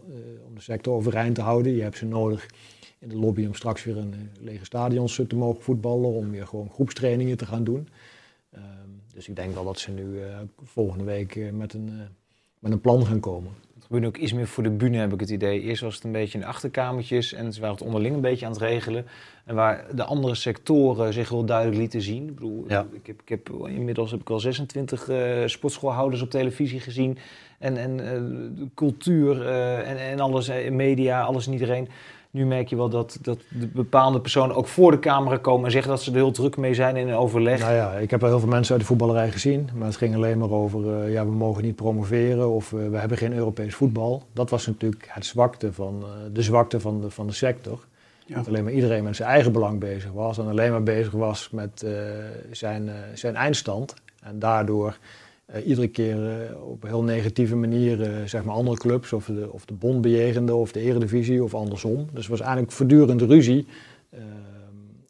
om 0.47 0.55
de 0.55 0.61
sector 0.61 0.93
overeind 0.93 1.35
te 1.35 1.41
houden. 1.41 1.75
Je 1.75 1.81
hebt 1.81 1.97
ze 1.97 2.05
nodig 2.05 2.47
in 2.99 3.09
de 3.09 3.17
lobby 3.17 3.45
om 3.45 3.53
straks 3.53 3.83
weer 3.83 3.97
een 3.97 4.13
uh, 4.13 4.43
lege 4.43 4.65
stadions 4.65 5.21
te 5.27 5.35
mogen 5.35 5.61
voetballen, 5.61 6.09
om 6.09 6.31
weer 6.31 6.47
gewoon 6.47 6.69
groepstrainingen 6.69 7.37
te 7.37 7.45
gaan 7.45 7.63
doen. 7.63 7.87
Uh, 8.55 8.61
dus 9.13 9.27
ik 9.27 9.35
denk 9.35 9.53
wel 9.53 9.63
dat 9.63 9.79
ze 9.79 9.91
nu 9.91 10.21
eh, 10.21 10.37
volgende 10.63 11.03
week 11.03 11.51
met, 11.51 11.73
een, 11.73 11.91
met 12.59 12.71
een 12.71 12.81
plan 12.81 13.05
gaan 13.05 13.19
komen 13.19 13.51
gebeurde 13.89 14.07
ook 14.07 14.23
iets 14.23 14.33
meer 14.33 14.47
voor 14.47 14.63
de 14.63 14.69
bühne, 14.69 14.97
heb 14.97 15.13
ik 15.13 15.19
het 15.19 15.29
idee. 15.29 15.61
Eerst 15.61 15.81
was 15.81 15.95
het 15.95 16.03
een 16.03 16.11
beetje 16.11 16.33
in 16.33 16.39
de 16.39 16.45
achterkamertjes 16.49 17.33
en 17.33 17.53
ze 17.53 17.59
waren 17.59 17.75
het 17.75 17.85
onderling 17.85 18.15
een 18.15 18.21
beetje 18.21 18.45
aan 18.45 18.51
het 18.51 18.61
regelen. 18.61 19.05
En 19.45 19.55
waar 19.55 19.85
de 19.95 20.03
andere 20.03 20.35
sectoren 20.35 21.13
zich 21.13 21.29
wel 21.29 21.45
duidelijk 21.45 21.77
lieten 21.77 22.01
zien. 22.01 22.27
Ik 22.27 22.35
bedoel, 22.35 22.65
ja. 22.67 22.87
ik 22.91 23.07
heb, 23.07 23.21
ik 23.21 23.29
heb, 23.29 23.49
inmiddels 23.49 24.11
heb 24.11 24.19
ik 24.19 24.29
al 24.29 24.39
26 24.39 25.09
uh, 25.09 25.17
sportschoolhouders 25.45 26.21
op 26.21 26.29
televisie 26.29 26.79
gezien. 26.79 27.17
En, 27.59 27.77
en 27.77 27.99
uh, 27.99 28.65
cultuur 28.75 29.41
uh, 29.41 29.89
en, 29.89 29.97
en 29.97 30.19
alles, 30.19 30.51
media, 30.69 31.21
alles 31.21 31.47
en 31.47 31.53
iedereen. 31.53 31.87
Nu 32.31 32.45
merk 32.45 32.67
je 32.67 32.75
wel 32.75 32.89
dat, 32.89 33.17
dat 33.21 33.39
de 33.49 33.67
bepaalde 33.67 34.21
personen 34.21 34.55
ook 34.55 34.67
voor 34.67 34.91
de 34.91 34.99
camera 34.99 35.37
komen 35.37 35.65
en 35.65 35.71
zeggen 35.71 35.91
dat 35.91 36.01
ze 36.01 36.09
er 36.09 36.15
heel 36.15 36.31
druk 36.31 36.57
mee 36.57 36.73
zijn 36.73 36.95
in 36.95 37.07
een 37.07 37.15
overleg. 37.15 37.59
Nou 37.59 37.73
ja, 37.73 37.91
ik 37.91 38.11
heb 38.11 38.21
wel 38.21 38.29
heel 38.29 38.39
veel 38.39 38.49
mensen 38.49 38.71
uit 38.71 38.81
de 38.81 38.87
voetballerij 38.87 39.31
gezien. 39.31 39.69
Maar 39.75 39.87
het 39.87 39.97
ging 39.97 40.15
alleen 40.15 40.37
maar 40.37 40.51
over, 40.51 41.05
uh, 41.05 41.13
ja, 41.13 41.25
we 41.25 41.31
mogen 41.31 41.63
niet 41.63 41.75
promoveren 41.75 42.49
of 42.49 42.71
uh, 42.71 42.89
we 42.89 42.97
hebben 42.97 43.17
geen 43.17 43.33
Europees 43.33 43.75
voetbal. 43.75 44.23
Dat 44.33 44.49
was 44.49 44.67
natuurlijk 44.67 45.07
het 45.09 45.25
zwakte 45.25 45.73
van, 45.73 46.03
uh, 46.03 46.09
de 46.33 46.41
zwakte 46.41 46.79
van 46.79 47.01
de, 47.01 47.09
van 47.09 47.27
de 47.27 47.33
sector. 47.33 47.85
Ja. 48.25 48.35
Dat 48.35 48.47
alleen 48.47 48.63
maar 48.63 48.73
iedereen 48.73 49.03
met 49.03 49.15
zijn 49.15 49.29
eigen 49.29 49.51
belang 49.51 49.79
bezig 49.79 50.11
was. 50.11 50.37
En 50.37 50.47
alleen 50.47 50.71
maar 50.71 50.83
bezig 50.83 51.11
was 51.11 51.49
met 51.51 51.85
zijn, 52.51 52.89
zijn 53.13 53.35
eindstand. 53.35 53.93
En 54.21 54.39
daardoor 54.39 54.97
uh, 55.55 55.67
iedere 55.67 55.87
keer 55.87 56.17
uh, 56.17 56.67
op 56.69 56.83
heel 56.83 57.03
negatieve 57.03 57.55
manier 57.55 57.99
uh, 57.99 58.25
zeg 58.25 58.43
maar 58.43 58.55
andere 58.55 58.77
clubs, 58.77 59.13
of 59.13 59.25
de, 59.25 59.49
of 59.51 59.65
de 59.65 59.73
bond 59.73 60.01
bejegende, 60.01 60.55
of 60.55 60.71
de 60.71 60.79
eredivisie, 60.79 61.43
of 61.43 61.53
andersom. 61.53 61.95
Dus 61.95 62.21
het 62.21 62.27
was 62.27 62.39
eigenlijk 62.39 62.71
voortdurend 62.71 63.21
ruzie 63.21 63.65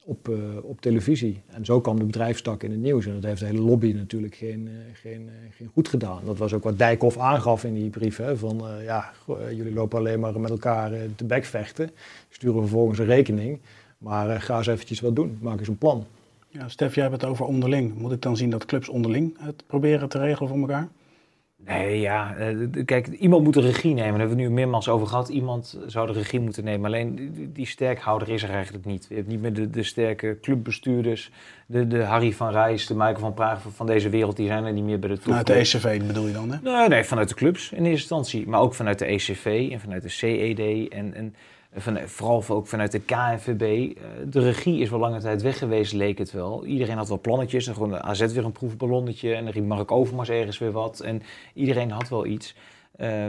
op, 0.05 0.29
op 0.61 0.81
televisie. 0.81 1.41
En 1.47 1.65
zo 1.65 1.81
kwam 1.81 1.99
de 1.99 2.05
bedrijfstak 2.05 2.63
in 2.63 2.71
het 2.71 2.79
nieuws. 2.79 3.05
En 3.05 3.13
dat 3.13 3.23
heeft 3.23 3.39
de 3.39 3.45
hele 3.45 3.61
lobby 3.61 3.91
natuurlijk 3.91 4.35
geen, 4.35 4.69
geen, 4.93 5.29
geen 5.51 5.69
goed 5.73 5.87
gedaan. 5.87 6.21
Dat 6.25 6.37
was 6.37 6.53
ook 6.53 6.63
wat 6.63 6.77
Dijkhoff 6.77 7.17
aangaf 7.17 7.63
in 7.63 7.73
die 7.73 7.89
brief. 7.89 8.21
Van 8.33 8.63
ja, 8.83 9.11
jullie 9.27 9.73
lopen 9.73 9.99
alleen 9.99 10.19
maar 10.19 10.39
met 10.39 10.49
elkaar 10.49 10.91
te 11.15 11.23
bekvechten. 11.25 11.89
Sturen 12.29 12.61
vervolgens 12.61 12.99
een 12.99 13.05
rekening. 13.05 13.59
Maar 13.97 14.41
ga 14.41 14.57
eens 14.57 14.67
eventjes 14.67 14.99
wat 14.99 15.15
doen. 15.15 15.37
Maak 15.41 15.59
eens 15.59 15.67
een 15.67 15.77
plan. 15.77 16.05
Ja, 16.51 16.67
Stef, 16.67 16.95
jij 16.95 17.03
hebt 17.03 17.21
het 17.21 17.29
over 17.31 17.45
onderling. 17.45 17.95
Moet 17.97 18.11
ik 18.11 18.21
dan 18.21 18.37
zien 18.37 18.49
dat 18.49 18.65
clubs 18.65 18.89
onderling 18.89 19.37
het 19.39 19.63
proberen 19.67 20.09
te 20.09 20.19
regelen 20.19 20.49
voor 20.49 20.59
elkaar? 20.59 20.87
Nee, 21.65 21.99
ja. 21.99 22.37
Uh, 22.37 22.85
kijk, 22.85 23.07
iemand 23.07 23.43
moet 23.43 23.53
de 23.53 23.61
regie 23.61 23.93
nemen. 23.93 24.09
Daar 24.09 24.19
hebben 24.19 24.37
we 24.37 24.43
nu 24.43 24.49
meermaals 24.49 24.89
over 24.89 25.07
gehad. 25.07 25.29
Iemand 25.29 25.77
zou 25.87 26.07
de 26.07 26.13
regie 26.13 26.39
moeten 26.39 26.63
nemen. 26.63 26.85
Alleen 26.85 27.31
die, 27.53 27.65
sterkhouder 27.65 28.29
is 28.29 28.43
er 28.43 28.49
eigenlijk 28.49 28.85
niet. 28.85 29.05
Je 29.09 29.15
hebt 29.15 29.27
niet 29.27 29.41
meer 29.41 29.53
de, 29.53 29.69
de 29.69 29.83
sterke 29.83 30.37
clubbestuurders. 30.41 31.31
De, 31.65 31.87
de 31.87 32.03
Harry 32.03 32.33
van 32.33 32.51
Rijs, 32.51 32.87
de 32.87 32.95
Michael 32.95 33.19
van 33.19 33.33
Praag 33.33 33.61
van 33.75 33.85
deze 33.85 34.09
wereld. 34.09 34.35
Die 34.35 34.47
zijn 34.47 34.65
er 34.65 34.73
niet 34.73 34.83
meer 34.83 34.99
bij 34.99 35.09
de 35.09 35.15
top. 35.15 35.23
Vanuit 35.23 35.47
de 35.47 35.53
ECV 35.53 36.01
bedoel 36.07 36.27
je 36.27 36.33
dan, 36.33 36.51
hè? 36.51 36.57
Nee, 36.61 36.87
nee, 36.87 37.03
vanuit 37.03 37.29
de 37.29 37.35
clubs 37.35 37.71
in 37.71 37.77
eerste 37.77 37.89
instantie. 37.89 38.47
Maar 38.47 38.59
ook 38.59 38.73
vanuit 38.73 38.99
de 38.99 39.05
ECV 39.05 39.69
en 39.71 39.79
vanuit 39.79 40.01
de 40.01 40.09
CED. 40.09 40.89
En, 40.89 41.13
en 41.13 41.35
van, 41.73 41.99
vooral 41.99 42.43
ook 42.47 42.67
vanuit 42.67 42.91
de 42.91 42.99
KNVB. 42.99 43.95
Eh, 43.97 44.03
de 44.25 44.39
regie 44.39 44.79
is 44.81 44.89
wel 44.89 44.99
lange 44.99 45.19
tijd 45.19 45.41
weg 45.41 45.57
geweest, 45.57 45.93
leek 45.93 46.17
het 46.17 46.31
wel. 46.31 46.65
Iedereen 46.65 46.97
had 46.97 47.07
wel 47.07 47.19
plannetjes. 47.19 47.67
En 47.67 47.73
gewoon 47.73 47.89
de 47.89 48.01
AZ 48.01 48.33
weer 48.33 48.45
een 48.45 48.51
proefballonnetje. 48.51 49.33
En 49.33 49.43
dan 49.43 49.53
riep 49.53 49.65
Mark 49.65 49.91
Overmars 49.91 50.29
ergens 50.29 50.57
weer 50.57 50.71
wat. 50.71 50.99
En 50.99 51.21
iedereen 51.53 51.91
had 51.91 52.09
wel 52.09 52.25
iets. 52.25 52.55
Uh, 52.97 53.25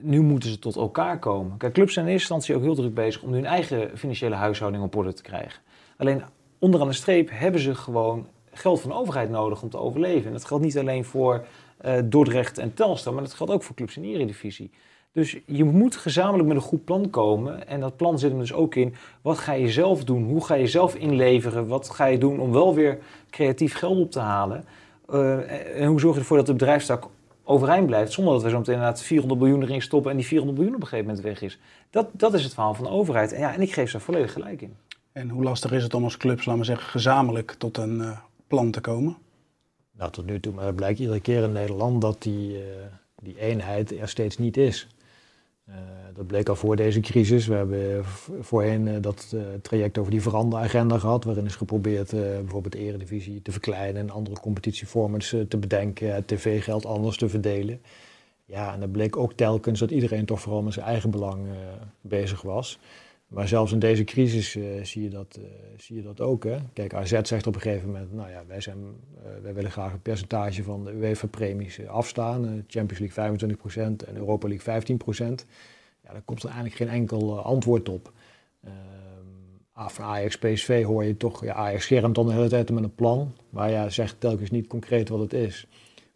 nu 0.00 0.20
moeten 0.20 0.50
ze 0.50 0.58
tot 0.58 0.76
elkaar 0.76 1.18
komen. 1.18 1.56
Kijk, 1.56 1.72
clubs 1.72 1.92
zijn 1.92 2.06
in 2.06 2.12
eerste 2.12 2.34
instantie 2.34 2.56
ook 2.56 2.66
heel 2.66 2.82
druk 2.82 2.94
bezig 2.94 3.22
om 3.22 3.32
hun 3.32 3.44
eigen 3.44 3.98
financiële 3.98 4.34
huishouding 4.34 4.84
op 4.84 4.96
orde 4.96 5.12
te 5.12 5.22
krijgen. 5.22 5.62
Alleen 5.96 6.22
onderaan 6.58 6.88
de 6.88 6.94
streep 6.94 7.28
hebben 7.32 7.60
ze 7.60 7.74
gewoon 7.74 8.26
geld 8.52 8.80
van 8.80 8.90
de 8.90 8.96
overheid 8.96 9.30
nodig 9.30 9.62
om 9.62 9.70
te 9.70 9.78
overleven. 9.78 10.26
En 10.26 10.32
dat 10.32 10.44
geldt 10.44 10.64
niet 10.64 10.78
alleen 10.78 11.04
voor 11.04 11.46
uh, 11.84 11.98
Dordrecht 12.04 12.58
en 12.58 12.74
Telstar, 12.74 13.14
maar 13.14 13.22
dat 13.22 13.34
geldt 13.34 13.52
ook 13.52 13.62
voor 13.62 13.76
clubs 13.76 13.96
in 13.96 14.02
de 14.02 14.08
Eredivisie. 14.08 14.70
Dus 15.12 15.38
je 15.46 15.64
moet 15.64 15.96
gezamenlijk 15.96 16.48
met 16.48 16.56
een 16.56 16.62
goed 16.62 16.84
plan 16.84 17.10
komen. 17.10 17.66
En 17.66 17.80
dat 17.80 17.96
plan 17.96 18.18
zit 18.18 18.30
hem 18.30 18.38
dus 18.38 18.52
ook 18.52 18.74
in, 18.74 18.94
wat 19.22 19.38
ga 19.38 19.52
je 19.52 19.70
zelf 19.70 20.04
doen? 20.04 20.24
Hoe 20.24 20.44
ga 20.44 20.54
je 20.54 20.66
zelf 20.66 20.94
inleveren? 20.94 21.66
Wat 21.66 21.90
ga 21.90 22.04
je 22.04 22.18
doen 22.18 22.40
om 22.40 22.52
wel 22.52 22.74
weer 22.74 22.98
creatief 23.30 23.74
geld 23.74 23.98
op 23.98 24.10
te 24.10 24.20
halen? 24.20 24.64
Uh, 25.10 25.80
en 25.80 25.86
hoe 25.86 26.00
zorg 26.00 26.14
je 26.14 26.20
ervoor 26.20 26.36
dat 26.36 26.46
de 26.46 26.52
bedrijfstak 26.52 27.08
overeind 27.44 27.86
blijft, 27.86 28.12
zonder 28.12 28.32
dat 28.32 28.42
we 28.42 28.50
zo 28.50 28.58
meteen 28.58 28.74
inderdaad 28.74 29.02
400 29.02 29.40
miljoen 29.40 29.62
erin 29.62 29.82
stoppen 29.82 30.10
en 30.10 30.16
die 30.16 30.26
400 30.26 30.58
miljoen 30.58 30.76
op 30.76 30.82
een 30.82 30.88
gegeven 30.88 31.10
moment 31.10 31.26
weg 31.26 31.42
is. 31.42 31.58
Dat, 31.90 32.08
dat 32.12 32.34
is 32.34 32.42
het 32.44 32.54
verhaal 32.54 32.74
van 32.74 32.84
de 32.84 32.90
overheid. 32.90 33.32
En, 33.32 33.40
ja, 33.40 33.54
en 33.54 33.60
ik 33.60 33.72
geef 33.72 33.90
ze 33.90 34.00
volledig 34.00 34.32
gelijk 34.32 34.62
in. 34.62 34.76
En 35.12 35.28
hoe 35.28 35.42
lastig 35.42 35.72
is 35.72 35.82
het 35.82 35.94
om 35.94 36.04
als 36.04 36.16
clubs, 36.16 36.44
laten 36.44 36.60
we 36.60 36.66
zeggen, 36.66 36.86
gezamenlijk 36.86 37.54
tot 37.58 37.76
een 37.76 37.98
uh, 37.98 38.18
plan 38.46 38.70
te 38.70 38.80
komen? 38.80 39.16
Nou, 39.92 40.10
tot 40.10 40.26
nu 40.26 40.40
toe, 40.40 40.52
maar 40.52 40.66
het 40.66 40.76
blijkt 40.76 40.98
iedere 40.98 41.20
keer 41.20 41.42
in 41.42 41.52
Nederland 41.52 42.00
dat 42.00 42.22
die, 42.22 42.52
uh, 42.52 42.60
die 43.22 43.38
eenheid 43.38 43.98
er 44.00 44.08
steeds 44.08 44.38
niet 44.38 44.56
is. 44.56 44.88
Uh, 45.68 45.74
dat 46.14 46.26
bleek 46.26 46.48
al 46.48 46.56
voor 46.56 46.76
deze 46.76 47.00
crisis. 47.00 47.46
We 47.46 47.54
hebben 47.54 48.04
voorheen 48.40 48.86
uh, 48.86 48.94
dat 49.00 49.36
traject 49.62 49.98
over 49.98 50.10
die 50.10 50.22
veranderagenda 50.22 50.98
gehad, 50.98 51.24
waarin 51.24 51.44
is 51.44 51.56
geprobeerd 51.56 52.10
bijvoorbeeld 52.10 52.72
de 52.72 52.78
eredivisie 52.78 53.42
te 53.42 53.52
verkleinen 53.52 54.02
en 54.02 54.10
andere 54.10 54.40
competitieformats 54.40 55.34
te 55.48 55.56
bedenken, 55.56 56.24
tv-geld 56.24 56.86
anders 56.86 57.16
te 57.16 57.28
verdelen. 57.28 57.80
Ja, 58.44 58.72
en 58.72 58.80
dat 58.80 58.92
bleek 58.92 59.16
ook 59.16 59.32
telkens 59.32 59.80
dat 59.80 59.90
iedereen 59.90 60.24
toch 60.24 60.40
vooral 60.40 60.62
met 60.62 60.72
zijn 60.72 60.86
eigen 60.86 61.10
belang 61.10 61.46
bezig 62.00 62.42
was. 62.42 62.78
Maar 63.28 63.48
zelfs 63.48 63.72
in 63.72 63.78
deze 63.78 64.04
crisis 64.04 64.50
zie, 64.82 65.02
je 65.02 65.08
dat, 65.08 65.38
zie 65.76 65.96
je 65.96 66.02
dat 66.02 66.20
ook. 66.20 66.44
Hè? 66.44 66.56
Kijk, 66.72 66.94
AZ 66.94 67.20
zegt 67.22 67.46
op 67.46 67.54
een 67.54 67.60
gegeven 67.60 67.86
moment, 67.86 68.12
nou 68.12 68.30
ja, 68.30 68.42
wij, 68.46 68.60
zijn, 68.60 68.78
wij 69.42 69.54
willen 69.54 69.70
graag 69.70 69.92
een 69.92 70.02
percentage 70.02 70.62
van 70.62 70.84
de 70.84 70.92
UEFA-premies 70.92 71.86
afstaan. 71.86 72.64
Champions 72.66 73.16
League 73.16 73.46
25% 73.48 74.06
en 74.06 74.16
Europa 74.16 74.48
League 74.48 74.82
15% 75.42 75.44
ja, 76.08 76.14
daar 76.14 76.22
komt 76.24 76.42
er 76.42 76.48
eigenlijk 76.48 76.76
geen 76.76 76.88
enkel 76.88 77.40
antwoord 77.40 77.88
op. 77.88 78.12
Uh, 78.64 78.72
van 79.74 80.04
Ajax, 80.04 80.38
PSV 80.38 80.84
hoor 80.84 81.04
je 81.04 81.16
toch, 81.16 81.44
ja, 81.44 81.54
Ajax 81.54 81.84
schermt 81.84 82.14
dan 82.14 82.26
de 82.26 82.32
hele 82.32 82.48
tijd 82.48 82.70
met 82.70 82.82
een 82.82 82.94
plan, 82.94 83.32
maar 83.50 83.70
ja, 83.70 83.90
zegt 83.90 84.20
telkens 84.20 84.50
niet 84.50 84.66
concreet 84.66 85.08
wat 85.08 85.20
het 85.20 85.32
is. 85.32 85.66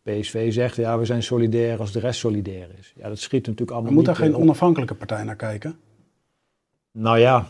PSV 0.02 0.52
zegt, 0.52 0.76
ja, 0.76 0.98
we 0.98 1.04
zijn 1.04 1.22
solidair 1.22 1.78
als 1.78 1.92
de 1.92 2.00
rest 2.00 2.18
solidair 2.18 2.68
is. 2.78 2.92
Ja, 2.96 3.08
dat 3.08 3.18
schiet 3.18 3.46
natuurlijk 3.46 3.70
allemaal 3.70 3.92
maar 3.92 3.92
moet 3.92 4.04
daar 4.04 4.16
geen 4.16 4.36
onafhankelijke 4.36 4.94
partij 4.94 5.24
naar 5.24 5.36
kijken? 5.36 5.76
Nou 6.92 7.18
ja, 7.18 7.48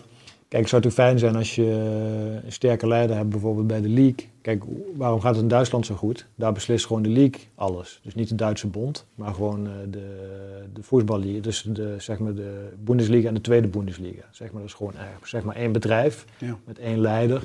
Kijk, 0.52 0.64
het 0.64 0.72
zou 0.72 0.82
natuurlijk 0.82 1.10
fijn 1.10 1.18
zijn 1.18 1.36
als 1.36 1.54
je 1.54 2.40
een 2.44 2.52
sterke 2.52 2.86
leider 2.86 3.16
hebt, 3.16 3.28
bijvoorbeeld 3.28 3.66
bij 3.66 3.80
de 3.80 3.88
league. 3.88 4.28
Kijk, 4.42 4.62
waarom 4.96 5.20
gaat 5.20 5.34
het 5.34 5.42
in 5.42 5.48
Duitsland 5.48 5.86
zo 5.86 5.94
goed? 5.94 6.26
Daar 6.34 6.52
beslist 6.52 6.86
gewoon 6.86 7.02
de 7.02 7.08
league 7.08 7.40
alles. 7.54 8.00
Dus 8.02 8.14
niet 8.14 8.28
de 8.28 8.34
Duitse 8.34 8.66
bond, 8.66 9.06
maar 9.14 9.34
gewoon 9.34 9.66
eh, 9.66 9.72
de, 9.90 10.16
de 10.72 10.82
voetballiga. 10.82 11.40
Dus 11.40 11.62
de, 11.62 11.94
zeg 11.98 12.18
maar 12.18 12.34
de 12.34 12.72
Bundesliga 12.78 13.28
en 13.28 13.34
de 13.34 13.40
tweede 13.40 13.68
Bundesliga. 13.68 14.22
Zeg 14.30 14.52
maar, 14.52 14.60
dat 14.60 14.70
is 14.70 14.76
gewoon 14.76 14.94
zeg 15.22 15.42
maar 15.42 15.56
één 15.56 15.72
bedrijf 15.72 16.24
ja. 16.38 16.58
met 16.64 16.78
één 16.78 17.00
leider 17.00 17.42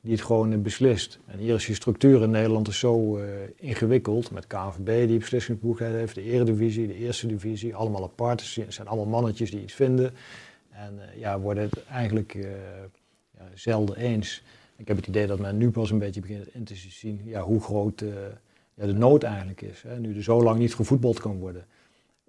die 0.00 0.12
het 0.12 0.22
gewoon 0.22 0.52
eh, 0.52 0.58
beslist. 0.58 1.18
En 1.26 1.38
hier 1.38 1.54
is 1.54 1.66
die 1.66 1.74
structuur 1.74 2.22
in 2.22 2.30
Nederland 2.30 2.68
is 2.68 2.78
zo 2.78 3.18
uh, 3.18 3.24
ingewikkeld. 3.56 4.30
Met 4.30 4.46
KNVB 4.46 5.06
die 5.08 5.18
beslissingsbevoegdheid 5.18 5.94
heeft, 5.94 6.14
de 6.14 6.22
Eredivisie, 6.22 6.86
de 6.86 6.94
Eerste 6.94 7.26
Divisie. 7.26 7.74
Allemaal 7.74 8.02
apart. 8.02 8.54
Het 8.54 8.74
zijn 8.74 8.88
allemaal 8.88 9.06
mannetjes 9.20 9.50
die 9.50 9.62
iets 9.62 9.74
vinden. 9.74 10.12
En 10.86 10.94
uh, 10.98 11.20
ja, 11.20 11.40
worden 11.40 11.62
het 11.62 11.84
eigenlijk 11.84 12.34
uh, 12.34 12.44
ja, 13.38 13.44
zelden 13.54 13.96
eens. 13.96 14.42
Ik 14.76 14.88
heb 14.88 14.96
het 14.96 15.06
idee 15.06 15.26
dat 15.26 15.38
men 15.38 15.56
nu 15.56 15.70
pas 15.70 15.90
een 15.90 15.98
beetje 15.98 16.20
begint 16.20 16.54
in 16.54 16.64
te 16.64 16.74
zien 16.74 17.20
ja, 17.24 17.40
hoe 17.42 17.60
groot 17.60 18.00
uh, 18.00 18.10
ja, 18.74 18.86
de 18.86 18.92
nood 18.92 19.22
eigenlijk 19.22 19.62
is. 19.62 19.82
Hè. 19.82 19.98
Nu 19.98 20.16
er 20.16 20.22
zo 20.22 20.42
lang 20.42 20.58
niet 20.58 20.74
gevoetbald 20.74 21.20
kan 21.20 21.38
worden, 21.38 21.64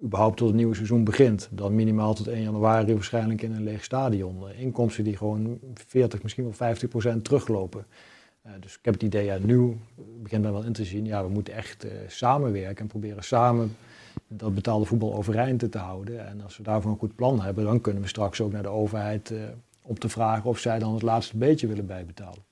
überhaupt 0.02 0.36
tot 0.36 0.46
het 0.46 0.56
nieuwe 0.56 0.74
seizoen 0.74 1.04
begint, 1.04 1.48
dan 1.50 1.74
minimaal 1.74 2.14
tot 2.14 2.26
1 2.26 2.42
januari 2.42 2.94
waarschijnlijk 2.94 3.42
in 3.42 3.52
een 3.52 3.62
leeg 3.62 3.84
stadion. 3.84 4.50
inkomsten 4.56 5.04
die 5.04 5.16
gewoon 5.16 5.58
40, 5.74 6.22
misschien 6.22 6.44
wel 6.44 6.52
50 6.52 6.88
procent 6.88 7.24
teruglopen. 7.24 7.86
dus 8.60 8.74
ik 8.74 8.84
heb 8.84 8.94
het 8.94 9.02
idee, 9.02 9.24
ja, 9.24 9.38
nu 9.38 9.76
begint 10.22 10.42
men 10.42 10.52
wel 10.52 10.64
in 10.64 10.72
te 10.72 10.84
zien, 10.84 11.04
ja, 11.04 11.24
we 11.24 11.30
moeten 11.30 11.54
echt 11.54 11.86
samenwerken 12.06 12.82
en 12.82 12.86
proberen 12.86 13.24
samen 13.24 13.76
dat 14.28 14.54
betaalde 14.54 14.84
voetbal 14.84 15.14
overeind 15.14 15.72
te 15.72 15.78
houden. 15.78 16.28
En 16.28 16.42
als 16.42 16.56
we 16.56 16.62
daarvoor 16.62 16.90
een 16.90 16.98
goed 16.98 17.16
plan 17.16 17.40
hebben, 17.40 17.64
dan 17.64 17.80
kunnen 17.80 18.02
we 18.02 18.08
straks 18.08 18.40
ook 18.40 18.52
naar 18.52 18.62
de 18.62 18.68
overheid 18.68 19.30
uh, 19.30 19.42
om 19.82 19.98
te 19.98 20.08
vragen 20.08 20.50
of 20.50 20.58
zij 20.58 20.78
dan 20.78 20.92
het 20.92 21.02
laatste 21.02 21.36
beetje 21.36 21.66
willen 21.66 21.86
bijbetalen. 21.86 22.42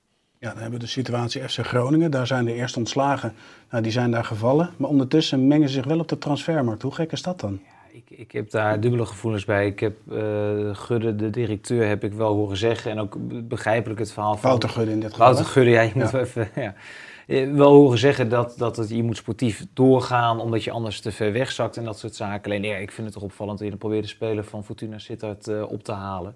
Ja, 0.41 0.49
dan 0.49 0.61
hebben 0.61 0.79
we 0.79 0.85
de 0.85 0.91
situatie 0.91 1.49
FC 1.49 1.59
Groningen. 1.59 2.11
Daar 2.11 2.27
zijn 2.27 2.45
de 2.45 2.53
eerste 2.53 2.79
ontslagen. 2.79 3.33
Nou, 3.69 3.83
die 3.83 3.91
zijn 3.91 4.11
daar 4.11 4.23
gevallen. 4.23 4.69
Maar 4.77 4.89
ondertussen 4.89 5.47
mengen 5.47 5.67
ze 5.67 5.73
zich 5.73 5.85
wel 5.85 5.99
op 5.99 6.07
de 6.07 6.17
transfermarkt. 6.17 6.81
Hoe 6.81 6.93
gek 6.93 7.11
is 7.11 7.21
dat 7.21 7.39
dan? 7.39 7.59
Ja, 7.63 7.97
ik, 7.97 8.19
ik 8.19 8.31
heb 8.31 8.51
daar 8.51 8.79
dubbele 8.79 9.05
gevoelens 9.05 9.45
bij. 9.45 9.65
Ik 9.65 9.79
heb 9.79 9.97
uh, 10.11 10.75
Gudde, 10.75 11.15
de 11.15 11.29
directeur, 11.29 11.87
heb 11.87 12.03
ik 12.03 12.13
wel 12.13 12.33
horen 12.33 12.57
zeggen. 12.57 12.91
En 12.91 12.99
ook 12.99 13.17
begrijpelijk 13.47 13.99
het 13.99 14.11
verhaal 14.11 14.37
van... 14.37 14.49
Wouter 14.49 14.69
Gudde 14.69 14.91
in 14.91 14.99
dit 14.99 15.11
geval. 15.11 15.25
Wouter 15.25 15.45
Gudde, 15.45 15.71
ja, 15.71 15.81
je 15.81 15.91
moet 15.95 16.11
wel 16.11 16.21
even... 16.21 16.49
Ja. 16.61 16.73
Eh, 17.31 17.51
wel 17.51 17.73
horen 17.73 17.97
zeggen 17.97 18.29
dat, 18.29 18.53
dat 18.57 18.77
het, 18.77 18.89
je 18.89 19.03
moet 19.03 19.17
sportief 19.17 19.65
doorgaan 19.73 20.39
omdat 20.39 20.63
je 20.63 20.71
anders 20.71 20.99
te 20.99 21.11
ver 21.11 21.31
wegzakt 21.31 21.77
en 21.77 21.83
dat 21.83 21.99
soort 21.99 22.15
zaken. 22.15 22.51
Alleen 22.51 22.63
ja, 22.63 22.75
ik 22.75 22.91
vind 22.91 23.07
het 23.07 23.15
toch 23.15 23.23
opvallend 23.23 23.59
dat 23.59 23.67
je 23.67 23.75
probeert 23.75 24.03
de 24.03 24.09
speler 24.09 24.43
van 24.43 24.63
Fortuna 24.63 24.97
Sittard 24.97 25.47
uh, 25.47 25.71
op 25.71 25.83
te 25.83 25.91
halen. 25.91 26.35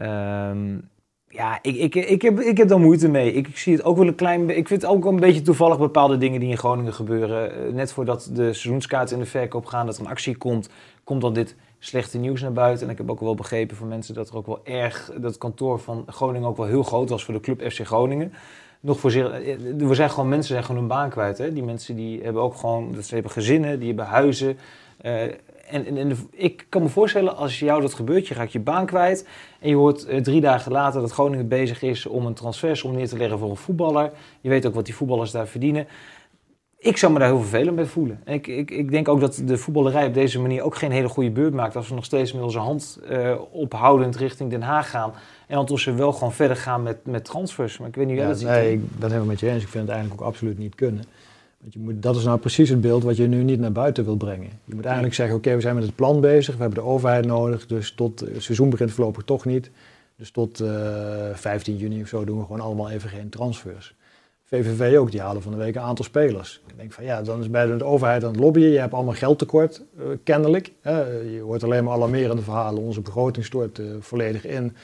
Um, 0.00 0.88
ja, 1.28 1.58
ik, 1.62 1.76
ik, 1.76 1.94
ik, 1.94 2.22
heb, 2.22 2.40
ik 2.40 2.56
heb 2.56 2.68
daar 2.68 2.80
moeite 2.80 3.08
mee. 3.08 3.32
Ik, 3.32 3.48
ik, 3.48 3.58
zie 3.58 3.72
het 3.72 3.84
ook 3.84 3.96
wel 3.96 4.06
een 4.06 4.14
klein 4.14 4.50
Ik 4.50 4.68
vind 4.68 4.82
het 4.82 4.90
ook 4.90 5.04
een 5.04 5.20
beetje 5.20 5.42
toevallig 5.42 5.78
bepaalde 5.78 6.18
dingen 6.18 6.40
die 6.40 6.50
in 6.50 6.58
Groningen 6.58 6.94
gebeuren. 6.94 7.66
Uh, 7.66 7.74
net 7.74 7.92
voordat 7.92 8.30
de 8.32 8.52
seizoenskaarten 8.52 9.16
in 9.16 9.22
de 9.22 9.28
verkoop 9.28 9.66
gaan, 9.66 9.86
dat 9.86 9.96
er 9.96 10.02
een 10.02 10.10
actie 10.10 10.36
komt, 10.36 10.68
komt 11.04 11.20
dan 11.20 11.32
dit 11.32 11.56
slechte 11.78 12.18
nieuws 12.18 12.40
naar 12.40 12.52
buiten. 12.52 12.86
En 12.86 12.92
ik 12.92 12.98
heb 12.98 13.10
ook 13.10 13.20
wel 13.20 13.34
begrepen 13.34 13.76
van 13.76 13.88
mensen 13.88 14.14
dat 14.14 14.28
er 14.28 14.36
ook 14.36 14.46
wel 14.46 14.60
erg. 14.64 15.10
dat 15.14 15.22
het 15.22 15.38
kantoor 15.38 15.80
van 15.80 16.04
Groningen 16.06 16.48
ook 16.48 16.56
wel 16.56 16.66
heel 16.66 16.82
groot 16.82 17.08
was 17.08 17.24
voor 17.24 17.34
de 17.34 17.40
club 17.40 17.72
FC 17.72 17.86
Groningen 17.86 18.32
nog 18.84 19.00
voor. 19.00 19.10
Eh, 19.10 19.56
we 19.76 19.94
zijn 19.94 20.10
gewoon 20.10 20.28
mensen 20.28 20.52
zijn 20.52 20.64
gewoon 20.64 20.80
hun 20.80 20.88
baan 20.88 21.10
kwijt. 21.10 21.38
Hè? 21.38 21.52
Die 21.52 21.62
mensen 21.62 21.96
die 21.96 22.22
hebben 22.22 22.42
ook 22.42 22.54
gewoon. 22.54 22.92
Dat 22.94 23.04
ze 23.04 23.14
hebben 23.14 23.32
gezinnen, 23.32 23.78
die 23.78 23.88
hebben 23.88 24.06
huizen. 24.06 24.58
Uh, 25.02 25.22
En, 25.68 25.96
en, 25.96 26.16
ik 26.30 26.66
kan 26.68 26.82
me 26.82 26.88
voorstellen, 26.88 27.36
als 27.36 27.58
jou 27.58 27.80
dat 27.80 27.94
gebeurt, 27.94 28.26
je 28.26 28.34
raakt 28.34 28.52
je 28.52 28.60
baan 28.60 28.86
kwijt. 28.86 29.28
En 29.60 29.68
je 29.68 29.76
hoort 29.76 30.06
eh, 30.06 30.20
drie 30.22 30.40
dagen 30.40 30.72
later 30.72 31.00
dat 31.00 31.12
Groningen 31.12 31.48
bezig 31.48 31.82
is 31.82 32.06
om 32.06 32.26
een 32.26 32.34
transfersom 32.34 32.94
neer 32.94 33.08
te 33.08 33.16
leggen 33.16 33.38
voor 33.38 33.50
een 33.50 33.56
voetballer. 33.56 34.12
Je 34.40 34.48
weet 34.48 34.66
ook 34.66 34.74
wat 34.74 34.84
die 34.84 34.94
voetballers 34.94 35.30
daar 35.30 35.46
verdienen. 35.46 35.86
Ik 36.84 36.96
zou 36.96 37.12
me 37.12 37.18
daar 37.18 37.28
heel 37.28 37.40
vervelend 37.40 37.76
bij 37.76 37.86
voelen. 37.86 38.20
Ik, 38.24 38.46
ik, 38.46 38.70
ik 38.70 38.90
denk 38.90 39.08
ook 39.08 39.20
dat 39.20 39.42
de 39.44 39.56
voetballerij 39.56 40.06
op 40.06 40.14
deze 40.14 40.40
manier 40.40 40.62
ook 40.62 40.76
geen 40.76 40.90
hele 40.90 41.08
goede 41.08 41.30
beurt 41.30 41.54
maakt. 41.54 41.76
Als 41.76 41.88
we 41.88 41.94
nog 41.94 42.04
steeds 42.04 42.32
met 42.32 42.42
onze 42.42 42.58
hand 42.58 43.00
uh, 43.10 43.34
ophoudend 43.50 44.16
richting 44.16 44.50
Den 44.50 44.62
Haag 44.62 44.90
gaan. 44.90 45.12
En 45.46 45.54
ondertussen 45.54 45.96
wel 45.96 46.12
gewoon 46.12 46.32
verder 46.32 46.56
gaan 46.56 46.82
met, 46.82 47.06
met 47.06 47.24
transfers. 47.24 47.78
Maar 47.78 47.88
ik 47.88 47.94
weet 47.94 48.06
niet 48.06 48.14
hoe 48.14 48.24
ja, 48.24 48.30
dat 48.30 48.38
ziet. 48.38 48.48
Nee, 48.48 48.72
ik 48.72 48.80
ben 48.80 48.90
het 48.92 49.02
helemaal 49.02 49.26
met 49.26 49.40
je 49.40 49.50
eens. 49.50 49.62
Ik 49.62 49.68
vind 49.68 49.84
het 49.84 49.92
eigenlijk 49.92 50.22
ook 50.22 50.28
absoluut 50.28 50.58
niet 50.58 50.74
kunnen. 50.74 51.04
Want 51.60 51.72
je 51.72 51.78
moet, 51.78 52.02
dat 52.02 52.16
is 52.16 52.24
nou 52.24 52.38
precies 52.38 52.68
het 52.68 52.80
beeld 52.80 53.02
wat 53.02 53.16
je 53.16 53.26
nu 53.26 53.42
niet 53.42 53.60
naar 53.60 53.72
buiten 53.72 54.04
wil 54.04 54.16
brengen. 54.16 54.50
Je 54.64 54.74
moet 54.74 54.84
eigenlijk 54.84 55.14
zeggen, 55.14 55.36
oké, 55.36 55.54
we 55.54 55.60
zijn 55.60 55.74
met 55.74 55.84
het 55.84 55.94
plan 55.94 56.20
bezig. 56.20 56.54
We 56.54 56.60
hebben 56.60 56.82
de 56.82 56.88
overheid 56.88 57.26
nodig. 57.26 57.66
Dus 57.66 57.92
tot 57.92 58.20
het 58.20 58.42
seizoen 58.42 58.70
begint 58.70 58.92
voorlopig 58.92 59.24
toch 59.24 59.44
niet. 59.44 59.70
Dus 60.16 60.30
tot 60.30 60.60
uh, 60.60 60.68
15 61.32 61.76
juni 61.76 62.02
of 62.02 62.08
zo 62.08 62.24
doen 62.24 62.38
we 62.38 62.44
gewoon 62.44 62.60
allemaal 62.60 62.90
even 62.90 63.08
geen 63.08 63.28
transfers. 63.28 63.94
VVV 64.46 64.96
ook, 64.98 65.10
die 65.10 65.20
halen 65.20 65.42
van 65.42 65.52
de 65.52 65.58
week 65.58 65.74
een 65.74 65.82
aantal 65.82 66.04
spelers. 66.04 66.60
Ik 66.66 66.76
denk 66.76 66.92
van 66.92 67.04
ja, 67.04 67.22
dan 67.22 67.40
is 67.40 67.50
bij 67.50 67.66
de 67.66 67.84
overheid 67.84 68.24
aan 68.24 68.30
het 68.30 68.40
lobbyen. 68.40 68.70
Je 68.70 68.78
hebt 68.78 68.94
allemaal 68.94 69.14
geldtekort, 69.14 69.82
uh, 69.98 70.04
kennelijk. 70.24 70.72
Je 70.82 71.40
hoort 71.42 71.64
alleen 71.64 71.84
maar 71.84 71.94
alarmerende 71.94 72.42
verhalen. 72.42 72.82
Onze 72.82 73.00
begroting 73.00 73.44
stort 73.44 73.78
uh, 73.78 73.86
volledig 74.00 74.46
in. 74.46 74.76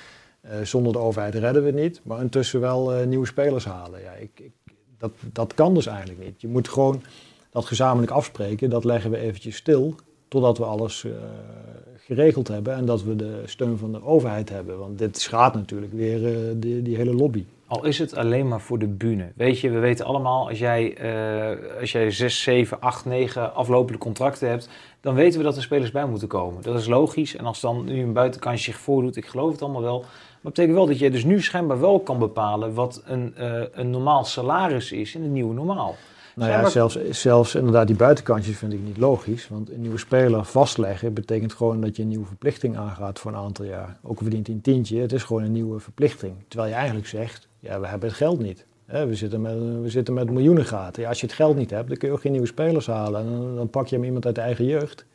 Uh, 0.45 0.51
zonder 0.63 0.93
de 0.93 0.99
overheid 0.99 1.35
redden 1.35 1.63
we 1.63 1.69
het 1.69 1.79
niet. 1.79 2.01
Maar 2.03 2.21
intussen 2.21 2.61
wel 2.61 3.07
nieuwe 3.07 3.27
spelers 3.27 3.65
halen. 3.65 4.01
Ja, 4.03 4.13
ik, 4.13 4.31
ik, 4.35 4.53
dat, 4.99 5.11
dat 5.33 5.55
kan 5.55 5.75
dus 5.75 5.87
eigenlijk 5.87 6.25
niet. 6.25 6.41
Je 6.41 6.49
moet 6.49 6.69
gewoon 6.69 7.03
dat 7.51 7.65
gezamenlijk 7.65 8.13
afspreken. 8.13 8.71
Dat 8.71 8.85
leggen 8.85 9.11
we 9.11 9.17
eventjes 9.17 9.57
stil. 9.57 9.95
Totdat 10.29 10.59
we 10.59 10.65
alles 10.65 11.07
geregeld 11.97 12.49
hebben. 12.49 12.75
En 12.75 12.85
dat 12.85 13.03
we 13.03 13.17
de 13.17 13.43
steun 13.45 13.79
van 13.79 13.93
de 13.93 14.05
overheid 14.05 14.49
hebben. 14.49 14.79
Want 14.79 14.99
dit 14.99 15.19
schaadt 15.19 15.55
natuurlijk 15.55 15.93
weer 15.93 16.21
die 16.57 16.97
hele 16.97 17.15
lobby. 17.15 17.45
Al 17.71 17.85
is 17.85 17.99
het 17.99 18.17
alleen 18.17 18.49
maar 18.49 18.61
voor 18.61 18.79
de 18.79 18.87
bühne. 18.87 19.33
Weet 19.37 19.61
je, 19.61 19.71
we 19.71 19.79
weten 19.79 20.07
allemaal, 20.07 20.49
als 20.49 20.59
jij, 20.59 20.99
uh, 21.03 21.81
als 21.81 21.93
jij 21.93 22.11
6, 22.11 22.43
7, 22.43 22.81
8, 22.81 23.05
9 23.05 23.55
aflopende 23.55 23.99
contracten 23.99 24.49
hebt, 24.49 24.69
dan 25.01 25.15
weten 25.15 25.39
we 25.39 25.45
dat 25.45 25.57
er 25.57 25.63
spelers 25.63 25.91
bij 25.91 26.07
moeten 26.07 26.29
komen. 26.29 26.63
Dat 26.63 26.79
is 26.79 26.87
logisch. 26.87 27.37
En 27.37 27.45
als 27.45 27.61
dan 27.61 27.85
nu 27.85 28.03
een 28.03 28.13
buitenkantje 28.13 28.65
zich 28.65 28.81
voordoet, 28.81 29.17
ik 29.17 29.27
geloof 29.27 29.53
het 29.53 29.63
allemaal 29.63 29.83
wel. 29.83 29.99
Maar 29.99 30.09
dat 30.43 30.53
betekent 30.53 30.77
wel 30.77 30.87
dat 30.87 30.99
je 30.99 31.11
dus 31.11 31.25
nu 31.25 31.43
schijnbaar 31.43 31.81
wel 31.81 32.01
kan 32.01 32.19
bepalen 32.19 32.75
wat 32.75 33.03
een, 33.05 33.35
uh, 33.39 33.63
een 33.73 33.91
normaal 33.91 34.25
salaris 34.25 34.93
is 34.93 35.15
in 35.15 35.23
het 35.23 35.31
nieuwe 35.31 35.55
normaal. 35.55 35.97
Nou 36.35 36.51
ja, 36.51 36.69
zelfs, 36.69 36.99
zelfs 37.11 37.55
inderdaad 37.55 37.87
die 37.87 37.97
buitenkantjes 37.97 38.57
vind 38.57 38.73
ik 38.73 38.81
niet 38.81 38.99
logisch. 38.99 39.49
Want 39.49 39.71
een 39.71 39.81
nieuwe 39.81 39.99
speler 39.99 40.45
vastleggen 40.45 41.15
betekent 41.15 41.53
gewoon 41.53 41.81
dat 41.81 41.97
je 41.97 42.03
een 42.03 42.09
nieuwe 42.09 42.27
verplichting 42.27 42.77
aangaat 42.77 43.19
voor 43.19 43.31
een 43.31 43.39
aantal 43.39 43.65
jaar. 43.65 43.99
Ook 44.03 44.19
verdient 44.19 44.47
hij 44.47 44.57
een 44.57 44.63
tientje, 44.63 45.01
het 45.01 45.13
is 45.13 45.23
gewoon 45.23 45.43
een 45.43 45.53
nieuwe 45.53 45.81
verplichting. 45.81 46.35
Terwijl 46.49 46.71
je 46.71 46.77
eigenlijk 46.77 47.07
zegt, 47.07 47.49
ja, 47.61 47.81
we 47.81 47.87
hebben 47.87 48.09
het 48.09 48.19
geld 48.19 48.39
niet. 48.39 48.67
We 48.87 49.15
zitten, 49.15 49.41
met, 49.41 49.59
we 49.83 49.89
zitten 49.89 50.15
met 50.15 50.31
miljoenen 50.31 50.65
gaten. 50.65 51.03
Ja, 51.03 51.09
als 51.09 51.21
je 51.21 51.27
het 51.27 51.35
geld 51.35 51.57
niet 51.57 51.71
hebt, 51.71 51.89
dan 51.89 51.97
kun 51.97 52.09
je 52.09 52.15
ook 52.15 52.21
geen 52.21 52.33
nieuwe 52.33 52.47
spelers 52.47 52.87
halen. 52.87 53.21
En 53.21 53.55
dan, 53.55 53.71
pak 53.71 53.87
je 53.87 53.97
hem 53.97 54.05
iemand 54.05 54.27
uit 54.27 54.35
de 54.35 54.41
eigen 54.41 54.65
jeugd. 54.65 55.07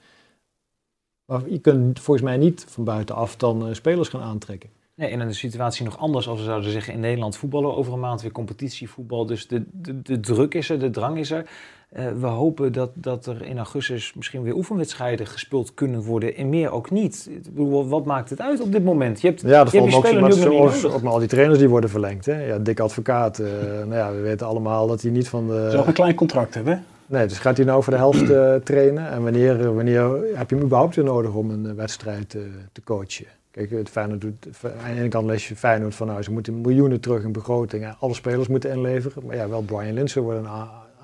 Maar 1.26 1.50
je 1.50 1.60
kunt 1.60 2.00
volgens 2.00 2.26
mij 2.26 2.38
niet 2.38 2.66
van 2.68 2.84
buitenaf 2.84 3.36
dan 3.36 3.68
uh, 3.68 3.74
spelers 3.74 4.10
gaan 4.10 4.22
aantrekken. 4.22 4.70
Nee, 4.96 5.10
en 5.10 5.28
de 5.28 5.34
situatie 5.34 5.86
nog 5.86 5.98
anders 5.98 6.28
als 6.28 6.40
we 6.40 6.46
zouden 6.46 6.72
zeggen 6.72 6.94
in 6.94 7.00
Nederland 7.00 7.38
voetballen 7.38 7.76
over 7.76 7.94
een 7.94 8.00
maand 8.00 8.22
weer 8.22 8.32
competitievoetbal. 8.32 9.26
Dus 9.26 9.48
de, 9.48 9.64
de, 9.72 10.02
de 10.02 10.20
druk 10.20 10.54
is 10.54 10.70
er, 10.70 10.80
de 10.80 10.90
drang 10.90 11.18
is 11.18 11.32
er. 11.32 11.50
Uh, 11.94 12.06
we 12.20 12.28
hopen 12.28 12.74
dat, 12.74 12.92
dat 12.94 13.26
er 13.26 13.46
in 13.46 13.58
augustus 13.58 14.14
misschien 14.14 14.42
weer 14.42 14.56
oefenwedstrijden 14.56 15.28
gespeeld 15.28 15.74
kunnen 15.74 16.02
worden 16.02 16.36
en 16.36 16.50
meer 16.50 16.72
ook 16.72 16.92
niet. 16.92 17.28
Ik 17.30 17.44
bedoel, 17.44 17.88
wat 17.88 18.06
maakt 18.06 18.30
het 18.30 18.42
uit 18.42 18.62
op 18.62 18.72
dit 18.72 18.84
moment? 18.84 19.22
Je 19.22 19.28
hebt, 19.28 19.42
ja, 19.42 19.64
dat 19.64 19.72
je 19.72 19.80
hebt 19.80 19.92
je 19.92 19.98
ook, 19.98 21.04
al 21.04 21.20
die 21.20 21.28
trainers 21.28 21.60
die 21.60 21.70
worden 21.70 21.90
verlengd. 21.90 22.26
Hè? 22.26 22.46
Ja, 22.46 22.58
dik 22.58 22.80
advocaat. 22.80 23.40
Uh, 23.40 23.48
nou 23.90 23.96
ja, 23.96 24.12
we 24.12 24.20
weten 24.20 24.48
allemaal 24.48 24.88
dat 24.88 25.02
hij 25.02 25.12
niet 25.12 25.30
van 25.30 25.48
de... 25.48 25.68
Zou 25.72 25.88
een 25.88 25.94
klein 25.94 26.16
contract 26.16 26.54
hebben, 26.54 26.86
Nee, 27.08 27.28
dus 27.28 27.40
gaat 27.40 27.58
hij 27.58 27.66
nou 27.66 27.84
voor 27.84 27.94
de 27.94 28.00
helft 28.00 28.30
uh, 28.30 28.56
trainen? 28.70 29.10
En 29.10 29.24
wanneer, 29.24 29.74
wanneer 29.74 30.04
heb 30.34 30.50
je 30.50 30.56
hem 30.56 30.66
überhaupt 30.66 30.96
weer 30.96 31.06
nodig 31.06 31.34
om 31.34 31.50
een 31.50 31.76
wedstrijd 31.76 32.30
te 32.72 32.82
coachen? 32.84 33.26
Kijk, 33.52 33.70
het 33.70 33.90
Feyenoord 33.90 34.22
doet, 34.22 34.48
aan 34.64 34.94
de 34.94 35.00
ene 35.00 35.08
kant 35.08 35.26
lees 35.26 35.48
je 35.48 35.56
Feyenoord 35.56 35.96
van 35.96 36.08
nou, 36.08 36.24
ze 36.24 36.32
moeten 36.32 36.62
miljoenen 36.62 37.00
terug 37.00 37.24
in 37.24 37.32
begroting. 37.32 37.96
Alle 38.00 38.14
spelers 38.14 38.48
moeten 38.48 38.72
inleveren. 38.72 39.26
Maar 39.26 39.36
ja, 39.36 39.50
wel 39.50 39.62
Brian 39.62 39.94
Linsen 39.94 40.22
wordt 40.22 40.40
een 40.40 40.50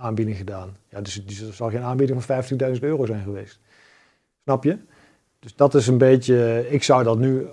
aanbieding 0.01 0.37
gedaan. 0.37 0.77
Ja, 0.89 1.01
dus 1.01 1.41
er 1.41 1.53
zal 1.53 1.69
geen 1.69 1.81
aanbieding 1.81 2.23
van 2.23 2.43
50.000 2.43 2.79
euro 2.79 3.05
zijn 3.05 3.23
geweest. 3.23 3.59
Snap 4.43 4.63
je? 4.63 4.77
Dus 5.39 5.55
dat 5.55 5.75
is 5.75 5.87
een 5.87 5.97
beetje, 5.97 6.65
ik 6.69 6.83
zou 6.83 7.03
dat 7.03 7.19
nu, 7.19 7.47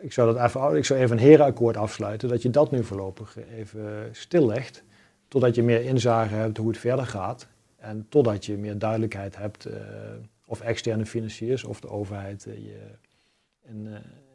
ik 0.00 0.12
zou 0.12 0.34
dat 0.34 0.44
even, 0.44 0.76
ik 0.76 0.84
zou 0.84 1.00
even 1.00 1.16
een 1.16 1.22
herenakkoord 1.22 1.76
afsluiten, 1.76 2.28
dat 2.28 2.42
je 2.42 2.50
dat 2.50 2.70
nu 2.70 2.84
voorlopig 2.84 3.36
even 3.56 4.08
stillegt, 4.12 4.82
totdat 5.28 5.54
je 5.54 5.62
meer 5.62 5.82
inzage 5.84 6.34
hebt 6.34 6.56
hoe 6.56 6.68
het 6.68 6.78
verder 6.78 7.06
gaat. 7.06 7.46
En 7.76 8.06
totdat 8.08 8.46
je 8.46 8.56
meer 8.56 8.78
duidelijkheid 8.78 9.36
hebt, 9.36 9.66
uh, 9.66 9.74
of 10.46 10.60
externe 10.60 11.06
financiers 11.06 11.64
of 11.64 11.80
de 11.80 11.88
overheid 11.88 12.46
uh, 12.46 12.54
je 12.54 12.60
uh, 12.60 13.70
in 13.70 13.88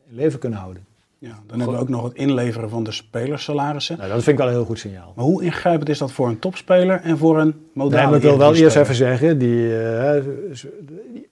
leven 0.07 0.39
kunnen 0.39 0.59
houden. 0.59 0.85
Ja, 1.19 1.39
dan 1.47 1.59
hebben 1.59 1.75
we 1.75 1.81
ook 1.81 1.89
nog 1.89 2.03
het 2.03 2.13
inleveren 2.13 2.69
van 2.69 2.83
de 2.83 2.91
spelersalarissen. 2.91 3.97
Nou, 3.97 4.09
dat 4.09 4.23
vind 4.23 4.27
ik 4.27 4.37
wel 4.37 4.47
een 4.47 4.53
heel 4.53 4.65
goed 4.65 4.79
signaal. 4.79 5.13
Maar 5.15 5.25
hoe 5.25 5.43
ingrijpend 5.43 5.89
is 5.89 5.97
dat 5.97 6.11
voor 6.11 6.27
een 6.27 6.39
topspeler 6.39 7.01
en 7.01 7.17
voor 7.17 7.39
een 7.39 7.69
modale 7.73 8.01
nee, 8.01 8.05
maar 8.05 8.15
Ik 8.15 8.21
wil 8.21 8.37
wel 8.37 8.55
eerst 8.55 8.75
even 8.75 8.95
zeggen, 8.95 9.37
die, 9.37 9.67
uh, 9.67 10.23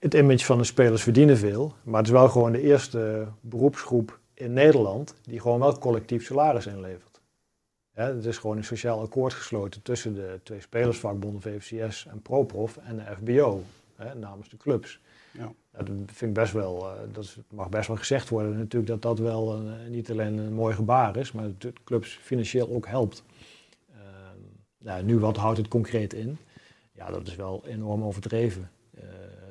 het 0.00 0.14
image 0.14 0.44
van 0.44 0.58
de 0.58 0.64
spelers 0.64 1.02
verdienen 1.02 1.38
veel. 1.38 1.74
Maar 1.82 1.96
het 1.96 2.06
is 2.06 2.12
wel 2.12 2.28
gewoon 2.28 2.52
de 2.52 2.62
eerste 2.62 3.26
beroepsgroep 3.40 4.18
in 4.34 4.52
Nederland 4.52 5.14
die 5.22 5.40
gewoon 5.40 5.60
wel 5.60 5.78
collectief 5.78 6.24
salaris 6.24 6.66
inlevert. 6.66 7.20
Ja, 7.94 8.14
het 8.14 8.24
is 8.24 8.38
gewoon 8.38 8.56
een 8.56 8.64
sociaal 8.64 9.00
akkoord 9.00 9.32
gesloten 9.32 9.82
tussen 9.82 10.14
de 10.14 10.40
twee 10.42 10.60
spelersvakbonden 10.60 11.40
VFCS 11.40 12.06
en 12.10 12.22
ProProf 12.22 12.76
en 12.76 12.96
de 12.96 13.02
FBO, 13.16 13.62
hè, 13.96 14.14
namens 14.14 14.48
de 14.48 14.56
clubs. 14.56 15.00
Ja. 15.30 15.52
Dat 15.84 15.96
vind 16.06 16.32
best 16.32 16.52
wel, 16.52 16.86
uh, 16.86 16.92
dat 17.12 17.36
mag 17.50 17.68
best 17.68 17.88
wel 17.88 17.96
gezegd 17.96 18.28
worden 18.28 18.58
natuurlijk 18.58 18.86
dat 18.86 19.02
dat 19.02 19.18
wel 19.18 19.54
een, 19.54 19.90
niet 19.90 20.10
alleen 20.10 20.38
een 20.38 20.52
mooi 20.52 20.74
gebaar 20.74 21.16
is, 21.16 21.32
maar 21.32 21.44
dat 21.44 21.60
de 21.60 21.72
clubs 21.84 22.18
financieel 22.22 22.70
ook 22.70 22.86
helpt. 22.86 23.24
Nou, 24.78 25.02
nu 25.02 25.18
wat 25.18 25.36
houdt 25.36 25.58
het 25.58 25.68
concreet 25.68 26.12
in? 26.12 26.38
Ja, 26.92 27.10
dat 27.10 27.26
is 27.26 27.36
wel 27.36 27.62
enorm 27.66 28.02
overdreven 28.02 28.70
uh, 28.94 29.02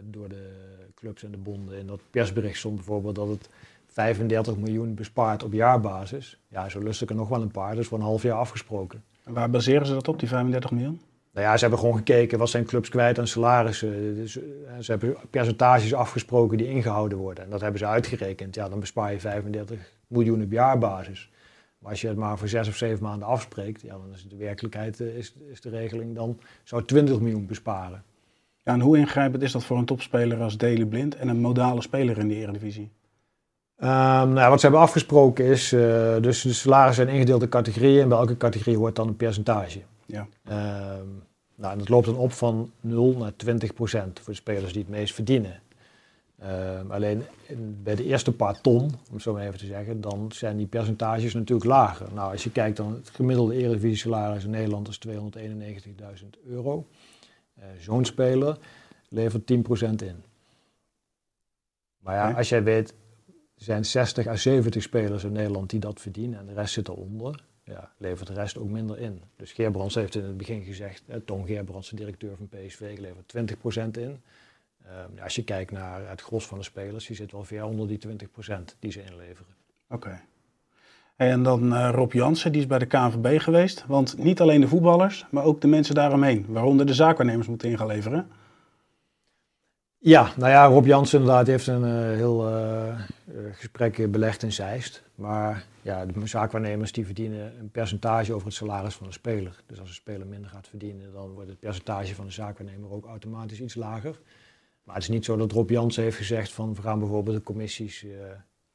door 0.04 0.30
de 0.30 0.50
clubs 0.96 1.24
en 1.24 1.32
de 1.32 1.38
bonden. 1.38 1.78
In 1.78 1.88
dat 1.88 2.02
persbericht 2.10 2.58
stond 2.58 2.76
bijvoorbeeld 2.76 3.16
dat 3.16 3.28
het 3.28 3.50
35 3.86 4.58
miljoen 4.58 4.94
bespaart 4.94 5.44
op 5.44 5.54
jaarbasis. 5.54 6.40
Ja, 6.48 6.70
zo 6.70 6.80
lust 6.80 7.02
ik 7.02 7.10
er 7.10 7.16
nog 7.16 7.30
wel 7.30 7.42
een 7.42 7.52
paar, 7.52 7.76
dus 7.76 7.88
voor 7.88 7.98
een 7.98 8.04
half 8.04 8.24
jaar 8.24 8.38
afgesproken. 8.38 9.04
En 9.24 9.34
waar 9.34 9.50
baseren 9.50 9.86
ze 9.86 9.94
dat 9.94 10.08
op, 10.08 10.20
die 10.20 10.28
35 10.28 10.72
miljoen? 10.72 11.02
Nou 11.38 11.50
ja, 11.50 11.56
ze 11.56 11.62
hebben 11.62 11.80
gewoon 11.80 11.98
gekeken 11.98 12.38
wat 12.38 12.50
zijn 12.50 12.66
clubs 12.66 12.90
kwijt 12.90 13.20
aan 13.20 13.28
salarissen. 13.28 14.16
Dus, 14.16 14.32
ze 14.80 14.92
hebben 14.92 15.16
percentages 15.30 15.94
afgesproken 15.94 16.58
die 16.58 16.70
ingehouden 16.70 17.18
worden. 17.18 17.44
En 17.44 17.50
dat 17.50 17.62
hebben 17.62 17.80
ze 17.80 17.86
uitgerekend. 17.86 18.56
Ja, 18.56 18.70
dan 18.70 18.80
bespaar 18.80 19.12
je 19.12 19.20
35 19.20 19.94
miljoen 20.08 20.44
op 20.44 20.52
jaarbasis. 20.52 21.32
Maar 21.80 21.92
als 21.92 22.02
je 22.02 22.08
het 22.08 22.18
maar 22.18 22.38
voor 22.38 22.48
zes 22.48 22.68
of 22.68 22.76
zeven 22.76 23.04
maanden 23.04 23.28
afspreekt, 23.28 23.82
ja, 23.82 23.90
dan 23.90 24.14
is 24.14 24.28
de 24.30 24.36
werkelijkheid 24.36 25.00
is, 25.00 25.34
is 25.52 25.62
de 25.62 25.70
regeling 25.70 26.16
dan 26.16 26.40
zou 26.64 26.86
20 26.86 27.20
miljoen 27.20 27.46
besparen. 27.46 28.04
Ja, 28.64 28.74
en 28.74 28.82
hoe 28.82 28.98
ingrijpend 28.98 29.44
is 29.44 29.52
dat 29.52 29.64
voor 29.64 29.78
een 29.78 29.86
topspeler 29.86 30.42
als 30.42 30.58
Daley 30.58 30.86
Blind 30.86 31.16
en 31.16 31.28
een 31.28 31.40
modale 31.40 31.82
speler 31.82 32.18
in 32.18 32.28
de 32.28 32.36
Eredivisie? 32.36 32.92
Um, 33.80 33.88
nou, 34.34 34.50
wat 34.50 34.60
ze 34.60 34.66
hebben 34.66 34.82
afgesproken 34.82 35.46
is, 35.46 35.74
uh, 35.74 36.16
dus 36.22 36.42
de 36.42 36.54
salarissen 36.54 37.04
zijn 37.04 37.16
ingedeeld 37.16 37.42
in 37.42 37.50
categorieën 37.50 38.02
en 38.02 38.10
bij 38.10 38.18
elke 38.18 38.38
categorie 38.38 38.78
hoort 38.78 38.96
dan 38.96 39.08
een 39.08 39.16
percentage. 39.16 39.82
Ja. 40.06 40.28
Um, 40.50 41.26
nou, 41.58 41.72
en 41.74 41.78
dat 41.78 41.90
loopt 41.90 42.06
dan 42.06 42.18
op 42.18 42.32
van 42.32 42.72
0 42.80 43.18
naar 43.18 43.36
20 43.36 43.74
procent 43.74 44.20
voor 44.20 44.34
de 44.34 44.40
spelers 44.40 44.74
die 44.74 44.82
het 44.82 44.92
meest 44.92 45.14
verdienen. 45.14 45.62
Uh, 46.44 46.90
alleen 46.90 47.24
in, 47.48 47.80
bij 47.84 47.96
de 47.96 48.04
eerste 48.04 48.32
paar 48.32 48.62
ton, 48.62 48.84
om 48.84 49.14
het 49.14 49.22
zo 49.22 49.34
maar 49.34 49.46
even 49.46 49.58
te 49.58 49.66
zeggen, 49.66 50.02
dan 50.02 50.32
zijn 50.32 50.58
die 50.58 50.68
percentages 50.68 51.34
natuurlijk 51.34 51.70
lager. 51.70 52.14
Nou, 52.14 52.32
als 52.32 52.44
je 52.44 52.52
kijkt 52.52 52.78
dan 52.78 52.94
het 52.94 53.10
gemiddelde 53.10 53.56
Eredivisie 53.56 53.98
salaris 53.98 54.44
in 54.44 54.50
Nederland 54.50 54.88
is 54.88 55.00
291.000 55.08 56.28
euro. 56.46 56.88
Uh, 57.58 57.64
Zo'n 57.80 58.06
speler 58.06 58.58
levert 59.10 59.54
10% 59.54 59.56
in. 60.06 60.24
Maar 61.98 62.16
ja, 62.16 62.32
als 62.32 62.50
jij 62.50 62.64
weet, 62.64 62.90
er 63.28 63.64
zijn 63.64 63.86
60 63.86 64.28
à 64.28 64.36
70 64.36 64.84
spelers 64.84 65.24
in 65.24 65.32
Nederland 65.32 65.70
die 65.70 65.80
dat 65.80 66.02
verdienen 66.02 66.40
en 66.40 66.46
de 66.46 66.54
rest 66.54 66.74
zit 66.74 66.88
eronder 66.88 67.47
ja, 67.68 67.92
levert 67.98 68.28
de 68.28 68.34
rest 68.34 68.58
ook 68.58 68.70
minder 68.70 69.00
in. 69.00 69.22
Dus 69.36 69.52
Geerbrands 69.52 69.96
heeft 69.96 70.16
in 70.16 70.24
het 70.24 70.38
begin 70.38 70.64
gezegd, 70.64 71.04
hè, 71.08 71.20
Tom 71.20 71.46
Geerbrands, 71.46 71.90
de 71.90 71.96
directeur 71.96 72.36
van 72.38 72.48
PSV, 72.48 72.98
levert 73.00 73.34
20% 73.98 74.02
in. 74.02 74.22
Um, 74.88 75.20
als 75.24 75.36
je 75.36 75.44
kijkt 75.44 75.72
naar 75.72 76.10
het 76.10 76.22
gros 76.22 76.48
van 76.48 76.58
de 76.58 76.64
spelers, 76.64 77.08
die 77.08 77.16
zit 77.16 77.32
wel 77.32 77.44
ver 77.44 77.66
onder 77.66 77.88
die 77.88 78.00
20% 78.08 78.76
die 78.80 78.92
ze 78.92 79.04
inleveren. 79.04 79.56
Oké. 79.90 80.22
En 81.16 81.44
dan 81.44 81.74
uh, 81.74 81.90
Rob 81.92 82.14
Jansen, 82.14 82.52
die 82.52 82.62
is 82.62 82.68
bij 82.68 82.80
de 82.80 82.86
KNVB 82.86 83.42
geweest. 83.42 83.86
Want 83.88 84.18
niet 84.18 84.42
alleen 84.42 84.62
de 84.62 84.68
voetballers, 84.68 85.26
maar 85.30 85.44
ook 85.44 85.62
de 85.62 85.68
mensen 85.68 85.96
daaromheen, 85.96 86.46
waaronder 86.48 86.86
de 86.86 86.94
zaakwaarnemers, 86.94 87.48
moeten 87.48 87.70
in 87.70 87.78
gaan 87.78 87.88
leveren. 87.88 88.28
Ja, 90.00 90.34
nou 90.38 90.52
ja, 90.52 90.66
Rob 90.66 90.86
Jansen 90.86 91.20
inderdaad 91.20 91.48
heeft 91.48 91.68
een 91.68 91.84
uh, 91.84 92.16
heel 92.16 92.50
uh, 92.50 92.96
gesprek 93.52 94.12
belegd 94.12 94.44
in 94.44 94.52
Zeist. 94.52 95.04
Maar 95.16 95.66
ja, 95.82 96.06
de 96.06 96.28
zaakwaarnemers 96.28 96.92
die 96.92 97.06
verdienen 97.06 97.60
een 97.60 97.70
percentage 97.70 98.34
over 98.34 98.48
het 98.48 98.56
salaris 98.56 98.96
van 98.96 99.08
de 99.08 99.14
speler. 99.14 99.64
Dus 99.66 99.80
als 99.80 99.90
een 99.90 99.96
speler 99.96 100.28
minder 100.28 100.50
gaat 100.50 100.68
verdienen, 100.68 101.14
dan 101.14 101.32
wordt 101.32 101.50
het 101.50 101.60
percentage 101.60 102.16
van 102.16 102.26
de 102.26 102.32
zaakwaarnemer 102.32 102.92
ook 102.92 103.06
automatisch 103.06 103.62
iets 103.62 103.76
lager. 103.76 104.20
Maar 104.84 104.96
het 104.96 105.04
is 105.04 105.10
niet 105.10 105.26
zo 105.26 105.36
dat 105.38 105.52
Rob 105.52 105.70
Jansen 105.70 106.04
heeft 106.04 106.18
gezegd 106.18 106.52
van 106.52 106.74
we 106.76 106.82
gaan 106.82 107.00
bijvoorbeeld 107.00 107.36
de 107.36 107.44
commissies 107.44 108.06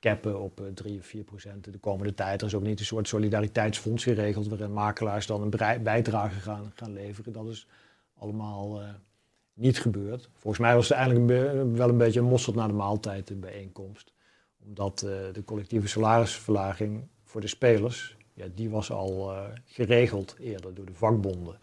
cappen 0.01 0.41
op 0.41 0.63
3 0.75 0.99
of 0.99 1.07
4 1.07 1.25
procent 1.25 1.73
de 1.73 1.79
komende 1.79 2.15
tijd. 2.15 2.41
Er 2.41 2.47
is 2.47 2.55
ook 2.55 2.63
niet 2.63 2.79
een 2.79 2.85
soort 2.85 3.09
solidariteitsfonds 3.09 4.05
geregeld 4.05 4.49
waarin 4.49 4.73
makelaars 4.73 5.27
dan 5.27 5.43
een 5.43 5.83
bijdrage 5.83 6.41
gaan, 6.41 6.73
gaan 6.75 6.93
leveren. 6.93 7.33
Dat 7.33 7.49
is 7.49 7.67
allemaal 8.15 8.81
niet 9.55 9.81
gebeurd. 9.81 10.29
Volgens 10.33 10.63
mij 10.63 10.75
was 10.75 10.89
het 10.89 10.99
eigenlijk 10.99 11.29
wel 11.77 11.89
een 11.89 11.99
beetje 11.99 12.21
een 12.21 12.27
mosterd 12.27 12.57
na 12.57 12.67
de 12.67 12.73
maaltijd 12.73 13.27
de 13.27 13.35
bijeenkomst. 13.35 14.13
Omdat 14.65 15.03
uh, 15.05 15.11
de 15.33 15.45
collectieve 15.45 15.89
salarisverlaging 15.89 17.03
voor 17.25 17.41
de 17.41 17.47
spelers, 17.47 18.17
ja, 18.35 18.47
die 18.55 18.71
was 18.71 18.91
al 18.91 19.33
uh, 19.33 19.45
geregeld 19.65 20.37
eerder 20.39 20.75
door 20.75 20.87
de 20.87 20.95
vakbonden. 20.95 21.59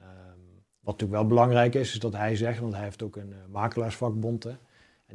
Um, 0.00 0.62
wat 0.80 1.00
natuurlijk 1.00 1.20
wel 1.20 1.26
belangrijk 1.26 1.74
is, 1.74 1.92
is 1.92 1.98
dat 1.98 2.12
hij 2.12 2.36
zegt, 2.36 2.60
want 2.60 2.74
hij 2.74 2.82
heeft 2.82 3.02
ook 3.02 3.16
een 3.16 3.30
uh, 3.30 3.36
makelaarsvakbond. 3.50 4.44
En 4.44 4.58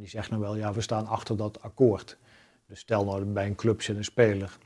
die 0.04 0.08
zegt 0.08 0.30
nou 0.30 0.42
wel, 0.42 0.56
ja, 0.56 0.72
we 0.72 0.80
staan 0.80 1.06
achter 1.06 1.36
dat 1.36 1.62
akkoord. 1.62 2.18
Dus 2.66 2.78
stel 2.78 3.04
nou 3.04 3.24
bij 3.24 3.46
een 3.46 3.54
club 3.54 3.82
zit 3.82 3.96
een 3.96 4.04
speler, 4.04 4.58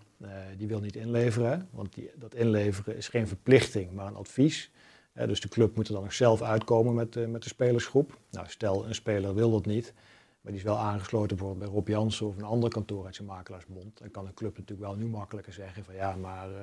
die 0.56 0.68
wil 0.68 0.80
niet 0.80 0.96
inleveren. 0.96 1.68
Want 1.70 1.94
die, 1.94 2.10
dat 2.16 2.34
inleveren 2.34 2.96
is 2.96 3.08
geen 3.08 3.28
verplichting, 3.28 3.92
maar 3.92 4.06
een 4.06 4.16
advies 4.16 4.70
dus 5.12 5.40
de 5.40 5.48
club 5.48 5.76
moet 5.76 5.88
er 5.88 5.94
dan 5.94 6.02
nog 6.02 6.12
zelf 6.12 6.42
uitkomen 6.42 6.94
met, 6.94 7.16
uh, 7.16 7.26
met 7.26 7.42
de 7.42 7.48
spelersgroep. 7.48 8.18
Nou, 8.30 8.46
stel 8.48 8.86
een 8.86 8.94
speler 8.94 9.34
wil 9.34 9.50
dat 9.50 9.66
niet, 9.66 9.92
maar 10.40 10.52
die 10.52 10.60
is 10.60 10.66
wel 10.66 10.78
aangesloten 10.78 11.36
bijvoorbeeld 11.36 11.64
bij 11.64 11.74
Rob 11.74 11.88
Jansen 11.88 12.26
of 12.26 12.36
een 12.36 12.44
ander 12.44 12.70
kantoor 12.70 13.04
uit 13.04 13.14
zijn 13.14 13.28
makelaarsbond. 13.28 13.98
Dan 13.98 14.10
kan 14.10 14.26
een 14.26 14.34
club 14.34 14.58
natuurlijk 14.58 14.88
wel 14.88 14.96
nu 14.96 15.06
makkelijker 15.06 15.52
zeggen 15.52 15.84
van 15.84 15.94
ja, 15.94 16.16
maar 16.16 16.50
uh, 16.50 16.56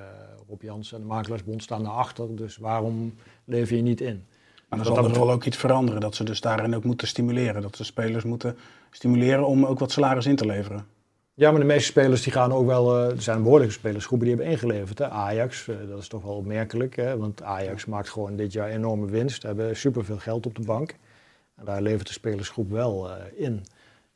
Rob 0.48 0.62
Jansen 0.62 0.96
en 0.96 1.02
de 1.02 1.08
makelaarsbond 1.08 1.62
staan 1.62 1.82
daarachter, 1.82 2.36
dus 2.36 2.56
waarom 2.56 3.14
lever 3.44 3.76
je 3.76 3.82
niet 3.82 4.00
in? 4.00 4.24
Maar 4.68 4.78
dan 4.78 4.94
zal 4.94 5.04
er 5.04 5.12
wel 5.12 5.30
ook 5.30 5.44
iets 5.44 5.56
veranderen, 5.56 6.00
dat 6.00 6.14
ze 6.14 6.24
dus 6.24 6.40
daarin 6.40 6.74
ook 6.74 6.84
moeten 6.84 7.08
stimuleren. 7.08 7.62
Dat 7.62 7.76
ze 7.76 7.84
spelers 7.84 8.24
moeten 8.24 8.56
stimuleren 8.90 9.46
om 9.46 9.64
ook 9.64 9.78
wat 9.78 9.92
salaris 9.92 10.26
in 10.26 10.36
te 10.36 10.46
leveren. 10.46 10.86
Ja, 11.40 11.50
maar 11.50 11.60
de 11.60 11.66
meeste 11.66 11.90
spelers 11.90 12.22
die 12.22 12.32
gaan 12.32 12.52
ook 12.52 12.66
wel. 12.66 12.98
Uh, 12.98 13.10
er 13.10 13.22
zijn 13.22 13.42
behoorlijke 13.42 13.72
spelersgroepen 13.72 14.26
die 14.26 14.36
hebben 14.36 14.54
ingeleverd. 14.54 14.98
Hè. 14.98 15.08
Ajax, 15.08 15.66
uh, 15.66 15.76
dat 15.88 15.98
is 15.98 16.08
toch 16.08 16.22
wel 16.22 16.34
opmerkelijk. 16.34 16.96
Hè, 16.96 17.16
want 17.16 17.42
Ajax 17.42 17.84
maakt 17.84 18.08
gewoon 18.08 18.36
dit 18.36 18.52
jaar 18.52 18.68
enorme 18.68 19.06
winst. 19.06 19.42
Hebben 19.42 19.76
superveel 19.76 20.18
geld 20.18 20.46
op 20.46 20.54
de 20.54 20.62
bank. 20.62 20.94
En 21.56 21.64
daar 21.64 21.82
levert 21.82 22.06
de 22.06 22.12
spelersgroep 22.12 22.70
wel 22.70 23.10
uh, 23.10 23.16
in. 23.34 23.64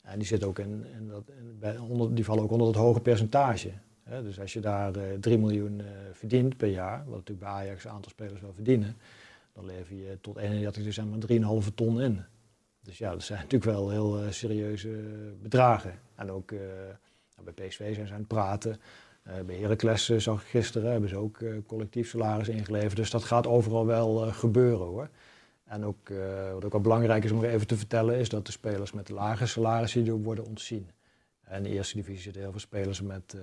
En 0.02 0.18
die, 0.18 0.26
zit 0.26 0.44
ook 0.44 0.58
in, 0.58 0.86
dat, 1.10 1.22
bij, 1.58 1.78
onder, 1.78 2.14
die 2.14 2.24
vallen 2.24 2.42
ook 2.42 2.50
onder 2.50 2.66
het 2.66 2.76
hoge 2.76 3.00
percentage. 3.00 3.70
Hè. 4.02 4.22
Dus 4.22 4.40
als 4.40 4.52
je 4.52 4.60
daar 4.60 4.92
3 5.20 5.38
miljoen 5.38 5.82
verdient 6.12 6.56
per 6.56 6.68
jaar, 6.68 6.98
wat 7.06 7.16
natuurlijk 7.16 7.40
bij 7.40 7.48
Ajax 7.48 7.84
een 7.84 7.90
aantal 7.90 8.10
spelers 8.10 8.40
wel 8.40 8.52
verdienen, 8.54 8.96
dan 9.52 9.66
lever 9.66 9.96
je 9.96 10.18
tot 10.20 10.36
31 10.36 10.84
december 10.84 11.30
3,5 11.62 11.74
ton 11.74 12.00
in. 12.00 12.24
Dus 12.82 12.98
ja, 12.98 13.10
dat 13.10 13.22
zijn 13.22 13.38
natuurlijk 13.38 13.70
wel 13.70 13.90
heel 13.90 14.18
serieuze 14.30 14.88
bedragen. 15.42 15.98
En 16.14 16.30
ook 16.30 16.52
nou, 17.34 17.52
bij 17.54 17.66
PSV 17.66 17.94
zijn 17.94 18.06
ze 18.06 18.12
aan 18.12 18.18
het 18.18 18.28
praten. 18.28 18.80
Uh, 19.26 19.40
bij 19.40 19.56
Heracles 19.56 20.10
uh, 20.10 20.18
zag 20.18 20.42
ik 20.42 20.48
gisteren, 20.48 20.90
hebben 20.90 21.08
ze 21.08 21.16
ook 21.16 21.38
uh, 21.38 21.58
collectief 21.66 22.08
salaris 22.08 22.48
ingeleverd. 22.48 22.96
Dus 22.96 23.10
dat 23.10 23.24
gaat 23.24 23.46
overal 23.46 23.86
wel 23.86 24.16
gebeuren 24.32 24.86
hoor. 24.86 25.08
En 25.64 25.84
ook, 25.84 26.08
wat 26.52 26.64
ook 26.64 26.72
wel 26.72 26.80
belangrijk 26.80 27.24
is 27.24 27.30
om 27.30 27.44
even 27.44 27.66
te 27.66 27.76
vertellen, 27.76 28.16
is 28.16 28.28
dat 28.28 28.46
de 28.46 28.52
spelers 28.52 28.92
met 28.92 29.08
lage 29.08 29.46
salarissen 29.46 30.04
die 30.04 30.12
ook 30.12 30.24
worden 30.24 30.44
ontzien. 30.44 30.90
En 31.42 31.56
in 31.56 31.62
de 31.62 31.68
eerste 31.68 31.96
divisie 31.96 32.22
zitten 32.22 32.42
heel 32.42 32.50
veel 32.50 32.60
spelers 32.60 33.00
met 33.00 33.36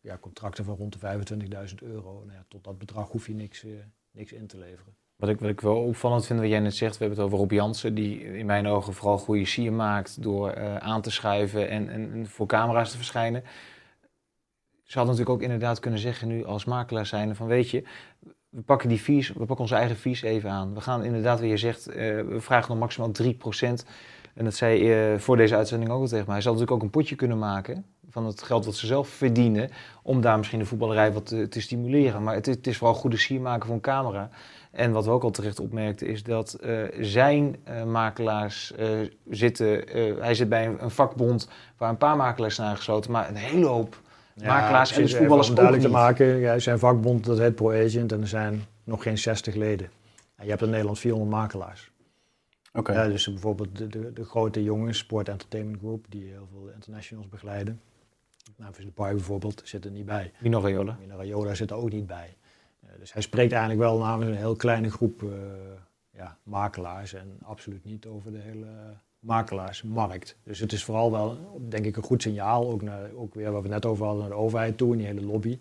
ja, 0.00 0.18
contracten 0.18 0.64
van 0.64 0.76
rond 0.76 1.00
de 1.00 1.26
25.000 1.68 1.74
euro. 1.82 2.12
Nou 2.12 2.32
ja, 2.32 2.44
tot 2.48 2.64
dat 2.64 2.78
bedrag 2.78 3.10
hoef 3.10 3.26
je 3.26 3.34
niks, 3.34 3.66
niks 4.10 4.32
in 4.32 4.46
te 4.46 4.58
leveren. 4.58 4.94
Wat 5.24 5.32
ik, 5.32 5.40
ik 5.40 5.60
wel 5.60 5.76
opvallend 5.76 6.26
vind, 6.26 6.40
wat 6.40 6.48
jij 6.48 6.60
net 6.60 6.74
zegt, 6.74 6.98
we 6.98 7.04
hebben 7.04 7.18
het 7.18 7.26
over 7.26 7.38
Rob 7.38 7.52
Jansen, 7.52 7.94
die 7.94 8.38
in 8.38 8.46
mijn 8.46 8.66
ogen 8.66 8.94
vooral 8.94 9.18
goede 9.18 9.44
sier 9.44 9.72
maakt 9.72 10.22
door 10.22 10.54
uh, 10.56 10.76
aan 10.76 11.00
te 11.00 11.10
schuiven 11.10 11.68
en, 11.68 11.88
en, 11.88 12.26
voor 12.26 12.46
camera's 12.46 12.90
te 12.90 12.96
verschijnen. 12.96 13.42
Ze 14.82 14.98
hadden 14.98 15.16
natuurlijk 15.16 15.30
ook 15.30 15.42
inderdaad 15.42 15.78
kunnen 15.78 16.00
zeggen 16.00 16.28
nu 16.28 16.44
als 16.44 16.64
makelaar 16.64 17.06
zijn 17.06 17.36
van 17.36 17.46
weet 17.46 17.70
je, 17.70 17.84
we 18.48 18.60
pakken 18.60 18.88
die 18.88 18.98
fees, 18.98 19.28
we 19.28 19.38
pakken 19.38 19.58
onze 19.58 19.74
eigen 19.74 19.96
fees 19.96 20.22
even 20.22 20.50
aan. 20.50 20.74
We 20.74 20.80
gaan 20.80 21.04
inderdaad, 21.04 21.40
wat 21.40 21.48
je 21.48 21.56
zegt, 21.56 21.88
uh, 21.88 21.94
we 21.94 22.40
vragen 22.40 22.68
nog 22.68 22.78
maximaal 22.78 23.10
3%. 23.22 23.86
En 24.34 24.44
dat 24.44 24.54
zei 24.54 24.84
je 24.84 25.12
uh, 25.12 25.20
voor 25.20 25.36
deze 25.36 25.56
uitzending 25.56 25.90
ook 25.90 26.00
al 26.00 26.06
tegen 26.06 26.24
mij. 26.24 26.34
Hij 26.34 26.42
zal 26.42 26.52
natuurlijk 26.52 26.78
ook 26.78 26.86
een 26.86 26.98
potje 26.98 27.14
kunnen 27.14 27.38
maken 27.38 27.84
van 28.10 28.26
het 28.26 28.42
geld 28.42 28.64
wat 28.64 28.74
ze 28.74 28.86
zelf 28.86 29.08
verdienen, 29.08 29.70
om 30.02 30.20
daar 30.20 30.36
misschien 30.36 30.58
de 30.58 30.66
voetballerij 30.66 31.12
wat 31.12 31.26
te, 31.26 31.48
te 31.48 31.60
stimuleren. 31.60 32.22
Maar 32.22 32.34
het, 32.34 32.46
het, 32.46 32.66
is 32.66 32.76
vooral 32.76 32.96
goede 32.96 33.16
sier 33.16 33.40
maken 33.40 33.66
voor 33.66 33.74
een 33.74 33.80
camera. 33.80 34.30
En 34.74 34.92
wat 34.92 35.04
we 35.04 35.10
ook 35.10 35.22
al 35.22 35.30
terecht 35.30 35.60
opmerkten 35.60 36.06
is 36.06 36.22
dat 36.22 36.58
uh, 36.64 36.82
zijn 37.00 37.56
uh, 37.68 37.84
makelaars 37.84 38.72
uh, 38.78 39.08
zitten. 39.30 39.84
hij 40.20 40.34
zit 40.34 40.48
bij 40.48 40.66
een, 40.66 40.82
een, 40.82 40.90
vakbond 40.90 41.48
waar 41.76 41.90
een 41.90 41.96
paar 41.96 42.16
makelaars 42.16 42.54
zijn 42.54 42.68
aangesloten, 42.68 43.10
maar 43.10 43.28
een 43.28 43.36
hele 43.36 43.66
hoop 43.66 44.00
ja, 44.34 44.46
makelaars 44.46 44.92
en 44.92 45.02
dus 45.02 45.16
voetballers 45.16 45.48
om 45.48 45.54
duidelijk 45.54 45.84
te 45.84 45.90
maken. 45.90 46.26
Ja, 46.26 46.58
zijn 46.58 46.78
vakbond 46.78 47.24
dat 47.24 47.38
heet 47.38 47.54
Pro 47.54 47.84
Agent 47.84 48.12
en 48.12 48.20
er 48.20 48.28
zijn 48.28 48.64
nog 48.84 49.02
geen 49.02 49.18
60 49.18 49.54
leden. 49.54 49.90
En 50.36 50.44
je 50.44 50.50
hebt 50.50 50.62
in 50.62 50.70
Nederland 50.70 50.98
400 50.98 51.30
makelaars. 51.30 51.90
Oké. 52.72 52.92
Ja, 52.92 53.08
dus 53.08 53.26
bijvoorbeeld 53.26 53.76
de, 53.76 53.86
de, 53.86 54.12
de, 54.12 54.24
grote 54.24 54.62
jongens, 54.62 54.98
Sport 54.98 55.28
Entertainment 55.28 55.78
Group, 55.78 56.06
die 56.08 56.24
heel 56.24 56.48
veel 56.50 56.70
internationals 56.74 57.28
begeleiden. 57.28 57.80
Nou, 58.56 58.72
de 58.78 58.90
Park 58.90 59.14
bijvoorbeeld 59.14 59.62
zit 59.64 59.84
er 59.84 59.90
niet 59.90 60.06
bij. 60.06 60.32
Mino 60.40 60.60
Raiola. 60.60 60.96
Mino 61.00 61.16
Raiola 61.16 61.54
zit 61.54 61.70
er 61.70 61.76
ook 61.76 61.92
niet 61.92 62.06
bij. 62.06 62.36
Dus 62.98 63.12
hij 63.12 63.22
spreekt 63.22 63.52
eigenlijk 63.52 63.80
wel 63.80 63.98
namens 63.98 64.30
een 64.30 64.36
heel 64.36 64.56
kleine 64.56 64.90
groep 64.90 65.22
uh, 65.22 65.30
ja, 66.10 66.38
makelaars 66.42 67.14
en 67.14 67.38
absoluut 67.42 67.84
niet 67.84 68.06
over 68.06 68.32
de 68.32 68.38
hele 68.38 68.66
makelaarsmarkt. 69.18 70.36
Dus 70.42 70.58
het 70.58 70.72
is 70.72 70.84
vooral 70.84 71.10
wel, 71.10 71.38
denk 71.68 71.84
ik, 71.84 71.96
een 71.96 72.02
goed 72.02 72.22
signaal, 72.22 72.70
ook, 72.70 72.82
naar, 72.82 73.10
ook 73.14 73.34
weer 73.34 73.52
wat 73.52 73.62
we 73.62 73.68
net 73.68 73.86
over 73.86 74.04
hadden, 74.04 74.22
naar 74.22 74.32
de 74.32 74.42
overheid 74.42 74.76
toe, 74.76 74.92
in 74.92 74.98
die 74.98 75.06
hele 75.06 75.22
lobby. 75.22 75.58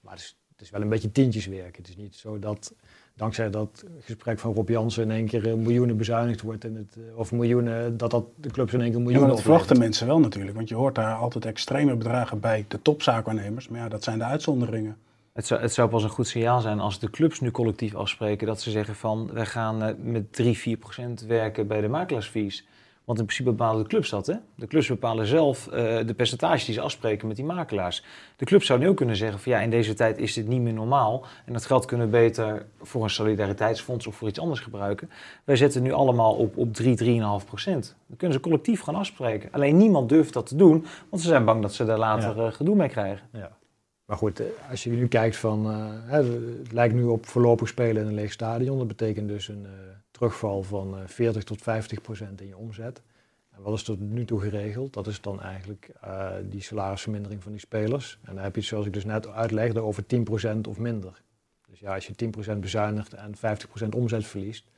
Maar 0.00 0.12
het 0.12 0.22
is, 0.22 0.36
het 0.52 0.60
is 0.60 0.70
wel 0.70 0.80
een 0.80 0.88
beetje 0.88 1.12
tientjeswerk. 1.12 1.76
Het 1.76 1.88
is 1.88 1.96
niet 1.96 2.16
zo 2.16 2.38
dat 2.38 2.74
dankzij 3.14 3.50
dat 3.50 3.84
gesprek 4.00 4.38
van 4.38 4.54
Rob 4.54 4.68
Jansen 4.68 5.02
in 5.02 5.10
één 5.10 5.26
keer 5.26 5.48
eh, 5.48 5.54
miljoenen 5.54 5.96
bezuinigd 5.96 6.40
wordt. 6.40 6.64
In 6.64 6.76
het, 6.76 6.96
eh, 6.96 7.18
of 7.18 7.32
miljoenen, 7.32 7.96
dat, 7.96 8.10
dat 8.10 8.24
de 8.36 8.50
clubs 8.50 8.72
in 8.72 8.80
één 8.80 8.90
keer 8.90 9.00
miljoenen 9.00 9.28
ja, 9.28 9.34
dat 9.34 9.42
verwachten 9.42 9.78
mensen 9.78 10.06
wel 10.06 10.20
natuurlijk. 10.20 10.56
Want 10.56 10.68
je 10.68 10.74
hoort 10.74 10.94
daar 10.94 11.14
altijd 11.14 11.44
extreme 11.44 11.96
bedragen 11.96 12.40
bij 12.40 12.64
de 12.68 12.82
topzaakwaarnemers. 12.82 13.68
Maar 13.68 13.80
ja, 13.80 13.88
dat 13.88 14.04
zijn 14.04 14.18
de 14.18 14.24
uitzonderingen. 14.24 14.96
Het 15.40 15.48
zou, 15.48 15.60
het 15.60 15.72
zou 15.72 15.88
pas 15.88 16.02
een 16.02 16.08
goed 16.08 16.28
signaal 16.28 16.60
zijn 16.60 16.80
als 16.80 16.98
de 16.98 17.10
clubs 17.10 17.40
nu 17.40 17.50
collectief 17.50 17.94
afspreken 17.94 18.46
dat 18.46 18.60
ze 18.60 18.70
zeggen 18.70 18.94
van 18.94 19.30
wij 19.32 19.46
gaan 19.46 19.82
eh, 19.82 19.94
met 19.98 20.32
3, 20.32 20.58
4 20.58 20.76
procent 20.76 21.20
werken 21.20 21.66
bij 21.66 21.80
de 21.80 21.88
makelaarsfees. 21.88 22.66
Want 23.04 23.18
in 23.18 23.24
principe 23.24 23.50
bepalen 23.50 23.82
de 23.82 23.88
clubs 23.88 24.10
dat. 24.10 24.26
Hè? 24.26 24.34
De 24.54 24.66
clubs 24.66 24.88
bepalen 24.88 25.26
zelf 25.26 25.66
uh, 25.66 25.72
de 26.06 26.14
percentage 26.16 26.64
die 26.64 26.74
ze 26.74 26.80
afspreken 26.80 27.26
met 27.26 27.36
die 27.36 27.44
makelaars. 27.44 28.04
De 28.36 28.44
clubs 28.44 28.66
zouden 28.66 28.86
nu 28.86 28.92
ook 28.92 28.98
kunnen 28.98 29.16
zeggen 29.16 29.40
van 29.40 29.52
ja, 29.52 29.60
in 29.60 29.70
deze 29.70 29.94
tijd 29.94 30.18
is 30.18 30.34
dit 30.34 30.48
niet 30.48 30.60
meer 30.60 30.72
normaal. 30.72 31.24
En 31.44 31.52
dat 31.52 31.66
geld 31.66 31.84
kunnen 31.84 32.06
we 32.06 32.12
beter 32.12 32.66
voor 32.82 33.02
een 33.02 33.10
solidariteitsfonds 33.10 34.06
of 34.06 34.14
voor 34.14 34.28
iets 34.28 34.40
anders 34.40 34.60
gebruiken. 34.60 35.10
Wij 35.44 35.56
zetten 35.56 35.82
nu 35.82 35.92
allemaal 35.92 36.34
op, 36.34 36.56
op 36.56 36.74
3, 36.74 37.20
3,5 37.40 37.46
procent. 37.46 37.96
Dan 38.06 38.16
kunnen 38.16 38.36
ze 38.36 38.42
collectief 38.42 38.80
gaan 38.80 38.94
afspreken. 38.94 39.52
Alleen 39.52 39.76
niemand 39.76 40.08
durft 40.08 40.32
dat 40.32 40.46
te 40.46 40.56
doen, 40.56 40.86
want 41.08 41.22
ze 41.22 41.28
zijn 41.28 41.44
bang 41.44 41.62
dat 41.62 41.74
ze 41.74 41.84
daar 41.84 41.98
later 41.98 42.36
ja. 42.36 42.46
uh, 42.46 42.52
gedoe 42.52 42.74
mee 42.74 42.88
krijgen. 42.88 43.28
Ja. 43.32 43.58
Maar 44.10 44.18
goed, 44.18 44.40
eh, 44.40 44.46
als 44.70 44.84
je 44.84 44.90
nu 44.90 45.08
kijkt 45.08 45.36
van, 45.36 45.66
uh, 45.66 45.88
het 46.06 46.72
lijkt 46.72 46.94
nu 46.94 47.04
op 47.04 47.26
voorlopig 47.26 47.68
spelen 47.68 48.02
in 48.02 48.08
een 48.08 48.14
leeg 48.14 48.32
stadion. 48.32 48.78
Dat 48.78 48.88
betekent 48.88 49.28
dus 49.28 49.48
een 49.48 49.62
uh, 49.62 49.70
terugval 50.10 50.62
van 50.62 50.96
40 51.06 51.44
tot 51.44 51.62
50 51.62 52.00
procent 52.00 52.40
in 52.40 52.46
je 52.46 52.56
omzet. 52.56 53.02
En 53.50 53.62
wat 53.62 53.74
is 53.74 53.82
tot 53.82 54.00
nu 54.00 54.24
toe 54.24 54.40
geregeld? 54.40 54.92
Dat 54.92 55.06
is 55.06 55.20
dan 55.20 55.40
eigenlijk 55.40 55.90
die 56.48 56.62
salarisvermindering 56.62 57.42
van 57.42 57.52
die 57.52 57.60
spelers. 57.60 58.18
En 58.22 58.34
dan 58.34 58.44
heb 58.44 58.54
je, 58.54 58.60
zoals 58.60 58.86
ik 58.86 58.92
dus 58.92 59.04
net 59.04 59.28
uitlegde, 59.28 59.80
over 59.80 60.06
10 60.06 60.24
procent 60.24 60.66
of 60.66 60.78
minder. 60.78 61.22
Dus 61.68 61.80
ja, 61.80 61.94
als 61.94 62.06
je 62.06 62.14
10 62.14 62.30
procent 62.30 62.60
bezuinigt 62.60 63.14
en 63.14 63.36
50 63.36 63.68
procent 63.68 63.94
omzet 63.94 64.26
verliest, 64.26 64.64
is 64.64 64.70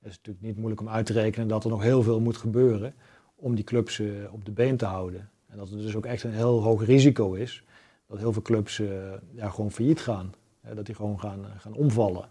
het 0.00 0.16
natuurlijk 0.16 0.44
niet 0.44 0.56
moeilijk 0.56 0.80
om 0.80 0.88
uit 0.88 1.06
te 1.06 1.12
rekenen 1.12 1.48
dat 1.48 1.64
er 1.64 1.70
nog 1.70 1.82
heel 1.82 2.02
veel 2.02 2.20
moet 2.20 2.36
gebeuren 2.36 2.94
om 3.34 3.54
die 3.54 3.64
clubs 3.64 4.02
op 4.30 4.44
de 4.44 4.52
been 4.52 4.76
te 4.76 4.86
houden. 4.86 5.30
En 5.48 5.56
dat 5.58 5.70
het 5.70 5.80
dus 5.80 5.96
ook 5.96 6.06
echt 6.06 6.22
een 6.22 6.32
heel 6.32 6.62
hoog 6.62 6.84
risico 6.84 7.32
is 7.32 7.64
dat 8.12 8.20
heel 8.20 8.32
veel 8.32 8.42
clubs 8.42 8.78
uh, 8.78 8.90
ja, 9.30 9.48
gewoon 9.48 9.70
failliet 9.70 10.00
gaan. 10.00 10.34
dat 10.74 10.86
die 10.86 10.94
gewoon 10.94 11.20
gaan, 11.20 11.44
eh, 11.44 11.50
gaan 11.60 11.74
omvallen. 11.74 12.28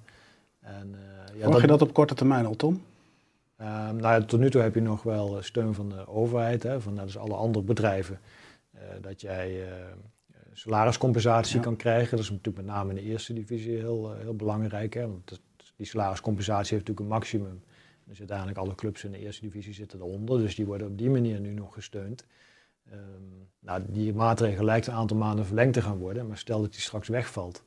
En, 0.60 0.96
uh, 1.34 1.40
ja, 1.40 1.58
je 1.58 1.68
dat 1.68 1.82
op 1.82 1.94
korte 1.94 2.14
termijn 2.14 2.46
al, 2.46 2.56
Tom? 2.56 2.82
Ehm, 3.58 3.96
nou 3.96 4.22
ja, 4.22 4.26
tot 4.26 4.40
nu 4.40 4.50
toe 4.50 4.62
heb 4.62 4.76
je 4.76 4.82
nog 4.82 5.04
wel 5.04 5.42
steun 5.42 5.74
van 5.74 5.90
de 5.90 6.08
overheid, 6.08 6.64
hè, 6.64 6.82
van 6.82 6.96
dus 6.96 7.18
alle 7.18 7.36
andere 7.36 7.66
bedrijven. 7.66 8.20
dat 9.02 9.22
jij 9.22 9.68
salariscompensatie 10.54 11.60
kan 11.60 11.76
krijgen. 11.76 12.10
Dat 12.10 12.20
is 12.20 12.30
natuurlijk 12.30 12.58
met 12.58 12.76
name 12.76 12.90
in 12.90 12.96
de 12.96 13.02
eerste 13.02 13.34
divisie 13.34 13.78
heel, 13.78 14.14
heel 14.14 14.36
belangrijk. 14.36 14.94
Hè, 14.94 15.08
want 15.08 15.40
die 15.76 15.86
salariscompensatie 15.86 16.76
heeft 16.76 16.88
natuurlijk 16.88 17.00
een 17.00 17.20
maximum. 17.20 17.62
Dus 18.04 18.20
uiteindelijk 18.20 18.58
alle 18.58 18.76
clubs 18.76 19.04
in 19.04 19.12
de 19.12 19.20
eerste 19.20 19.42
divisie 19.42 19.74
zitten 19.74 20.00
eronder, 20.00 20.40
dus 20.40 20.56
die 20.56 20.66
worden 20.66 20.88
op 20.88 20.98
die 20.98 21.10
manier 21.10 21.40
nu 21.40 21.54
nog 21.54 21.74
gesteund. 21.74 22.26
Ehm, 22.90 23.00
nou, 23.60 23.82
die 23.88 24.14
maatregel 24.14 24.66
lijkt 24.66 24.88
een 24.88 24.94
aantal 24.94 25.18
maanden 25.18 25.46
verlengd 25.46 25.74
te 25.74 25.82
gaan 25.82 25.98
worden, 25.98 26.28
maar 26.28 26.38
stel 26.38 26.62
dat 26.62 26.72
die 26.72 26.82
straks 26.82 27.08
wegvalt. 27.08 27.64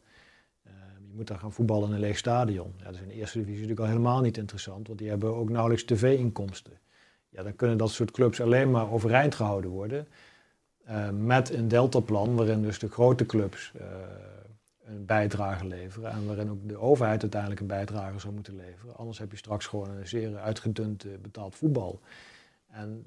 Ehm, 0.65 0.75
je 1.09 1.15
moet 1.15 1.27
dan 1.27 1.39
gaan 1.39 1.53
voetballen 1.53 1.89
in 1.89 1.95
een 1.95 2.01
leeg 2.01 2.19
stadion. 2.19 2.75
Ja, 2.79 2.85
dat 2.85 2.95
is 2.95 3.01
in 3.01 3.09
de 3.09 3.15
eerste 3.15 3.39
divisie 3.39 3.61
natuurlijk 3.61 3.81
al 3.81 3.93
helemaal 3.93 4.21
niet 4.21 4.37
interessant, 4.37 4.87
want 4.87 4.99
die 4.99 5.09
hebben 5.09 5.35
ook 5.35 5.49
nauwelijks 5.49 5.85
tv-inkomsten. 5.85 6.79
Ja, 7.29 7.43
dan 7.43 7.57
kunnen 7.57 7.79
dat 7.79 7.91
soort 7.91 8.11
clubs 8.11 8.41
alleen 8.41 8.71
maar 8.71 8.91
overeind 8.93 9.35
gehouden 9.35 9.71
worden 9.71 10.07
uh, 10.89 11.11
met 11.11 11.51
een 11.51 11.69
deltaplan 11.69 12.37
waarin 12.37 12.62
dus 12.62 12.79
de 12.79 12.89
grote 12.89 13.27
clubs 13.27 13.73
uh, 13.77 13.83
een 14.85 15.05
bijdrage 15.05 15.67
leveren 15.67 16.11
en 16.11 16.27
waarin 16.27 16.51
ook 16.51 16.69
de 16.69 16.79
overheid 16.79 17.23
uiteindelijk 17.23 17.61
een 17.61 17.67
bijdrage 17.67 18.19
zou 18.19 18.35
moeten 18.35 18.57
leveren. 18.57 18.97
Anders 18.97 19.19
heb 19.19 19.31
je 19.31 19.37
straks 19.37 19.67
gewoon 19.67 19.91
een 19.91 20.09
zeer 20.09 20.39
uitgedund 20.39 21.05
uh, 21.05 21.12
betaald 21.23 21.55
voetbal. 21.55 22.01
En 22.67 23.05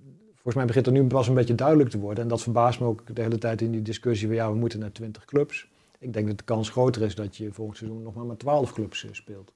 volgens 0.48 0.66
mij 0.66 0.66
begint 0.66 0.86
er 0.86 1.04
nu 1.04 1.08
pas 1.08 1.28
een 1.28 1.34
beetje 1.34 1.56
duidelijk 1.56 1.90
te 1.90 2.00
worden. 2.00 2.24
En 2.24 2.30
dat 2.30 2.42
verbaast 2.42 2.80
me 2.80 2.86
ook 2.86 3.16
de 3.16 3.22
hele 3.22 3.38
tijd 3.38 3.62
in 3.62 3.72
die 3.72 3.82
discussie 3.82 4.28
van 4.28 4.36
ja, 4.36 4.52
we 4.52 4.58
moeten 4.58 4.80
naar 4.80 4.92
20 4.92 5.26
clubs. 5.26 5.68
Ik 6.00 6.14
denk 6.14 6.28
dat 6.28 6.38
de 6.38 6.44
kans 6.44 6.70
groter 6.70 7.02
is 7.02 7.16
dat 7.16 7.38
je 7.38 7.52
volgend 7.52 7.78
seizoen 7.78 8.04
nog 8.04 8.16
maar 8.16 8.26
met 8.26 8.40
12 8.40 8.74
clubs 8.74 9.08
speelt. 9.12 9.54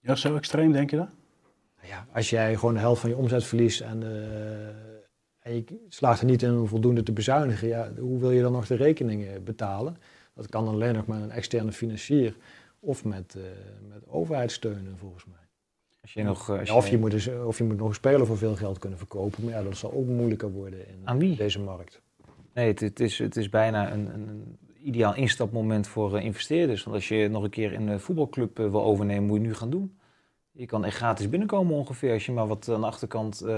Ja, 0.00 0.14
zo 0.14 0.36
extreem 0.36 0.72
denk 0.72 0.90
je 0.90 0.96
dat? 0.96 1.08
Nou 1.76 1.88
ja, 1.88 2.06
als 2.12 2.30
jij 2.30 2.56
gewoon 2.56 2.74
de 2.74 2.80
helft 2.80 3.00
van 3.00 3.10
je 3.10 3.16
omzet 3.16 3.44
verliest 3.44 3.80
en 3.80 4.02
en 5.38 5.54
je 5.54 5.64
slaagt 5.88 6.20
er 6.20 6.26
niet 6.26 6.42
in 6.42 6.58
om 6.58 6.66
voldoende 6.66 7.02
te 7.02 7.12
bezuinigen, 7.12 7.68
ja, 7.68 7.92
hoe 7.98 8.18
wil 8.18 8.30
je 8.30 8.42
dan 8.42 8.52
nog 8.52 8.66
de 8.66 8.74
rekeningen 8.74 9.44
betalen? 9.44 9.96
Dat 10.34 10.48
kan 10.48 10.68
alleen 10.68 10.94
nog 10.94 11.06
met 11.06 11.22
een 11.22 11.30
externe 11.30 11.72
financier 11.72 12.36
of 12.80 13.04
met, 13.04 13.34
uh, 13.36 13.42
met 13.88 14.08
overheidssteunen 14.08 14.98
volgens 14.98 15.24
mij. 15.24 15.37
Als 16.08 16.16
je 16.16 16.22
nog, 16.22 16.50
als 16.50 16.68
je 16.68 16.74
of, 16.74 16.88
je 16.88 16.98
moet 16.98 17.10
dus, 17.10 17.28
of 17.28 17.58
je 17.58 17.64
moet 17.64 17.76
nog 17.76 17.88
een 17.88 17.94
speler 17.94 18.26
voor 18.26 18.36
veel 18.36 18.56
geld 18.56 18.78
kunnen 18.78 18.98
verkopen, 18.98 19.44
maar 19.44 19.52
ja, 19.52 19.62
dat 19.62 19.76
zal 19.76 19.92
ook 19.92 20.06
moeilijker 20.06 20.50
worden 20.50 20.78
in 21.06 21.34
deze 21.34 21.60
markt. 21.60 22.00
Nee, 22.54 22.66
het, 22.66 22.80
het, 22.80 23.00
is, 23.00 23.18
het 23.18 23.36
is 23.36 23.48
bijna 23.48 23.92
een, 23.92 24.14
een 24.14 24.58
ideaal 24.82 25.14
instapmoment 25.14 25.88
voor 25.88 26.16
uh, 26.16 26.24
investeerders. 26.24 26.84
Want 26.84 26.96
als 26.96 27.08
je 27.08 27.28
nog 27.28 27.42
een 27.42 27.50
keer 27.50 27.74
een 27.74 28.00
voetbalclub 28.00 28.56
wil 28.56 28.82
overnemen, 28.82 29.24
moet 29.24 29.40
je 29.40 29.46
nu 29.46 29.54
gaan 29.54 29.70
doen. 29.70 29.98
Je 30.52 30.66
kan 30.66 30.84
echt 30.84 30.96
gratis 30.96 31.28
binnenkomen 31.28 31.74
ongeveer 31.74 32.12
als 32.12 32.26
je 32.26 32.32
maar 32.32 32.46
wat 32.46 32.68
aan 32.68 32.80
de 32.80 32.86
achterkant 32.86 33.42
uh, 33.44 33.56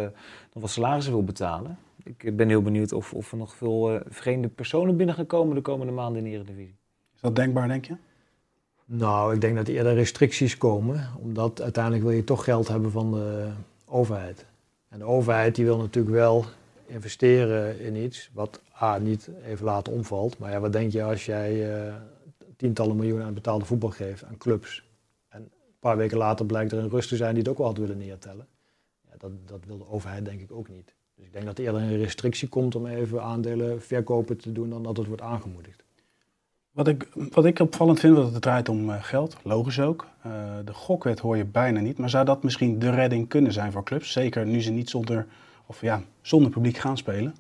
nog 0.53 0.63
wat 0.63 0.71
salarissen 0.71 1.13
wil 1.13 1.25
betalen. 1.25 1.79
Ik 2.03 2.37
ben 2.37 2.49
heel 2.49 2.63
benieuwd 2.63 2.93
of, 2.93 3.15
of 3.15 3.33
er 3.33 3.39
nog 3.39 3.55
veel 3.55 3.95
uh, 3.95 4.01
vreemde 4.09 4.49
personen 4.49 4.97
binnen 4.97 5.15
gaan 5.15 5.27
komen 5.27 5.55
de 5.55 5.63
komende 5.63 5.93
maanden 5.93 6.25
in 6.25 6.31
de 6.31 6.37
Eredivisie. 6.37 6.77
Is 7.15 7.21
dat 7.21 7.37
denkbaar, 7.37 7.69
denk 7.69 7.85
je? 7.85 7.97
Nou, 8.93 9.35
ik 9.35 9.41
denk 9.41 9.57
dat 9.57 9.69
er 9.69 9.75
eerder 9.75 9.95
restricties 9.95 10.59
komen, 10.59 11.09
omdat 11.23 11.63
uiteindelijk 11.63 12.05
wil 12.05 12.13
je 12.13 12.25
toch 12.25 12.45
geld 12.45 12.69
hebben 12.69 12.91
van 12.91 13.11
de 13.13 13.49
overheid. 13.87 14.47
En 14.89 14.99
de 14.99 15.05
overheid 15.05 15.55
die 15.55 15.65
wil 15.65 15.79
natuurlijk 15.79 16.15
wel 16.15 16.45
investeren 16.87 17.81
in 17.81 17.97
iets 17.97 18.31
wat 18.33 18.61
A, 18.83 18.99
niet 18.99 19.29
even 19.47 19.65
later 19.65 19.93
omvalt. 19.93 20.39
Maar 20.39 20.51
ja, 20.51 20.61
wat 20.61 20.73
denk 20.73 20.93
je 20.93 21.03
als 21.03 21.27
jij 21.27 21.85
uh, 21.87 21.95
tientallen 22.57 22.97
miljoenen 22.97 23.27
aan 23.27 23.35
betaalde 23.35 23.65
voetbal 23.65 23.91
geeft 23.91 24.25
aan 24.25 24.37
clubs 24.39 24.83
paar 25.81 25.97
weken 25.97 26.19
later 26.19 26.47
blijkt 26.47 26.73
er 26.73 26.79
een 26.79 26.89
rust 26.89 27.09
te 27.09 27.17
zijn 27.17 27.35
die 27.35 27.43
het 27.43 27.51
ook 27.51 27.59
wel 27.59 27.67
had 27.67 27.77
willen 27.77 27.99
neertellen. 27.99 28.47
Ja, 29.09 29.15
dat, 29.19 29.31
dat 29.47 29.65
wil 29.67 29.79
de 29.79 29.89
overheid 29.89 30.25
denk 30.25 30.41
ik 30.41 30.53
ook 30.53 30.69
niet. 30.69 30.95
Dus 31.15 31.27
ik 31.27 31.33
denk 31.33 31.45
dat 31.45 31.59
er 31.59 31.65
eerder 31.65 31.81
een 31.81 31.99
restrictie 31.99 32.49
komt 32.49 32.75
om 32.75 32.87
even 32.87 33.23
aandelen 33.23 33.83
verkopen 33.83 34.37
te 34.37 34.53
doen 34.53 34.71
dan 34.71 34.83
dat 34.83 34.97
het 34.97 35.07
wordt 35.07 35.23
aangemoedigd. 35.23 35.83
Wat 36.71 36.89
ik, 36.89 37.09
wat 37.31 37.45
ik 37.45 37.59
opvallend 37.59 38.01
vind, 38.01 38.17
dat 38.17 38.33
het 38.33 38.43
draait 38.43 38.69
om 38.69 38.89
uh, 38.89 38.97
geld, 39.01 39.37
logisch 39.43 39.81
ook. 39.81 40.07
Uh, 40.27 40.33
de 40.65 40.73
gokwet 40.73 41.19
hoor 41.19 41.37
je 41.37 41.45
bijna 41.45 41.81
niet, 41.81 41.99
maar 41.99 42.11
zou 42.11 42.25
dat 42.25 42.43
misschien 42.43 42.79
de 42.79 42.91
redding 42.91 43.29
kunnen 43.29 43.53
zijn 43.53 43.73
voor 43.73 43.85
clubs? 43.85 44.13
Zeker 44.13 44.47
nu 44.47 44.63
ze 44.63 44.71
niet 44.71 44.91
zonder, 44.91 45.27
of 45.67 45.81
ja, 45.81 46.03
zonder 46.21 46.51
publiek 46.51 46.77
gaan 46.77 46.97
spelen. 46.97 47.35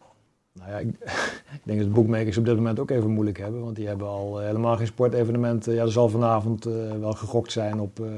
Nou 0.52 0.70
ja, 0.70 0.78
ik, 0.78 0.88
ik, 1.56 1.60
denk 1.62 1.80
dat 1.80 1.92
boekmakers 1.92 2.38
op 2.38 2.44
dit 2.44 2.56
moment 2.56 2.78
ook 2.78 2.90
even 2.90 3.10
moeilijk 3.10 3.38
hebben. 3.38 3.60
Want 3.60 3.76
die 3.76 3.86
hebben 3.86 4.06
al 4.06 4.40
eh, 4.40 4.46
helemaal 4.46 4.76
geen 4.76 4.86
sportevenementen. 4.86 5.74
Ja, 5.74 5.82
er 5.82 5.92
zal 5.92 6.08
vanavond 6.08 6.66
uh, 6.66 6.92
wel 7.00 7.12
gegokt 7.12 7.52
zijn 7.52 7.80
op 7.80 8.00
uh, 8.00 8.08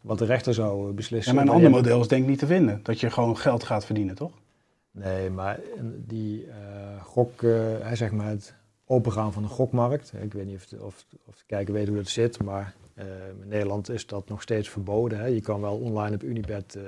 wat 0.00 0.18
de 0.18 0.24
rechter 0.24 0.54
zou 0.54 0.92
beslissen. 0.92 1.34
Ja, 1.34 1.38
maar 1.38 1.48
een 1.48 1.54
ander 1.54 1.70
model 1.70 2.00
is 2.00 2.08
denk 2.08 2.22
ik 2.22 2.28
niet 2.28 2.38
te 2.38 2.46
vinden. 2.46 2.80
Dat 2.82 3.00
je 3.00 3.10
gewoon 3.10 3.36
geld 3.36 3.64
gaat 3.64 3.84
verdienen, 3.84 4.14
toch? 4.14 4.32
Nee, 4.90 5.30
maar 5.30 5.60
die 6.06 6.46
gok, 7.02 7.44
zeg 7.92 8.12
maar 8.12 8.28
het 8.28 8.54
opengaan 8.88 9.32
van 9.32 9.42
de 9.42 9.48
gokmarkt. 9.48 10.12
Ik 10.20 10.32
weet 10.32 10.46
niet 10.46 10.56
of, 10.56 10.80
of, 10.80 11.06
of 11.24 11.36
de 11.36 11.44
kijker 11.46 11.74
weet 11.74 11.86
hoe 11.88 11.96
dat 11.96 12.08
zit, 12.08 12.42
maar 12.42 12.74
in 13.40 13.48
Nederland 13.48 13.90
is 13.90 14.06
dat 14.06 14.28
nog 14.28 14.42
steeds 14.42 14.68
verboden. 14.68 15.18
Hè. 15.18 15.26
Je 15.26 15.40
kan 15.40 15.60
wel 15.60 15.76
online 15.76 16.14
op 16.14 16.22
Unibet 16.22 16.78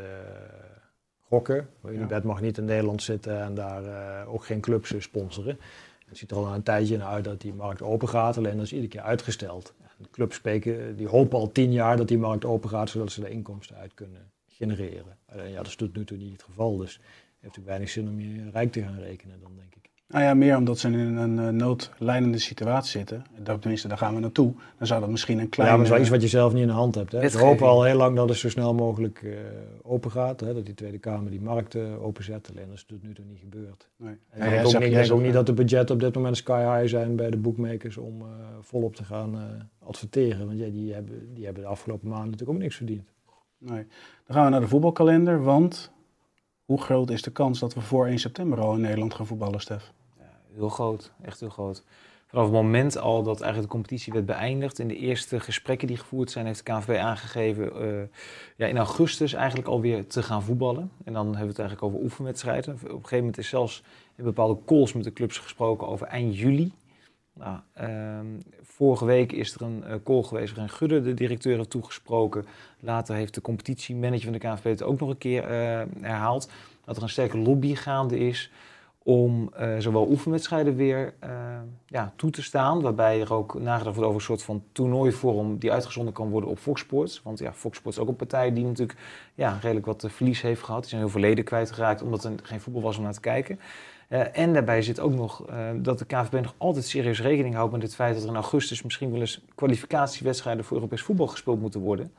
gokken. 1.31 1.69
Unibet 1.85 2.25
mag 2.25 2.41
niet 2.41 2.59
in 2.59 2.65
Nederland 2.65 3.03
zitten 3.03 3.43
en 3.43 3.55
daar 3.55 3.85
uh, 3.85 4.33
ook 4.33 4.45
geen 4.45 4.61
clubs 4.61 4.95
sponsoren. 4.99 5.59
Het 6.07 6.19
ziet 6.19 6.31
er 6.31 6.37
al 6.37 6.55
een 6.55 6.63
tijdje 6.63 6.97
naar 6.97 7.07
uit 7.07 7.25
dat 7.25 7.41
die 7.41 7.55
markt 7.55 7.83
open 7.83 8.09
gaat, 8.09 8.37
alleen 8.37 8.57
dat 8.57 8.65
is 8.65 8.73
iedere 8.73 8.91
keer 8.91 9.01
uitgesteld. 9.01 9.75
De 9.97 10.11
clubs 10.11 10.37
spreken, 10.37 10.97
die 10.97 11.09
hopen 11.09 11.39
al 11.39 11.53
tien 11.53 11.73
jaar 11.73 11.97
dat 11.97 12.09
die 12.09 12.19
markt 12.19 12.45
open 12.45 12.69
gaat, 12.69 12.91
zodat 12.91 13.13
ze 13.13 13.21
de 13.21 13.31
inkomsten 13.31 13.77
uit 13.77 13.95
kunnen 13.95 14.31
genereren. 14.49 15.19
ja, 15.47 15.57
dat 15.57 15.67
is 15.67 15.77
tot 15.77 15.97
nu 15.97 16.05
toe 16.05 16.17
niet 16.17 16.33
het 16.33 16.43
geval, 16.43 16.77
dus 16.77 17.01
heeft 17.41 17.59
ook 17.59 17.65
weinig 17.65 17.89
zin 17.89 18.09
om 18.09 18.21
je 18.21 18.51
rijk 18.51 18.73
te 18.73 18.83
gaan 18.83 18.99
rekenen 18.99 19.41
dan, 19.41 19.53
denk 19.57 19.75
ik. 19.75 19.91
Nou 20.11 20.25
ja, 20.25 20.35
meer 20.35 20.57
omdat 20.57 20.79
ze 20.79 20.89
in 20.89 21.17
een 21.17 21.39
uh, 21.39 21.49
noodlijdende 21.49 22.39
situatie 22.39 22.91
zitten. 22.91 23.25
Dat, 23.39 23.61
tenminste, 23.61 23.89
daar 23.89 23.99
gaan 23.99 24.15
we 24.15 24.21
naartoe. 24.21 24.53
Dan 24.79 24.87
zou 24.87 25.01
dat 25.01 25.11
misschien 25.11 25.39
een 25.39 25.49
klein... 25.49 25.71
Ja, 25.71 25.77
maar 25.77 25.87
dat 25.87 25.95
is 25.95 26.01
iets 26.01 26.11
wat 26.11 26.23
je 26.23 26.29
zelf 26.29 26.53
niet 26.53 26.63
in 26.63 26.69
de 26.69 26.75
hand 26.75 26.95
hebt. 26.95 27.13
Hè? 27.13 27.29
We 27.31 27.39
hopen 27.39 27.67
al 27.67 27.83
heel 27.83 27.97
lang 27.97 28.17
dat 28.17 28.29
het 28.29 28.39
zo 28.39 28.49
snel 28.49 28.75
mogelijk 28.75 29.23
uh, 29.23 29.39
open 29.83 30.11
gaat. 30.11 30.41
Hè? 30.41 30.55
Dat 30.55 30.65
die 30.67 30.75
Tweede 30.75 30.99
Kamer 30.99 31.31
die 31.31 31.41
markt 31.41 31.75
uh, 31.75 32.05
openzet. 32.05 32.51
Alleen 32.51 32.67
dat 32.67 32.77
is 32.77 32.85
tot 32.85 33.03
nu 33.03 33.15
toe 33.15 33.25
niet 33.25 33.39
gebeurd. 33.39 33.89
Nee. 33.97 34.15
En 34.31 34.51
ja, 34.51 34.61
ik 34.61 34.67
ook, 34.67 34.79
niet, 34.79 34.93
denk 34.93 35.13
ook 35.13 35.23
niet 35.23 35.33
dat 35.33 35.47
de 35.47 35.53
budget 35.53 35.91
op 35.91 36.01
dit 36.01 36.15
moment 36.15 36.37
sky 36.37 36.79
high 36.79 36.89
zijn 36.89 37.17
bij 37.17 37.31
de 37.31 37.37
boekmakers 37.37 37.97
om 37.97 38.23
volop 38.61 38.97
te 38.97 39.05
gaan 39.05 39.39
adverteren. 39.79 40.47
Want 40.47 40.59
ja, 40.59 40.69
die, 40.69 40.93
hebben, 40.93 41.35
die 41.35 41.45
hebben 41.45 41.63
de 41.63 41.69
afgelopen 41.69 42.09
maanden 42.09 42.31
natuurlijk 42.31 42.59
ook 42.59 42.63
niks 42.63 42.77
verdiend. 42.77 43.13
Nee. 43.59 43.87
Dan 44.27 44.37
gaan 44.37 44.45
we 44.45 44.51
naar 44.51 44.61
de 44.61 44.69
voetbalkalender, 44.69 45.43
want... 45.43 45.91
Hoe 46.65 46.81
groot 46.81 47.11
is 47.11 47.23
de 47.23 47.31
kans 47.31 47.59
dat 47.59 47.75
we 47.75 47.81
voor 47.81 48.07
1 48.07 48.19
september 48.19 48.61
al 48.61 48.75
in 48.75 48.81
Nederland 48.81 49.15
gaan 49.15 49.27
voetballen, 49.27 49.61
Stef? 49.61 49.93
Heel 50.55 50.69
groot, 50.69 51.13
echt 51.23 51.41
heel 51.41 51.49
groot. 51.49 51.85
Vanaf 52.31 52.45
het 52.45 52.55
moment 52.55 52.99
al 52.99 53.23
dat 53.23 53.41
eigenlijk 53.41 53.71
de 53.71 53.77
competitie 53.77 54.13
werd 54.13 54.27
beëindigd, 54.27 54.79
in 54.79 54.89
de 54.89 54.97
eerste 54.97 55.41
gesprekken 55.41 55.87
die 55.87 55.97
gevoerd 55.97 56.31
zijn, 56.31 56.47
heeft 56.47 56.67
de 56.67 56.73
KNVB 56.73 56.99
aangegeven 56.99 57.83
uh, 57.83 58.03
ja, 58.57 58.67
in 58.67 58.77
augustus 58.77 59.33
eigenlijk 59.33 59.69
alweer 59.69 60.07
te 60.07 60.23
gaan 60.23 60.43
voetballen. 60.43 60.91
En 61.05 61.13
dan 61.13 61.25
hebben 61.25 61.43
we 61.43 61.49
het 61.49 61.59
eigenlijk 61.59 61.89
over 61.89 62.05
oefenwedstrijden. 62.05 62.75
Op 62.75 62.83
een 62.83 62.89
gegeven 62.89 63.19
moment 63.19 63.39
is 63.39 63.49
zelfs 63.49 63.83
in 64.17 64.25
bepaalde 64.25 64.59
calls 64.67 64.93
met 64.93 65.05
de 65.05 65.13
clubs 65.13 65.39
gesproken 65.39 65.89
over 65.89 66.07
eind 66.07 66.39
juli. 66.39 66.73
Nou, 67.33 67.59
uh, 67.81 68.19
vorige 68.63 69.05
week 69.05 69.33
is 69.33 69.55
er 69.55 69.63
een 69.63 69.85
uh, 69.87 69.95
call 70.05 70.23
geweest 70.23 70.55
waarin 70.55 70.75
Gudde, 70.75 71.03
de 71.03 71.15
directeur, 71.15 71.57
heeft 71.57 71.71
toegesproken. 71.71 72.47
Later 72.81 73.15
heeft 73.15 73.35
de 73.35 73.41
competitiemanager 73.41 74.25
van 74.25 74.33
de 74.33 74.39
KNVB 74.39 74.65
het 74.65 74.83
ook 74.83 75.01
nog 75.01 75.09
een 75.09 75.19
keer 75.19 75.43
uh, 75.43 75.83
herhaald. 76.01 76.51
Dat 76.85 76.97
er 76.97 77.03
een 77.03 77.09
sterke 77.09 77.39
lobby 77.39 77.75
gaande 77.75 78.19
is 78.19 78.51
om 79.05 79.51
uh, 79.61 79.79
zowel 79.79 80.09
oefenwedstrijden 80.09 80.77
weer 80.77 81.15
uh, 81.25 81.31
ja, 81.87 82.13
toe 82.17 82.31
te 82.31 82.43
staan, 82.43 82.81
waarbij 82.81 83.21
er 83.21 83.35
ook 83.35 83.61
nagedacht 83.61 83.97
wordt 83.97 84.09
over 84.09 84.15
een 84.15 84.27
soort 84.27 84.43
van 84.43 84.63
toernooivorm 84.73 85.59
die 85.59 85.73
uitgezonden 85.73 86.13
kan 86.13 86.31
worden 86.31 86.51
op 86.51 86.59
Fox 86.59 86.81
Sports. 86.81 87.23
Want 87.23 87.39
ja, 87.39 87.53
Fox 87.53 87.77
Sports 87.77 87.97
is 87.97 88.03
ook 88.03 88.09
een 88.09 88.17
partij 88.17 88.53
die 88.53 88.65
natuurlijk 88.65 88.99
ja, 89.35 89.59
redelijk 89.61 89.87
wat 89.87 90.05
eh, 90.05 90.11
verlies 90.11 90.43
heeft 90.43 90.63
gehad. 90.63 90.81
Die 90.81 90.91
zijn 90.91 91.01
heel 91.01 91.11
veel 91.11 91.21
leden 91.21 91.45
kwijtgeraakt 91.45 92.03
omdat 92.03 92.25
er 92.25 92.33
geen 92.43 92.61
voetbal 92.61 92.83
was 92.83 92.97
om 92.97 93.03
naar 93.03 93.13
te 93.13 93.21
kijken. 93.21 93.61
Uh, 94.09 94.39
en 94.39 94.53
daarbij 94.53 94.83
zit 94.83 95.01
ook 95.01 95.15
nog 95.15 95.45
dat 95.77 95.99
de 95.99 96.05
KVB 96.05 96.33
nog 96.33 96.55
altijd 96.57 96.85
serieus 96.85 97.21
rekening 97.21 97.55
houdt 97.55 97.73
met 97.73 97.83
het 97.83 97.95
feit 97.95 98.15
dat 98.15 98.23
er 98.23 98.29
in 98.29 98.35
augustus 98.35 98.83
misschien 98.83 99.11
wel 99.11 99.21
eens 99.21 99.45
kwalificatiewedstrijden 99.55 100.65
voor 100.65 100.77
Europees 100.77 101.03
voetbal 101.03 101.27
gespeeld 101.27 101.61
moeten 101.61 101.81
worden. 101.81 102.13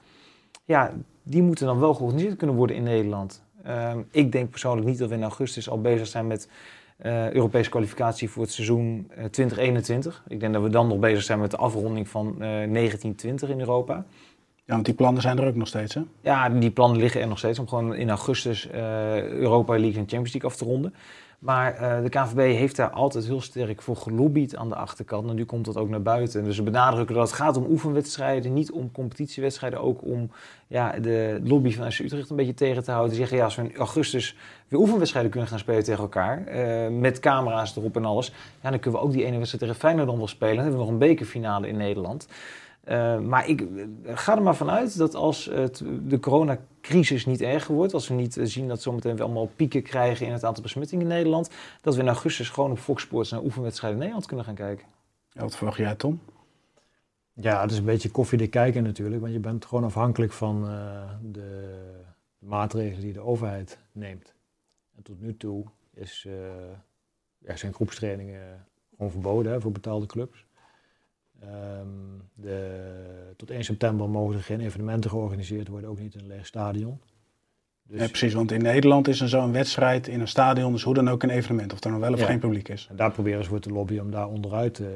Ja, 0.66 0.94
die 1.24 1.42
moeten 1.42 1.66
dan 1.66 1.80
wel 1.80 1.94
georganiseerd 1.94 2.36
kunnen 2.36 2.56
worden 2.56 2.76
in 2.76 2.84
Nederland. 2.84 3.44
Uh, 3.68 3.93
ik 4.12 4.32
denk 4.32 4.49
persoonlijk 4.49 4.88
niet 4.88 4.97
dat 4.97 5.09
we 5.09 5.16
in 5.16 5.22
augustus 5.24 5.70
al 5.70 5.82
bezig 5.82 6.07
zijn 6.07 6.28
met 6.28 6.47
uh, 7.05 7.32
Europese 7.32 7.70
kwalificatie 7.70 8.30
voor 8.30 8.43
het 8.43 8.51
seizoen 8.51 9.07
uh, 9.12 9.24
eh, 9.24 9.30
2021. 9.30 10.24
Ik 10.28 10.39
denk 10.39 10.53
dat 10.53 10.62
we 10.62 10.70
dan 10.70 10.88
nog 10.88 10.99
bezig 10.99 11.24
zijn 11.24 11.39
met 11.39 11.51
de 11.51 11.57
afronding 11.57 12.07
van 12.07 12.26
uh, 12.28 12.64
eh, 12.64 12.72
1920 12.72 13.49
in 13.49 13.59
Europa. 13.59 14.05
Ja, 14.72 14.78
want 14.78 14.90
die 14.90 14.96
plannen 14.96 15.22
zijn 15.22 15.40
er 15.40 15.48
ook 15.48 15.56
nog 15.56 15.68
steeds, 15.68 15.94
hè? 15.94 16.02
Ja, 16.22 16.50
die 16.50 16.72
plannen 16.72 17.00
liggen 17.00 17.22
er 17.22 17.28
nog 17.28 17.38
steeds 17.38 17.60
om 17.60 17.68
gewoon 17.68 17.96
in 17.96 18.10
augustus 18.10 18.70
Europa 18.70 19.74
League 19.74 20.00
en 20.00 20.10
Champions 20.10 20.34
League 20.34 20.50
af 20.50 20.56
te 20.56 20.66
ronden. 20.66 20.94
Maar 21.42 21.82
uh, 21.82 22.04
de 22.04 22.10
KVB 22.10 22.58
heeft 22.58 22.76
daar 22.76 22.90
altijd 22.90 23.26
heel 23.26 23.42
sterk 23.42 23.82
voor 23.82 23.96
gelobbyd 23.96 24.56
aan 24.56 24.70
de 24.70 24.76
achterkant. 24.76 25.30
En 25.30 25.36
nu 25.36 25.46
komt 25.46 25.66
dat 25.66 25.78
ook 25.78 25.90
naar 25.90 26.02
buiten. 26.02 26.44
Dus 26.44 26.56
ze 26.56 26.64
benadrukken 26.64 27.16
dat 27.16 27.28
het 27.28 27.38
gaat 27.38 27.58
om 27.58 27.66
oefenwedstrijden, 27.70 28.54
niet 28.54 28.72
om 28.72 28.92
competitiewedstrijden. 28.92 29.82
Ook 29.82 30.04
om 30.04 30.32
ja, 30.68 30.92
de 30.92 31.42
lobby 31.44 31.74
van 31.74 31.92
FC 31.92 32.00
Utrecht 32.00 32.30
een 32.30 32.36
beetje 32.36 32.54
tegen 32.54 32.84
te 32.84 32.92
houden. 32.92 33.10
Die 33.10 33.20
zeggen, 33.20 33.38
ja, 33.38 33.44
als 33.44 33.56
we 33.56 33.62
in 33.62 33.76
augustus 33.76 34.36
weer 34.68 34.80
oefenwedstrijden 34.80 35.32
kunnen 35.32 35.50
gaan 35.50 35.60
spelen 35.60 35.84
tegen 35.84 36.02
elkaar, 36.02 36.44
uh, 36.48 37.00
met 37.00 37.20
camera's 37.20 37.76
erop 37.76 37.96
en 37.96 38.06
alles, 38.06 38.34
ja, 38.62 38.70
dan 38.70 38.80
kunnen 38.80 39.00
we 39.00 39.06
ook 39.06 39.14
die 39.14 39.26
ene 39.26 39.38
wedstrijd 39.38 39.64
tegen 39.64 39.80
Feyenoord 39.80 40.08
dan 40.08 40.18
wel 40.18 40.28
spelen. 40.28 40.56
Dan 40.56 40.64
hebben 40.64 40.80
we 40.80 40.86
nog 40.86 40.94
een 40.94 41.08
bekerfinale 41.08 41.68
in 41.68 41.78
Nederland. 41.78 42.28
Uh, 42.88 43.20
maar 43.20 43.48
ik 43.48 43.68
ga 44.04 44.36
er 44.36 44.42
maar 44.42 44.56
vanuit 44.56 44.98
dat 44.98 45.16
als 45.16 45.46
het, 45.46 45.84
de 46.04 46.20
coronacrisis 46.20 47.26
niet 47.26 47.42
erger 47.42 47.76
wordt, 47.76 47.94
als 47.94 48.08
we 48.08 48.14
niet 48.14 48.38
zien 48.44 48.68
dat 48.68 48.82
zometeen 48.82 49.16
we 49.16 49.24
allemaal 49.24 49.52
pieken 49.56 49.82
krijgen 49.84 50.26
in 50.26 50.32
het 50.32 50.44
aantal 50.44 50.64
besmettingen 50.64 51.06
in 51.06 51.12
Nederland, 51.12 51.50
dat 51.82 51.96
we 51.96 52.02
in 52.02 52.08
augustus 52.08 52.50
gewoon 52.50 52.72
op 52.72 52.80
Fox 52.80 53.04
Sports 53.04 53.32
naar 53.32 53.44
oefenwedstrijden 53.44 53.94
in 53.94 54.00
Nederland 54.00 54.28
kunnen 54.28 54.46
gaan 54.46 54.56
kijken. 54.56 54.88
Ja, 55.30 55.42
wat 55.42 55.56
verwacht 55.56 55.78
jij, 55.78 55.96
Tom? 55.96 56.20
Ja, 57.34 57.62
het 57.62 57.72
is 57.72 57.78
een 57.78 57.86
beetje 57.86 58.12
koffiedik 58.12 58.52
kijken 58.52 58.84
natuurlijk, 58.84 59.22
want 59.22 59.34
je 59.34 59.40
bent 59.40 59.66
gewoon 59.66 59.84
afhankelijk 59.84 60.32
van 60.32 60.64
uh, 60.64 61.10
de, 61.22 61.32
de, 62.40 62.46
maatregelen 62.46 63.02
die 63.02 63.14
de 63.14 63.20
overheid 63.20 63.80
neemt. 63.92 64.34
En 64.96 65.04
tot 65.04 65.22
nu 65.22 65.38
toe 65.38 65.66
is, 65.94 66.26
uh, 66.28 66.34
ja, 67.38 67.56
zijn 67.56 67.74
groepstrainingen 67.74 68.66
gewoon 68.96 69.12
verboden 69.12 69.52
hè, 69.52 69.62
voor 69.62 69.72
betaalde 69.72 70.06
clubs. 70.06 70.46
Um, 71.44 72.22
de, 72.34 73.34
tot 73.38 73.50
1 73.50 73.64
september 73.64 74.10
mogen 74.10 74.36
er 74.36 74.44
geen 74.44 74.62
evenementen 74.62 75.10
georganiseerd 75.10 75.68
worden, 75.68 75.89
ook 75.89 76.00
niet 76.00 76.14
in 76.14 76.20
een 76.20 76.28
leeg 76.28 76.46
stadion. 76.46 77.00
Dus 77.84 78.08
precies, 78.08 78.34
want 78.34 78.52
in 78.52 78.62
Nederland 78.62 79.08
is 79.08 79.22
er 79.22 79.30
zo'n 79.30 79.52
wedstrijd 79.52 80.08
in 80.08 80.20
een 80.20 80.28
stadion, 80.28 80.72
dus 80.72 80.84
hoe 80.84 80.94
dan 80.94 81.10
ook 81.10 81.24
een 81.24 81.30
evenement, 81.30 81.74
of 81.74 81.84
er 81.84 81.92
nog 81.92 82.00
wel 82.00 82.14
of 82.14 82.22
geen 82.22 82.39
publiek 82.39 82.70
is. 82.70 82.88
En 82.89 82.96
daar 82.96 83.12
proberen 83.12 83.44
ze 83.44 83.50
voor 83.50 83.60
te 83.60 83.70
lobbyen 83.70 84.04
om 84.04 84.12
daar 84.12 84.28
onderuit 84.28 84.80
uh, 84.80 84.88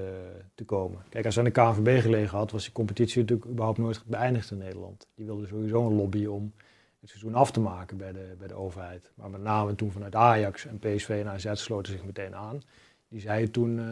te 0.56 0.64
komen. 0.66 1.00
Kijk, 1.10 1.26
als 1.26 1.38
er 1.38 1.39
aan 1.39 1.74
de 1.74 1.82
KNVB 1.82 2.02
gelegen 2.02 2.38
had, 2.38 2.52
was 2.52 2.64
die 2.64 2.72
competitie 2.72 3.22
natuurlijk 3.22 3.50
überhaupt 3.50 3.78
nooit 3.78 4.04
beëindigd 4.06 4.52
in 4.52 4.58
Nederland. 4.58 5.08
Die 5.16 5.26
wilden 5.26 5.48
sowieso 5.48 5.88
een 5.88 5.96
lobby 5.96 6.26
om 6.26 6.54
het 7.00 7.10
seizoen 7.10 7.36
af 7.36 7.52
te 7.52 7.60
maken 7.60 7.98
bij 7.98 8.12
de, 8.12 8.36
bij 8.38 8.48
de 8.48 8.54
overheid. 8.54 9.12
Maar 9.16 9.30
met 9.30 9.41
name 9.41 9.76
toen 9.76 9.91
vanuit 9.91 10.16
Ajax 10.16 10.66
en 10.66 10.80
PSV 10.80 11.10
en 11.10 11.28
AZ 11.28 11.50
sloten 11.54 11.91
zich 11.91 12.06
meteen 12.06 12.36
aan. 12.36 12.62
Die 13.08 13.20
zeiden 13.20 13.52
toen, 13.52 13.78
uh, 13.78 13.84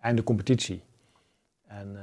einde 0.00 0.22
competitie. 0.22 0.82
En 1.66 1.92
uh, 1.92 2.00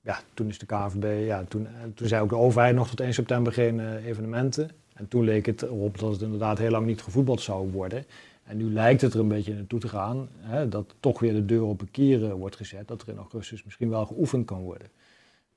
ja, 0.00 0.20
toen 0.34 0.48
is 0.48 0.58
de 0.58 0.66
KNVB, 0.66 1.26
ja, 1.26 1.44
toen, 1.44 1.66
toen 1.94 2.08
zei 2.08 2.22
ook 2.22 2.28
de 2.28 2.36
overheid 2.36 2.74
nog 2.74 2.88
tot 2.88 3.00
1 3.00 3.14
september 3.14 3.52
geen 3.52 3.78
uh, 3.78 4.06
evenementen. 4.06 4.70
En 4.94 5.08
toen 5.08 5.24
leek 5.24 5.46
het 5.46 5.62
erop 5.62 5.98
dat 5.98 6.12
het 6.12 6.22
inderdaad 6.22 6.58
heel 6.58 6.70
lang 6.70 6.86
niet 6.86 7.02
gevoetbald 7.02 7.40
zou 7.40 7.70
worden. 7.70 8.04
En 8.44 8.56
nu 8.56 8.72
lijkt 8.72 9.00
het 9.00 9.14
er 9.14 9.20
een 9.20 9.28
beetje 9.28 9.54
naartoe 9.54 9.80
te 9.80 9.88
gaan 9.88 10.28
hè, 10.38 10.68
dat 10.68 10.94
toch 11.00 11.20
weer 11.20 11.32
de 11.32 11.44
deur 11.44 11.62
op 11.62 11.80
een 11.80 11.90
kier 11.90 12.34
wordt 12.34 12.56
gezet. 12.56 12.88
Dat 12.88 13.02
er 13.02 13.08
in 13.08 13.16
augustus 13.16 13.64
misschien 13.64 13.88
wel 13.88 14.06
geoefend 14.06 14.46
kan 14.46 14.60
worden. 14.60 14.88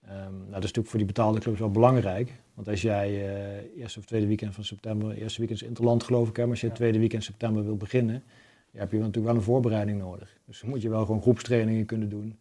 Um, 0.04 0.12
nou, 0.12 0.26
dat 0.40 0.48
is 0.48 0.54
natuurlijk 0.54 0.88
voor 0.88 0.98
die 0.98 1.08
betaalde 1.08 1.40
clubs 1.40 1.60
wel 1.60 1.72
belangrijk. 1.72 2.32
Want 2.54 2.68
als 2.68 2.82
jij 2.82 3.12
uh, 3.12 3.82
eerste 3.82 4.00
of 4.00 4.06
tweede 4.06 4.28
weekend 4.28 4.54
van 4.54 4.64
september, 4.64 5.12
eerste 5.12 5.40
weekend 5.40 5.62
is 5.62 5.68
interland 5.68 6.04
geloof 6.04 6.30
ik, 6.30 6.36
hè, 6.36 6.42
maar 6.42 6.52
als 6.52 6.62
je 6.62 6.68
het 6.68 6.76
tweede 6.76 7.00
weekend 7.00 7.24
september 7.24 7.64
wil 7.64 7.78
beginnen, 7.78 8.24
ja, 8.72 8.80
heb 8.80 8.92
je 8.92 8.98
natuurlijk 8.98 9.26
wel 9.26 9.36
een 9.36 9.42
voorbereiding 9.42 10.00
nodig. 10.00 10.38
Dus 10.46 10.60
dan 10.60 10.70
moet 10.70 10.82
je 10.82 10.90
wel 10.90 11.06
gewoon 11.06 11.22
groepstrainingen 11.22 11.86
kunnen 11.86 12.10
doen. 12.10 12.40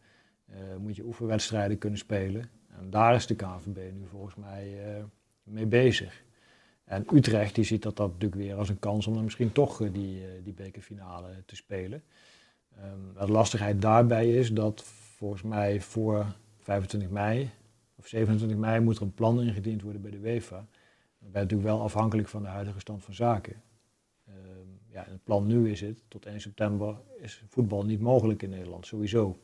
Uh, 0.52 0.76
moet 0.76 0.96
je 0.96 1.04
oefenwedstrijden 1.04 1.78
kunnen 1.78 1.98
spelen. 1.98 2.50
En 2.78 2.90
daar 2.90 3.14
is 3.14 3.26
de 3.26 3.34
KVB 3.34 3.76
nu 3.76 4.06
volgens 4.06 4.34
mij 4.34 4.96
uh, 4.96 5.04
mee 5.42 5.66
bezig. 5.66 6.22
En 6.84 7.06
Utrecht 7.12 7.54
die 7.54 7.64
ziet 7.64 7.82
dat, 7.82 7.96
dat 7.96 8.12
natuurlijk 8.12 8.42
weer 8.42 8.54
als 8.54 8.68
een 8.68 8.78
kans 8.78 9.06
om 9.06 9.14
dan 9.14 9.24
misschien 9.24 9.52
toch 9.52 9.80
uh, 9.80 9.92
die, 9.92 10.22
die 10.42 10.52
bekerfinale 10.52 11.42
te 11.46 11.56
spelen. 11.56 12.02
De 13.18 13.30
lastigheid 13.30 13.82
daarbij 13.82 14.30
is 14.30 14.52
dat 14.52 14.82
volgens 15.16 15.42
mij 15.42 15.80
voor 15.80 16.26
25 16.58 17.10
mei 17.10 17.50
of 18.00 18.06
27 18.06 18.58
mei 18.58 18.80
moet 18.80 18.96
er 18.96 19.02
een 19.02 19.14
plan 19.14 19.42
ingediend 19.42 19.82
worden 19.82 20.02
bij 20.02 20.10
de 20.10 20.16
UEFA. 20.16 20.66
Ben 21.18 21.30
je 21.32 21.38
natuurlijk 21.38 21.68
wel 21.68 21.80
afhankelijk 21.80 22.28
van 22.28 22.42
de 22.42 22.48
huidige 22.48 22.80
stand 22.80 23.04
van 23.04 23.14
zaken. 23.14 23.62
Um, 24.28 24.80
ja, 24.86 25.04
het 25.08 25.24
plan 25.24 25.46
nu 25.46 25.70
is 25.70 25.80
het, 25.80 26.02
tot 26.08 26.26
1 26.26 26.40
september 26.40 26.96
is 27.18 27.42
voetbal 27.48 27.84
niet 27.84 28.00
mogelijk 28.00 28.42
in 28.42 28.50
Nederland, 28.50 28.86
sowieso. 28.86 29.38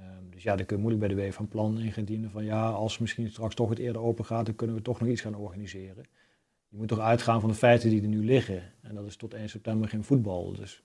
Um, 0.00 0.30
dus 0.30 0.42
ja, 0.42 0.56
dan 0.56 0.66
kun 0.66 0.76
je 0.76 0.82
moeilijk 0.82 1.06
bij 1.06 1.16
de 1.16 1.22
UEFA 1.22 1.40
een 1.40 1.48
plan 1.48 1.78
ingedienen 1.78 2.30
van 2.30 2.44
ja, 2.44 2.68
als 2.68 2.98
misschien 2.98 3.30
straks 3.30 3.54
toch 3.54 3.68
het 3.68 3.78
eerder 3.78 4.02
open 4.02 4.24
gaat, 4.24 4.46
dan 4.46 4.54
kunnen 4.54 4.76
we 4.76 4.82
toch 4.82 5.00
nog 5.00 5.08
iets 5.08 5.20
gaan 5.20 5.34
organiseren. 5.34 6.04
Je 6.68 6.76
moet 6.76 6.88
toch 6.88 6.98
uitgaan 6.98 7.40
van 7.40 7.50
de 7.50 7.56
feiten 7.56 7.90
die 7.90 8.02
er 8.02 8.08
nu 8.08 8.24
liggen. 8.24 8.62
En 8.80 8.94
dat 8.94 9.06
is 9.06 9.16
tot 9.16 9.34
1 9.34 9.48
september 9.48 9.88
geen 9.88 10.04
voetbal. 10.04 10.52
Dus 10.52 10.82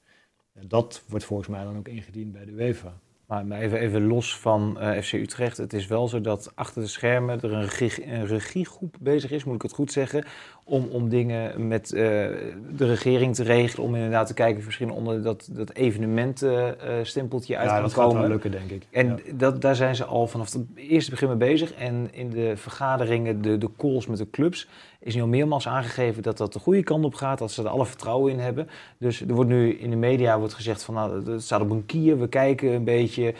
dat 0.54 1.04
wordt 1.08 1.26
volgens 1.26 1.50
mij 1.50 1.64
dan 1.64 1.78
ook 1.78 1.88
ingediend 1.88 2.32
bij 2.32 2.46
de 2.46 2.52
UEFA. 2.52 3.00
Maar 3.28 3.52
even, 3.52 3.80
even 3.80 4.08
los 4.08 4.38
van 4.38 4.78
uh, 4.80 4.92
FC 5.02 5.14
Utrecht. 5.14 5.58
Het 5.58 5.74
is 5.74 5.88
wel 5.88 6.08
zo 6.08 6.22
dat 6.22 6.52
achter 6.56 6.82
de 6.82 6.88
schermen 6.88 7.42
er 7.42 7.54
een, 7.54 7.68
regie, 7.68 8.12
een 8.12 8.28
regiegroep 8.28 8.96
bezig 9.00 9.32
is, 9.32 9.44
moet 9.44 9.56
ik 9.56 9.62
het 9.62 9.74
goed 9.74 9.92
zeggen. 9.92 10.26
Om, 10.64 10.88
om 10.92 11.10
dingen 11.10 11.68
met 11.68 11.92
uh, 11.92 12.00
de 12.00 12.86
regering 12.86 13.36
te 13.36 13.44
regelen. 13.44 13.86
Om 13.86 13.96
inderdaad 13.96 14.28
te 14.28 14.34
kijken 14.34 14.60
of 14.60 14.66
misschien 14.66 14.92
onder 14.92 15.24
dat, 15.24 15.50
dat 15.52 15.74
evenementenstempeltje 15.74 17.54
uh, 17.54 17.60
uit 17.60 17.70
ja, 17.70 17.74
kan 17.76 17.84
dat 17.84 17.94
komen. 17.94 18.12
gaat 18.12 18.22
wel 18.22 18.30
lukken, 18.30 18.52
denk 18.52 18.70
ik. 18.70 18.84
En 18.92 19.08
ja. 19.08 19.34
dat, 19.34 19.62
daar 19.62 19.76
zijn 19.76 19.96
ze 19.96 20.06
al 20.06 20.28
vanaf 20.28 20.54
het 20.54 20.66
eerste 20.76 21.12
begin 21.12 21.28
mee 21.28 21.38
bezig. 21.38 21.74
En 21.74 22.08
in 22.12 22.30
de 22.30 22.58
vergaderingen, 22.58 23.42
de, 23.42 23.58
de 23.58 23.70
calls 23.78 24.08
met 24.08 24.18
de 24.18 24.30
clubs, 24.30 24.68
is 25.04 25.16
nu 25.16 25.22
al 25.22 25.28
meermaals 25.28 25.68
aangegeven 25.68 26.24
dat 26.24 26.38
dat 26.38 26.54
de 26.54 26.60
goede 26.60 26.84
kant 26.84 27.06
op 27.06 27.14
gaat, 27.14 27.38
dat 27.38 27.52
ze 27.52 27.62
er 27.64 27.70
alle 27.70 27.86
vertrouwen 27.86 28.32
in 28.32 28.40
hebben. 28.40 28.68
Dus 28.98 29.22
er 29.22 29.34
wordt 29.34 29.50
nu 29.50 29.74
in 29.74 29.90
de 29.90 29.96
media 29.96 30.40
wordt 30.40 30.54
gezegd 30.54 30.84
van 30.84 30.94
nou, 30.94 31.32
het 31.32 31.42
staat 31.42 31.62
op 31.62 31.70
een 31.70 31.86
kier, 31.86 32.20
we 32.20 32.28
kijken 32.28 32.72
een 32.74 32.84
beetje. 32.84 33.34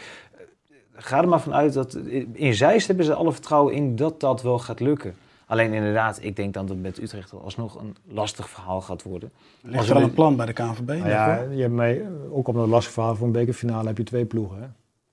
Ga 0.92 1.22
er 1.22 1.28
maar 1.28 1.40
vanuit 1.40 1.72
dat 1.72 1.94
in 2.32 2.54
Zeist 2.54 2.86
hebben 2.86 3.04
ze 3.04 3.14
alle 3.14 3.32
vertrouwen 3.32 3.74
in 3.74 3.96
dat 3.96 4.20
dat 4.20 4.42
wel 4.42 4.58
gaat 4.58 4.80
lukken. 4.80 5.14
Alleen 5.46 5.72
inderdaad, 5.72 6.18
ik 6.22 6.36
denk 6.36 6.54
dan 6.54 6.66
dat 6.66 6.74
het 6.76 6.84
met 6.84 7.00
Utrecht 7.02 7.32
alsnog 7.32 7.80
een 7.80 7.96
lastig 8.04 8.48
verhaal 8.48 8.80
gaat 8.80 9.02
worden. 9.02 9.30
Ligt 9.62 9.88
er 9.88 9.96
al 9.96 10.02
een 10.02 10.12
plan 10.14 10.36
bij 10.36 10.46
de 10.46 10.52
KNVB? 10.52 10.86
Nou 10.86 11.08
ja, 11.08 11.42
je 11.50 11.60
hebt 11.60 11.72
mee, 11.72 12.02
ook 12.30 12.48
op 12.48 12.54
een 12.54 12.68
lastig 12.68 12.92
verhaal 12.92 13.14
voor 13.14 13.26
een 13.26 13.32
bekerfinale 13.32 13.86
heb 13.86 13.98
je 13.98 14.04
twee 14.04 14.24
ploegen. 14.24 14.56
Hè? 14.56 14.64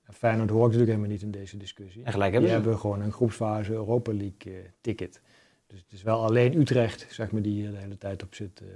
En 0.06 0.14
Feyenoord 0.14 0.50
hoort 0.50 0.64
natuurlijk 0.64 0.90
helemaal 0.92 1.12
niet 1.12 1.22
in 1.22 1.32
deze 1.32 1.58
discussie. 1.58 2.04
En 2.04 2.12
gelijk 2.12 2.32
hebben 2.32 2.50
Die 2.50 2.60
ze. 2.60 2.64
hebben 2.64 2.82
gewoon 2.82 3.02
een 3.02 3.12
groepsfase 3.12 3.72
Europa 3.72 4.12
League 4.12 4.54
uh, 4.54 4.58
ticket. 4.82 5.22
Dus 5.72 5.80
het 5.80 5.92
is 5.92 6.04
wel 6.04 6.24
alleen 6.24 6.60
Utrecht, 6.60 7.06
zeg 7.10 7.32
maar, 7.32 7.42
die 7.42 7.54
hier 7.54 7.72
de 7.72 7.78
hele 7.78 7.98
tijd 7.98 8.24
op 8.24 8.36
zit, 8.36 8.62
uh, 8.62 8.68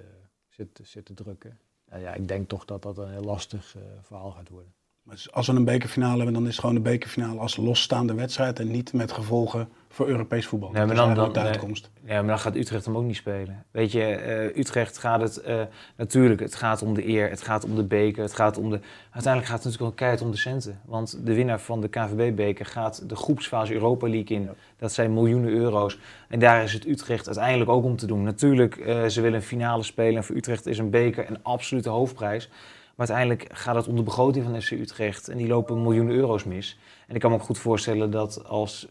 zit, 0.49 0.79
zit 0.83 1.05
te 1.05 1.13
drukken. 1.13 1.59
En 1.85 1.99
ja, 1.99 2.13
ik 2.13 2.27
denk 2.27 2.49
toch 2.49 2.65
dat 2.65 2.81
dat 2.81 2.97
een 2.97 3.11
heel 3.11 3.23
lastig 3.23 3.75
uh, 3.75 3.83
verhaal 4.01 4.31
gaat 4.31 4.49
worden. 4.49 4.73
Dus 5.09 5.31
als 5.31 5.47
we 5.47 5.53
een 5.53 5.65
bekerfinale 5.65 6.15
hebben, 6.15 6.33
dan 6.33 6.43
is 6.43 6.49
het 6.49 6.59
gewoon 6.59 6.75
een 6.75 6.81
bekerfinale 6.81 7.39
als 7.39 7.55
losstaande 7.55 8.13
wedstrijd 8.13 8.59
en 8.59 8.71
niet 8.71 8.93
met 8.93 9.11
gevolgen 9.11 9.69
voor 9.89 10.07
Europees 10.07 10.47
voetbal. 10.47 10.71
Nee, 10.71 10.85
maar 10.85 10.95
dan, 10.95 11.13
dan, 11.13 11.33
de 11.33 11.39
uitkomst. 11.39 11.89
Nee, 12.01 12.13
ja, 12.13 12.19
maar 12.19 12.29
dan 12.29 12.39
gaat 12.39 12.55
Utrecht 12.55 12.85
hem 12.85 12.97
ook 12.97 13.03
niet 13.03 13.15
spelen. 13.15 13.65
Weet 13.71 13.91
je, 13.91 13.99
uh, 13.99 14.57
Utrecht 14.57 14.97
gaat 14.97 15.21
het 15.21 15.43
uh, 15.47 15.61
natuurlijk, 15.95 16.39
het 16.39 16.55
gaat 16.55 16.81
om 16.81 16.93
de 16.93 17.07
eer, 17.07 17.29
het 17.29 17.41
gaat 17.41 17.65
om 17.65 17.75
de 17.75 17.83
beker, 17.83 18.23
het 18.23 18.33
gaat 18.33 18.57
om 18.57 18.69
de. 18.69 18.79
Uiteindelijk 19.11 19.45
gaat 19.51 19.63
het 19.63 19.65
natuurlijk 19.65 19.91
ook 19.91 19.97
keihard 19.97 20.21
om 20.21 20.31
de 20.31 20.37
centen. 20.37 20.79
Want 20.85 21.25
de 21.25 21.33
winnaar 21.33 21.59
van 21.59 21.81
de 21.81 21.87
KVB-beker 21.87 22.65
gaat 22.65 23.09
de 23.09 23.15
groepsfase 23.15 23.73
Europa 23.73 24.07
League 24.07 24.37
in. 24.37 24.43
Ja. 24.43 24.53
Dat 24.77 24.91
zijn 24.91 25.13
miljoenen 25.13 25.51
euro's. 25.51 25.97
En 26.27 26.39
daar 26.39 26.63
is 26.63 26.73
het 26.73 26.85
Utrecht 26.85 27.25
uiteindelijk 27.25 27.69
ook 27.69 27.83
om 27.83 27.95
te 27.95 28.05
doen. 28.05 28.23
Natuurlijk, 28.23 28.75
uh, 28.75 29.05
ze 29.05 29.21
willen 29.21 29.39
een 29.39 29.45
finale 29.45 29.83
spelen 29.83 30.15
en 30.15 30.23
voor 30.23 30.35
Utrecht 30.35 30.65
is 30.65 30.77
een 30.77 30.89
beker 30.89 31.29
een 31.29 31.43
absolute 31.43 31.89
hoofdprijs. 31.89 32.49
Maar 32.95 33.07
uiteindelijk 33.07 33.57
gaat 33.57 33.75
het 33.75 33.87
om 33.87 33.95
de 33.95 34.03
begroting 34.03 34.45
van 34.45 34.61
FC 34.61 34.71
Utrecht 34.71 35.27
en 35.27 35.37
die 35.37 35.47
lopen 35.47 35.81
miljoenen 35.81 36.15
euro's 36.15 36.43
mis. 36.43 36.79
En 37.07 37.15
ik 37.15 37.21
kan 37.21 37.31
me 37.31 37.37
ook 37.37 37.43
goed 37.43 37.57
voorstellen 37.57 38.11
dat 38.11 38.45
als 38.45 38.87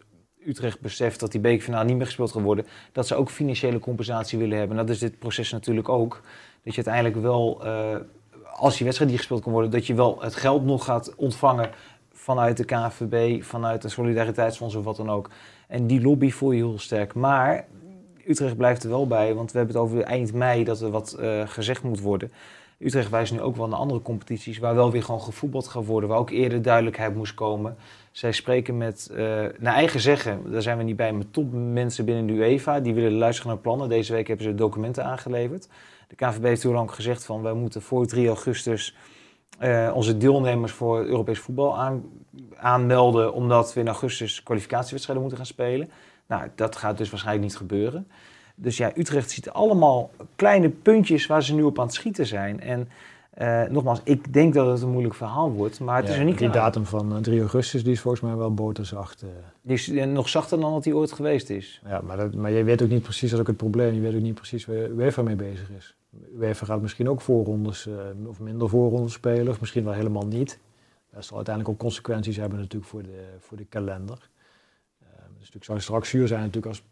Utrecht 0.47 0.81
beseft 0.81 1.21
dat 1.21 1.33
die 1.33 1.41
bekerfinale 1.41 1.85
niet 1.85 1.97
meer 1.97 2.07
gespeeld 2.07 2.33
gaat 2.33 2.43
worden, 2.43 2.67
dat 2.93 3.07
ze 3.07 3.15
ook 3.15 3.31
financiële 3.31 3.79
compensatie 3.79 4.39
willen 4.39 4.59
hebben. 4.59 4.79
En 4.79 4.87
dat 4.87 4.95
is 4.95 5.01
dit 5.01 5.19
proces 5.19 5.51
natuurlijk 5.51 5.89
ook. 5.89 6.21
Dat 6.63 6.75
je 6.75 6.85
uiteindelijk 6.85 7.27
wel, 7.27 7.67
uh, 7.67 7.97
als 8.53 8.75
die 8.75 8.85
wedstrijd 8.85 9.11
die 9.11 9.19
gespeeld 9.19 9.43
kan 9.43 9.53
worden, 9.53 9.71
dat 9.71 9.87
je 9.87 9.95
wel 9.95 10.23
het 10.23 10.35
geld 10.35 10.65
nog 10.65 10.85
gaat 10.85 11.15
ontvangen 11.15 11.71
vanuit 12.13 12.57
de 12.57 12.65
KNVB, 12.65 13.43
vanuit 13.43 13.83
de 13.83 13.89
Solidariteitsfonds 13.89 14.75
of 14.75 14.85
wat 14.85 14.97
dan 14.97 15.11
ook. 15.11 15.31
En 15.69 15.87
die 15.87 16.01
lobby 16.01 16.31
voel 16.31 16.53
je 16.53 16.65
heel 16.65 16.79
sterk. 16.79 17.15
Maar 17.15 17.67
Utrecht 18.27 18.57
blijft 18.57 18.83
er 18.83 18.91
wel 18.91 19.07
bij, 19.07 19.35
want 19.35 19.53
we 19.53 19.59
hebben 19.59 19.77
het 19.77 19.85
over 19.85 20.03
eind 20.03 20.33
mei 20.33 20.65
dat 20.65 20.81
er 20.81 20.91
wat 20.91 21.17
uh, 21.21 21.49
gezegd 21.49 21.83
moet 21.83 22.01
worden. 22.01 22.33
Utrecht 22.85 23.11
wijst 23.11 23.33
nu 23.33 23.41
ook 23.41 23.57
wel 23.57 23.69
naar 23.69 23.79
andere 23.79 24.03
competities 24.03 24.59
waar 24.59 24.75
wel 24.75 24.91
weer 24.91 25.03
gewoon 25.03 25.21
gevoetbald 25.21 25.69
gaat 25.69 25.87
worden, 25.87 26.09
waar 26.09 26.19
ook 26.19 26.31
eerder 26.31 26.63
duidelijkheid 26.63 27.15
moest 27.15 27.35
komen. 27.35 27.77
Zij 28.11 28.33
spreken 28.33 28.77
met, 28.77 29.09
uh, 29.13 29.19
naar 29.59 29.75
eigen 29.75 30.01
zeggen, 30.01 30.51
daar 30.51 30.63
zijn 30.63 30.79
we 30.79 30.85
niet 30.85 30.97
bij, 30.97 31.13
met 31.13 31.33
topmensen 31.33 32.05
binnen 32.05 32.27
de 32.27 32.33
UEFA. 32.33 32.81
Die 32.81 32.95
willen 32.95 33.13
luisteren 33.13 33.53
naar 33.53 33.61
plannen. 33.61 33.89
Deze 33.89 34.13
week 34.13 34.27
hebben 34.27 34.47
ze 34.47 34.55
documenten 34.55 35.05
aangeleverd. 35.05 35.69
De 36.09 36.15
KVB 36.15 36.43
heeft 36.43 36.63
heel 36.63 36.73
lang 36.73 36.91
gezegd 36.91 37.25
van, 37.25 37.43
wij 37.43 37.53
moeten 37.53 37.83
voor 37.83 38.07
3 38.07 38.27
augustus 38.27 38.97
uh, 39.61 39.91
onze 39.95 40.17
deelnemers 40.17 40.73
voor 40.73 41.05
Europees 41.05 41.39
voetbal 41.39 41.79
aan, 41.79 42.05
aanmelden, 42.57 43.33
omdat 43.33 43.75
we 43.75 43.81
in 43.81 43.89
augustus 43.89 44.43
kwalificatiewedstrijden 44.43 45.25
moeten 45.25 45.41
gaan 45.45 45.53
spelen. 45.53 45.91
Nou, 46.27 46.49
dat 46.55 46.77
gaat 46.77 46.99
dus 46.99 47.11
waarschijnlijk 47.11 47.47
niet 47.47 47.57
gebeuren. 47.57 48.09
Dus 48.55 48.77
ja, 48.77 48.93
Utrecht 48.97 49.31
ziet 49.31 49.51
allemaal 49.51 50.11
kleine 50.37 50.69
puntjes 50.69 51.27
waar 51.27 51.43
ze 51.43 51.55
nu 51.55 51.63
op 51.63 51.79
aan 51.79 51.85
het 51.85 51.95
schieten 51.95 52.27
zijn. 52.27 52.61
En 52.61 52.89
uh, 53.39 53.63
nogmaals, 53.63 54.01
ik 54.05 54.33
denk 54.33 54.55
dat 54.55 54.67
het 54.67 54.83
een 54.83 54.91
moeilijk 54.91 55.15
verhaal 55.15 55.53
wordt, 55.53 55.81
maar 55.81 55.97
het 55.97 56.07
ja, 56.07 56.13
is 56.13 56.19
er 56.19 56.25
niet 56.25 56.39
Die 56.39 56.51
klaar. 56.51 56.63
datum 56.63 56.85
van 56.87 57.23
3 57.23 57.41
augustus 57.41 57.83
die 57.83 57.93
is 57.93 58.01
volgens 58.01 58.23
mij 58.23 58.37
wel 58.37 58.55
boterzacht. 58.55 59.23
Uh. 59.23 59.29
Die 59.63 59.75
is 59.75 60.07
nog 60.07 60.29
zachter 60.29 60.61
dan 60.61 60.73
dat 60.73 60.83
die 60.83 60.97
ooit 60.97 61.13
geweest 61.13 61.51
is. 61.51 61.83
Ja, 61.87 62.01
maar, 62.01 62.17
dat, 62.17 62.35
maar 62.35 62.51
je 62.51 62.65
weet 62.65 62.83
ook 62.83 62.89
niet 62.89 63.03
precies, 63.03 63.31
dat 63.31 63.33
is 63.33 63.39
ook 63.39 63.47
het 63.47 63.57
probleem, 63.57 63.95
je 63.95 64.01
weet 64.01 64.15
ook 64.15 64.21
niet 64.21 64.35
precies 64.35 64.67
waar 64.67 64.77
UEFA 64.77 65.23
mee 65.23 65.37
bezig 65.37 65.71
is. 65.71 65.97
UEFA 66.39 66.67
gaat 66.67 66.81
misschien 66.81 67.09
ook 67.09 67.21
voorrondes 67.21 67.87
uh, 67.87 68.29
of 68.29 68.41
minder 68.41 68.69
voorrondes 68.69 69.13
spelen, 69.13 69.49
of 69.49 69.61
misschien 69.61 69.85
wel 69.85 69.93
helemaal 69.93 70.27
niet. 70.27 70.59
Dat 71.13 71.25
zal 71.25 71.37
uiteindelijk 71.37 71.75
ook 71.75 71.81
consequenties 71.81 72.37
hebben 72.37 72.59
natuurlijk 72.59 72.91
voor 72.91 73.03
de, 73.03 73.25
voor 73.39 73.57
de 73.57 73.65
kalender. 73.65 74.29
Dus 75.45 75.53
natuurlijk 75.53 75.65
zou 75.65 75.81
straks 75.81 76.09
zuur 76.09 76.29
zijn 76.29 76.41
natuurlijk 76.41 76.67
als 76.67 76.83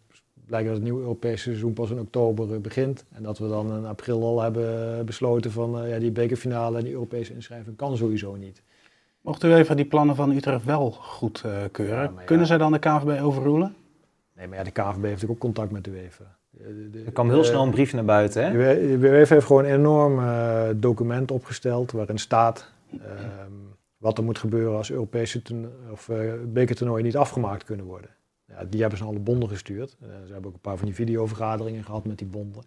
blijkt 0.52 0.68
dat 0.68 0.76
het 0.76 0.84
nieuwe 0.84 1.00
Europese 1.00 1.42
seizoen 1.42 1.72
pas 1.72 1.90
in 1.90 2.00
oktober 2.00 2.60
begint. 2.60 3.04
En 3.12 3.22
dat 3.22 3.38
we 3.38 3.48
dan 3.48 3.76
in 3.76 3.86
april 3.86 4.22
al 4.22 4.42
hebben 4.42 5.06
besloten 5.06 5.50
van 5.50 5.88
ja, 5.88 5.98
die 5.98 6.10
bekerfinale 6.10 6.78
en 6.78 6.84
die 6.84 6.92
Europese 6.92 7.34
inschrijving 7.34 7.76
kan 7.76 7.96
sowieso 7.96 8.34
niet. 8.34 8.62
Mocht 9.20 9.44
u 9.44 9.54
even 9.54 9.76
die 9.76 9.84
plannen 9.84 10.16
van 10.16 10.30
Utrecht 10.30 10.64
wel 10.64 10.90
goedkeuren, 10.90 12.12
ja, 12.16 12.22
kunnen 12.24 12.46
zij 12.46 12.58
dan 12.58 12.72
de 12.72 12.78
KVB 12.78 13.22
overroelen? 13.22 13.74
Nee, 14.36 14.48
maar 14.48 14.58
ja, 14.58 14.64
de 14.64 14.70
KVB 14.70 14.84
heeft 14.84 15.02
natuurlijk 15.02 15.30
ook 15.30 15.38
contact 15.38 15.70
met 15.70 15.84
de 15.84 15.90
UEFA. 15.90 16.36
Er 17.06 17.12
kwam 17.12 17.30
heel 17.30 17.44
snel 17.44 17.62
een 17.62 17.70
brief 17.70 17.92
naar 17.92 18.04
buiten, 18.04 18.44
hè? 18.44 18.52
De 18.98 19.08
UEFA 19.08 19.34
heeft 19.34 19.46
gewoon 19.46 19.64
een 19.64 19.74
enorm 19.74 20.18
uh, 20.18 20.68
document 20.76 21.30
opgesteld 21.30 21.92
waarin 21.92 22.18
staat 22.18 22.72
uh, 22.94 23.00
wat 23.96 24.18
er 24.18 24.24
moet 24.24 24.38
gebeuren 24.38 24.76
als 24.76 24.90
Europese 24.90 25.42
of 25.90 26.08
uh, 26.08 26.32
bekertoernooien 26.46 27.04
niet 27.04 27.16
afgemaakt 27.16 27.64
kunnen 27.64 27.86
worden. 27.86 28.10
Ja, 28.52 28.64
die 28.64 28.80
hebben 28.80 28.98
ze 28.98 29.04
alle 29.04 29.18
bonden 29.18 29.48
gestuurd. 29.48 29.96
ze 30.00 30.32
hebben 30.32 30.46
ook 30.46 30.54
een 30.54 30.60
paar 30.60 30.76
van 30.76 30.86
die 30.86 30.94
videovergaderingen 30.94 31.84
gehad 31.84 32.04
met 32.04 32.18
die 32.18 32.26
bonden. 32.26 32.62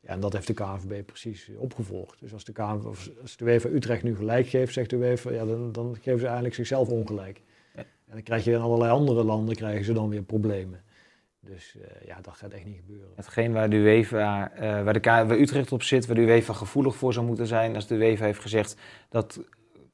Ja, 0.00 0.08
en 0.08 0.20
dat 0.20 0.32
heeft 0.32 0.46
de 0.46 0.54
KNVB 0.54 1.06
precies 1.06 1.50
opgevolgd. 1.56 2.20
Dus 2.20 2.32
als 2.32 2.44
de, 2.44 2.52
KNVB, 2.52 2.86
als 3.22 3.36
de 3.36 3.44
UEFA 3.44 3.68
Utrecht 3.68 4.02
nu 4.02 4.16
gelijk 4.16 4.48
geeft, 4.48 4.72
zegt 4.72 4.90
de 4.90 4.96
UEFA, 4.96 5.30
ja, 5.30 5.44
dan, 5.44 5.72
dan 5.72 5.96
geven 6.00 6.18
ze 6.18 6.24
eigenlijk 6.24 6.54
zichzelf 6.54 6.88
ongelijk. 6.88 7.42
Ja. 7.74 7.80
En 7.80 8.12
dan 8.12 8.22
krijg 8.22 8.44
je 8.44 8.52
in 8.52 8.60
allerlei 8.60 8.90
andere 8.90 9.24
landen 9.24 9.54
krijgen 9.54 9.84
ze 9.84 9.92
dan 9.92 10.08
weer 10.08 10.22
problemen. 10.22 10.82
Dus 11.40 11.74
uh, 11.76 11.82
ja, 12.06 12.20
dat 12.20 12.36
gaat 12.36 12.52
echt 12.52 12.64
niet 12.64 12.76
gebeuren. 12.76 13.12
Hetgeen 13.14 13.52
waar 13.52 13.70
de 13.70 13.76
UEFA, 13.76 14.52
uh, 14.54 14.60
waar, 14.84 14.92
de 14.92 15.00
waar 15.00 15.38
Utrecht 15.38 15.72
op 15.72 15.82
zit, 15.82 16.06
waar 16.06 16.16
de 16.16 16.22
UEFA 16.22 16.52
gevoelig 16.52 16.96
voor 16.96 17.12
zou 17.12 17.26
moeten 17.26 17.46
zijn, 17.46 17.74
als 17.74 17.86
de 17.86 17.94
UEFA 17.94 18.24
heeft 18.24 18.40
gezegd 18.40 18.76
dat 19.08 19.40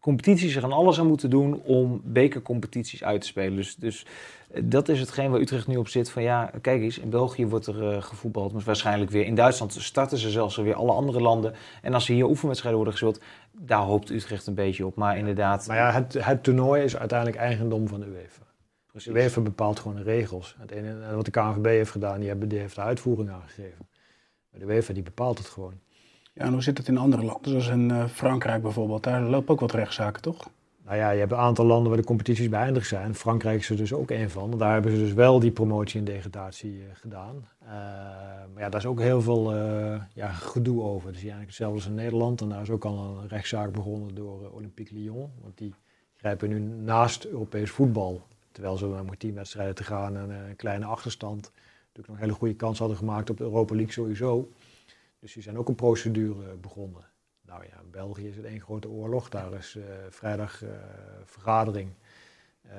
competities 0.06 0.56
er 0.56 0.64
aan 0.64 0.72
alles 0.72 0.98
aan 0.98 1.06
moeten 1.06 1.30
doen 1.30 1.60
om 1.62 2.00
bekercompetities 2.04 3.04
uit 3.04 3.20
te 3.20 3.26
spelen. 3.26 3.56
Dus, 3.56 3.76
dus 3.76 4.06
eh, 4.50 4.62
dat 4.64 4.88
is 4.88 5.00
hetgeen 5.00 5.30
waar 5.30 5.40
Utrecht 5.40 5.66
nu 5.66 5.76
op 5.76 5.88
zit. 5.88 6.10
Van 6.10 6.22
ja, 6.22 6.50
kijk 6.60 6.82
eens, 6.82 6.98
in 6.98 7.10
België 7.10 7.46
wordt 7.46 7.66
er 7.66 7.82
uh, 7.82 8.02
gevoetbald, 8.02 8.52
maar 8.52 8.62
waarschijnlijk 8.62 9.10
weer. 9.10 9.24
In 9.24 9.34
Duitsland 9.34 9.72
starten 9.72 10.18
ze 10.18 10.30
zelfs 10.30 10.56
weer 10.56 10.74
alle 10.74 10.92
andere 10.92 11.20
landen. 11.20 11.54
En 11.82 11.94
als 11.94 12.08
er 12.08 12.14
hier 12.14 12.26
oefenwedstrijden 12.26 12.82
worden 12.82 12.98
gespeeld, 12.98 13.24
daar 13.52 13.82
hoopt 13.82 14.10
Utrecht 14.10 14.46
een 14.46 14.54
beetje 14.54 14.86
op. 14.86 14.96
Maar 14.96 15.18
inderdaad. 15.18 15.66
Maar 15.66 15.76
ja, 15.76 15.92
het, 15.92 16.12
het 16.12 16.42
toernooi 16.42 16.82
is 16.82 16.96
uiteindelijk 16.96 17.38
eigendom 17.38 17.88
van 17.88 18.00
de 18.00 18.06
UEFA. 18.06 18.42
De 18.92 19.10
UEFA 19.10 19.40
bepaalt 19.40 19.80
gewoon 19.80 19.96
de 19.96 20.02
regels. 20.02 20.56
En 20.66 21.14
wat 21.14 21.24
de 21.24 21.30
KNVB 21.30 21.64
heeft 21.64 21.90
gedaan, 21.90 22.18
die, 22.18 22.28
hebben, 22.28 22.48
die 22.48 22.58
heeft 22.58 22.74
de 22.74 22.80
uitvoering 22.80 23.30
aangegeven. 23.30 23.88
Maar 24.50 24.60
de 24.60 24.66
UEFA 24.66 24.92
die 24.92 25.02
bepaalt 25.02 25.38
het 25.38 25.46
gewoon. 25.46 25.80
Ja, 26.36 26.44
en 26.44 26.52
hoe 26.52 26.62
zit 26.62 26.78
het 26.78 26.88
in 26.88 26.98
andere 26.98 27.24
landen, 27.24 27.50
zoals 27.50 27.68
in 27.68 27.88
uh, 27.88 28.06
Frankrijk 28.06 28.62
bijvoorbeeld? 28.62 29.02
Daar 29.02 29.22
lopen 29.22 29.54
ook 29.54 29.60
wat 29.60 29.72
rechtszaken, 29.72 30.22
toch? 30.22 30.48
Nou 30.84 30.96
ja, 30.96 31.10
je 31.10 31.18
hebt 31.18 31.32
een 31.32 31.38
aantal 31.38 31.64
landen 31.64 31.88
waar 31.88 32.00
de 32.00 32.06
competities 32.06 32.48
beëindigd 32.48 32.88
zijn. 32.88 33.14
Frankrijk 33.14 33.60
is 33.60 33.70
er 33.70 33.76
dus 33.76 33.92
ook 33.92 34.10
een 34.10 34.30
van. 34.30 34.58
Daar 34.58 34.72
hebben 34.72 34.92
ze 34.92 34.98
dus 34.98 35.12
wel 35.12 35.40
die 35.40 35.50
promotie 35.50 35.98
en 35.98 36.04
degradatie 36.04 36.78
uh, 36.78 36.84
gedaan. 36.92 37.48
Uh, 37.62 37.68
maar 38.52 38.62
ja, 38.62 38.68
daar 38.68 38.80
is 38.80 38.86
ook 38.86 39.00
heel 39.00 39.22
veel 39.22 39.54
ja, 40.14 40.28
gedoe 40.28 40.82
over. 40.82 41.08
Dus 41.12 41.20
eigenlijk 41.20 41.46
hetzelfde 41.46 41.76
als 41.76 41.86
in 41.86 41.94
Nederland. 41.94 42.40
En 42.40 42.48
daar 42.48 42.62
is 42.62 42.70
ook 42.70 42.84
al 42.84 43.18
een 43.22 43.28
rechtszaak 43.28 43.72
begonnen 43.72 44.14
door 44.14 44.50
Olympique 44.50 44.94
Lyon. 44.94 45.30
Want 45.42 45.58
die 45.58 45.74
grijpen 46.16 46.48
nu 46.48 46.58
naast 46.60 47.24
Europees 47.24 47.70
voetbal 47.70 48.22
Terwijl 48.56 48.76
ze 48.76 48.86
met 48.86 49.18
tien 49.18 49.34
wedstrijden 49.34 49.74
te 49.74 49.84
gaan 49.84 50.16
en 50.16 50.30
een 50.30 50.56
kleine 50.56 50.84
achterstand 50.84 51.50
natuurlijk 51.86 52.08
nog 52.08 52.16
een 52.16 52.22
hele 52.22 52.32
goede 52.32 52.54
kans 52.54 52.78
hadden 52.78 52.96
gemaakt 52.96 53.30
op 53.30 53.36
de 53.36 53.44
Europa 53.44 53.74
League 53.74 53.92
sowieso. 53.92 54.48
Dus 55.26 55.34
die 55.34 55.44
zijn 55.44 55.58
ook 55.58 55.68
een 55.68 55.74
procedure 55.74 56.56
begonnen. 56.56 57.04
Nou 57.46 57.62
ja, 57.62 57.80
in 57.82 57.90
België 57.90 58.28
is 58.28 58.36
het 58.36 58.44
één 58.44 58.60
grote 58.60 58.88
oorlog. 58.88 59.28
Daar 59.28 59.52
is 59.52 59.74
uh, 59.74 59.84
vrijdag 60.10 60.62
uh, 60.62 60.70
vergadering 61.24 61.90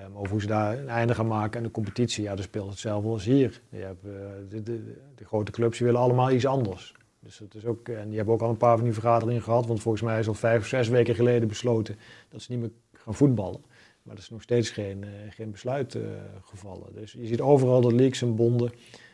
um, 0.05 0.15
over 0.15 0.31
hoe 0.31 0.41
ze 0.41 0.47
daar 0.47 0.77
een 0.77 0.89
einde 0.89 1.15
gaan 1.15 1.27
maken. 1.27 1.57
En 1.57 1.63
de 1.63 1.71
competitie, 1.71 2.23
ja, 2.23 2.35
dat 2.35 2.45
speelt 2.45 2.69
hetzelfde 2.69 3.09
als 3.09 3.25
hier. 3.25 3.61
Je 3.69 3.77
hebt, 3.77 4.05
uh, 4.05 4.11
de, 4.49 4.63
de, 4.63 4.97
de, 5.15 5.25
grote 5.25 5.51
clubs 5.51 5.77
die 5.77 5.87
willen 5.87 6.01
allemaal 6.01 6.31
iets 6.31 6.45
anders. 6.45 6.93
Dus 7.19 7.39
het 7.39 7.55
is 7.55 7.65
ook, 7.65 7.89
en 7.89 8.07
die 8.07 8.17
hebben 8.17 8.33
ook 8.33 8.41
al 8.41 8.49
een 8.49 8.57
paar 8.57 8.75
van 8.75 8.85
die 8.85 8.93
vergaderingen 8.93 9.41
gehad. 9.41 9.65
Want 9.65 9.81
volgens 9.81 10.03
mij 10.03 10.19
is 10.19 10.27
al 10.27 10.33
vijf 10.33 10.59
of 10.59 10.67
zes 10.67 10.87
weken 10.87 11.15
geleden 11.15 11.47
besloten 11.47 11.95
dat 12.29 12.41
ze 12.41 12.51
niet 12.51 12.61
meer 12.61 12.71
gaan 12.93 13.15
voetballen. 13.15 13.61
Maar 14.03 14.15
er 14.15 14.21
is 14.21 14.29
nog 14.29 14.41
steeds 14.41 14.69
geen, 14.69 15.05
geen 15.29 15.51
besluit 15.51 15.97
gevallen. 16.41 16.93
Dus 16.93 17.11
je 17.11 17.25
ziet 17.25 17.41
overal 17.41 17.81
dat 17.81 17.91
leaks 17.91 18.21
en 18.21 18.35
bonden 18.35 18.71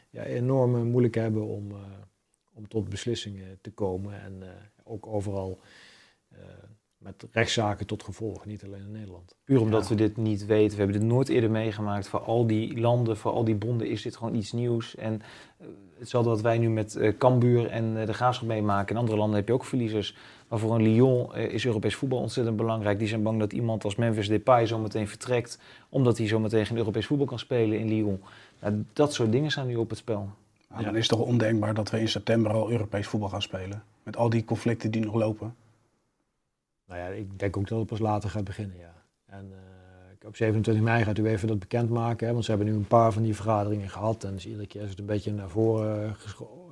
ja, 0.10 0.24
enorm 0.24 0.84
moeilijk 0.84 1.16
hebben 1.16 1.44
om, 1.44 1.72
om 2.54 2.68
tot 2.68 2.90
beslissingen 2.90 3.58
te 3.62 3.72
komen. 3.72 4.22
En 4.22 4.44
ook 4.84 5.08
overal 5.08 5.60
met 7.04 7.28
rechtszaken 7.32 7.86
tot 7.86 8.04
gevolg, 8.04 8.46
niet 8.46 8.64
alleen 8.64 8.82
in 8.82 8.92
Nederland. 8.92 9.36
Puur 9.44 9.62
omdat 9.62 9.84
ja. 9.84 9.90
we 9.90 9.96
dit 9.96 10.18
niet 10.18 10.46
weten. 10.46 10.78
We 10.78 10.84
hebben 10.84 11.00
dit 11.00 11.10
nooit 11.10 11.30
eerder 11.30 11.52
meegemaakt. 11.52 12.08
Voor 12.08 12.20
al 12.20 12.48
die 12.48 12.80
landen, 12.80 13.18
voor 13.18 13.32
al 13.32 13.44
die 13.44 13.56
bonden 13.56 13.90
is 13.90 14.02
dit 14.02 14.16
gewoon 14.16 14.36
iets 14.36 14.52
nieuws. 14.52 14.96
En 14.96 15.22
hetzelfde 16.00 16.30
wat 16.30 16.42
wij 16.42 16.58
nu 16.58 16.70
met 16.70 16.96
uh, 16.96 17.18
Cambuur 17.18 17.70
en 17.70 17.96
uh, 17.96 18.06
de 18.06 18.14
Graafschap 18.14 18.48
meemaken. 18.48 18.96
In 18.96 19.02
andere 19.02 19.18
landen 19.18 19.38
heb 19.38 19.48
je 19.48 19.54
ook 19.54 19.66
verliezers. 19.66 20.16
Maar 20.48 20.60
voor 20.60 20.76
een 20.76 20.82
Lyon 20.82 21.30
uh, 21.36 21.54
is 21.54 21.66
Europees 21.66 21.96
voetbal 21.96 22.20
ontzettend 22.20 22.58
belangrijk. 22.58 23.00
Die 23.00 23.08
zijn 23.08 23.24
bang 23.24 23.40
dat 23.40 23.54
iemand 23.54 23.84
als 23.84 23.96
Memphis 23.96 24.28
Depay 24.28 24.68
zometeen 24.68 25.08
vertrekt. 25.08 25.60
Omdat 25.90 26.18
hij 26.18 26.28
zometeen 26.28 26.66
geen 26.66 26.78
Europees 26.78 27.06
voetbal 27.06 27.28
kan 27.28 27.40
spelen 27.40 27.80
in 27.80 27.88
Lyon. 27.88 28.22
Nou, 28.62 28.86
dat 28.94 29.14
soort 29.14 29.32
dingen 29.32 29.52
zijn 29.52 29.68
nu 29.68 29.76
op 29.76 29.90
het 29.90 29.98
spel. 29.98 30.30
Ja, 30.78 30.84
dan 30.84 30.96
is 30.96 31.10
het 31.10 31.18
toch 31.18 31.28
ondenkbaar 31.28 31.74
dat 31.74 31.90
we 31.90 32.00
in 32.00 32.08
september 32.08 32.54
al 32.54 32.72
Europees 32.72 33.08
voetbal 33.08 33.30
gaan 33.30 33.42
spelen. 33.42 33.84
Met 34.04 34.18
al 34.18 34.30
die 34.30 34.46
conflicten 34.46 34.92
die 34.92 35.06
nog 35.06 35.14
lopen. 35.14 35.56
Nou 36.88 37.00
ja, 37.00 37.08
ik 37.08 37.40
denk 37.40 37.58
ook 37.58 37.68
dat 37.68 37.80
het 37.80 37.88
pas 37.88 38.00
later 38.00 38.30
gaat 38.30 38.44
beginnen, 38.44 38.78
ja. 38.78 38.94
En, 39.26 39.54
op 40.26 40.36
27 40.36 40.84
mei 40.84 41.04
gaat 41.04 41.18
u 41.18 41.26
even 41.26 41.48
dat 41.48 41.60
bekendmaken. 41.60 42.28
Hè, 42.28 42.34
want 42.34 42.46
ze 42.46 42.52
hebben 42.52 42.70
nu 42.70 42.74
een 42.76 42.88
paar 42.88 43.12
van 43.12 43.24
die 43.24 43.36
vergaderingen 43.36 43.90
gehad. 43.90 44.24
En 44.24 44.34
dus 44.34 44.46
iedere 44.46 44.68
keer 44.68 44.82
is 44.82 44.90
het 44.90 45.00
een 45.00 45.06
beetje 45.06 45.34
naar 45.34 45.50
voren, 45.50 46.16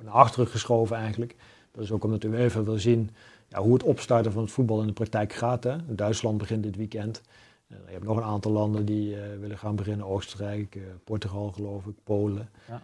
naar 0.02 0.12
achteren 0.12 0.46
geschoven 0.46 0.96
eigenlijk. 0.96 1.36
Dat 1.70 1.84
is 1.84 1.92
ook 1.92 2.04
omdat 2.04 2.24
u 2.24 2.36
even 2.36 2.64
wil 2.64 2.78
zien 2.78 3.10
ja, 3.48 3.60
hoe 3.60 3.72
het 3.72 3.82
opstarten 3.82 4.32
van 4.32 4.42
het 4.42 4.50
voetbal 4.50 4.80
in 4.80 4.86
de 4.86 4.92
praktijk 4.92 5.32
gaat. 5.32 5.64
Hè. 5.64 5.94
Duitsland 5.94 6.38
begint 6.38 6.62
dit 6.62 6.76
weekend. 6.76 7.22
Uh, 7.68 7.78
je 7.86 7.92
hebt 7.92 8.04
nog 8.04 8.16
een 8.16 8.22
aantal 8.22 8.52
landen 8.52 8.84
die 8.84 9.14
uh, 9.14 9.20
willen 9.40 9.58
gaan 9.58 9.76
beginnen. 9.76 10.06
Oostenrijk, 10.06 10.74
uh, 10.74 10.82
Portugal 11.04 11.50
geloof 11.50 11.86
ik, 11.86 11.94
Polen, 12.04 12.48
ja. 12.68 12.82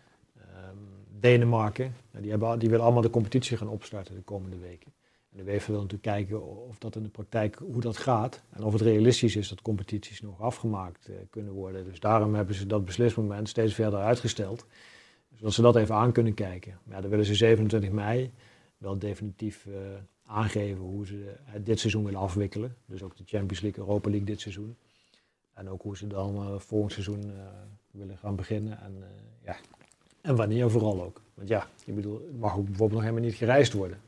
Denemarken. 1.20 1.94
die, 2.20 2.30
hebben, 2.30 2.58
die 2.58 2.68
willen 2.68 2.84
allemaal 2.84 3.02
de 3.02 3.10
competitie 3.10 3.56
gaan 3.56 3.68
opstarten 3.68 4.14
de 4.14 4.22
komende 4.22 4.58
weken. 4.58 4.92
En 5.30 5.44
de 5.44 5.50
UEFA 5.50 5.72
wil 5.72 5.82
natuurlijk 5.82 6.02
kijken 6.02 6.66
of 6.68 6.78
dat 6.78 6.96
in 6.96 7.02
de 7.02 7.08
praktijk, 7.08 7.54
hoe 7.54 7.80
dat 7.80 7.96
gaat. 7.96 8.42
En 8.50 8.62
of 8.62 8.72
het 8.72 8.82
realistisch 8.82 9.36
is 9.36 9.48
dat 9.48 9.62
competities 9.62 10.20
nog 10.20 10.40
afgemaakt 10.40 11.08
uh, 11.08 11.16
kunnen 11.30 11.52
worden. 11.52 11.84
Dus 11.84 12.00
daarom 12.00 12.34
hebben 12.34 12.54
ze 12.54 12.66
dat 12.66 12.84
beslismoment 12.84 13.48
steeds 13.48 13.74
verder 13.74 13.98
uitgesteld. 13.98 14.66
Zodat 15.36 15.52
ze 15.52 15.62
dat 15.62 15.76
even 15.76 15.94
aan 15.94 16.12
kunnen 16.12 16.34
kijken. 16.34 16.78
Maar 16.84 17.00
dan 17.00 17.10
willen 17.10 17.24
ze 17.24 17.34
27 17.34 17.90
mei 17.90 18.32
wel 18.78 18.98
definitief 18.98 19.66
uh, 19.66 19.74
aangeven 20.22 20.84
hoe 20.84 21.06
ze 21.06 21.34
het 21.44 21.66
dit 21.66 21.80
seizoen 21.80 22.04
willen 22.04 22.20
afwikkelen. 22.20 22.76
Dus 22.86 23.02
ook 23.02 23.16
de 23.16 23.24
Champions 23.26 23.60
League, 23.60 23.84
Europa 23.84 24.08
League 24.08 24.26
dit 24.26 24.40
seizoen. 24.40 24.76
En 25.52 25.68
ook 25.68 25.82
hoe 25.82 25.96
ze 25.96 26.06
dan 26.06 26.60
volgend 26.60 26.92
seizoen 26.92 27.32
willen 27.90 28.18
gaan 28.18 28.36
beginnen. 28.36 28.80
En, 28.80 29.04
ja. 29.44 29.56
En 30.20 30.36
wanneer 30.36 30.70
vooral 30.70 31.02
ook. 31.02 31.20
Want 31.34 31.48
ja, 31.48 31.66
ik 31.84 31.94
bedoel, 31.94 32.14
het 32.14 32.40
mag 32.40 32.56
ook 32.56 32.64
bijvoorbeeld 32.64 32.92
nog 32.92 33.02
helemaal 33.02 33.22
niet 33.22 33.34
gereisd 33.34 33.72
worden. 33.72 33.98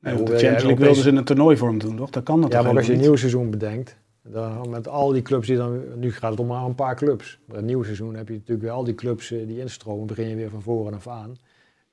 Nee, 0.00 0.14
de 0.14 0.20
Champions 0.20 0.62
League 0.62 0.84
wilden 0.84 1.02
ze 1.02 1.08
in 1.08 1.16
een 1.16 1.24
toernooivorm 1.24 1.78
doen, 1.78 1.96
toch? 1.96 2.10
Dat 2.10 2.22
kan 2.22 2.40
dat 2.40 2.52
Ja, 2.52 2.62
maar 2.62 2.76
als 2.76 2.86
je 2.86 2.92
een 2.92 3.00
nieuw 3.00 3.16
seizoen 3.16 3.50
bedenkt, 3.50 3.96
dan, 4.22 4.70
met 4.70 4.88
al 4.88 5.12
die 5.12 5.22
clubs 5.22 5.46
die 5.46 5.56
dan... 5.56 5.98
Nu 5.98 6.12
gaat 6.12 6.30
het 6.30 6.40
om 6.40 6.46
maar 6.46 6.64
een 6.64 6.74
paar 6.74 6.96
clubs. 6.96 7.38
Maar 7.44 7.58
een 7.58 7.64
nieuw 7.64 7.82
seizoen 7.82 8.14
heb 8.14 8.28
je 8.28 8.34
natuurlijk 8.34 8.62
weer 8.62 8.70
al 8.70 8.84
die 8.84 8.94
clubs 8.94 9.28
die 9.28 9.60
instromen. 9.60 10.06
begin 10.06 10.28
je 10.28 10.36
weer 10.36 10.50
van 10.50 10.62
voren 10.62 10.94
af 10.94 11.08
aan. 11.08 11.36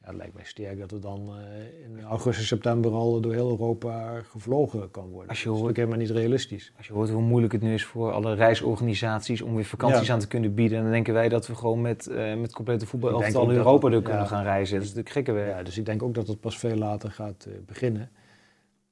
Ja, 0.01 0.07
het 0.07 0.15
lijkt 0.15 0.33
mij 0.33 0.43
sterk 0.43 0.79
dat 0.79 0.91
er 0.91 1.01
dan 1.01 1.29
uh, 1.29 1.97
in 1.97 2.03
augustus, 2.03 2.47
september 2.47 2.91
al 2.91 3.21
door 3.21 3.33
heel 3.33 3.49
Europa 3.49 4.21
gevlogen 4.21 4.91
kan 4.91 5.09
worden. 5.09 5.29
Als 5.29 5.43
je 5.43 5.49
hoort, 5.49 5.61
dat 5.61 5.69
is 5.69 5.75
helemaal 5.75 5.97
niet 5.97 6.09
realistisch. 6.09 6.73
Als 6.77 6.87
je 6.87 6.93
hoort 6.93 7.09
hoe 7.09 7.21
moeilijk 7.21 7.53
het 7.53 7.61
nu 7.61 7.73
is 7.73 7.85
voor 7.85 8.11
alle 8.11 8.33
reisorganisaties 8.33 9.41
om 9.41 9.55
weer 9.55 9.65
vakanties 9.65 10.07
ja. 10.07 10.13
aan 10.13 10.19
te 10.19 10.27
kunnen 10.27 10.53
bieden. 10.53 10.81
dan 10.81 10.91
denken 10.91 11.13
wij 11.13 11.29
dat 11.29 11.47
we 11.47 11.55
gewoon 11.55 11.81
met, 11.81 12.07
uh, 12.11 12.35
met 12.35 12.53
complete 12.53 12.85
voetbal 12.85 13.23
in 13.23 13.49
Europa 13.49 13.89
door 13.89 14.01
kunnen 14.01 14.27
gaan 14.27 14.43
reizen. 14.43 14.75
Dat 14.75 14.83
is 14.83 14.93
natuurlijk 14.93 15.15
gekke 15.15 15.31
werk. 15.31 15.57
Ja, 15.57 15.63
dus 15.63 15.77
ik 15.77 15.85
denk 15.85 16.03
ook 16.03 16.13
dat 16.13 16.27
het 16.27 16.39
pas 16.39 16.57
veel 16.57 16.75
later 16.75 17.11
gaat 17.11 17.45
uh, 17.47 17.53
beginnen. 17.65 18.09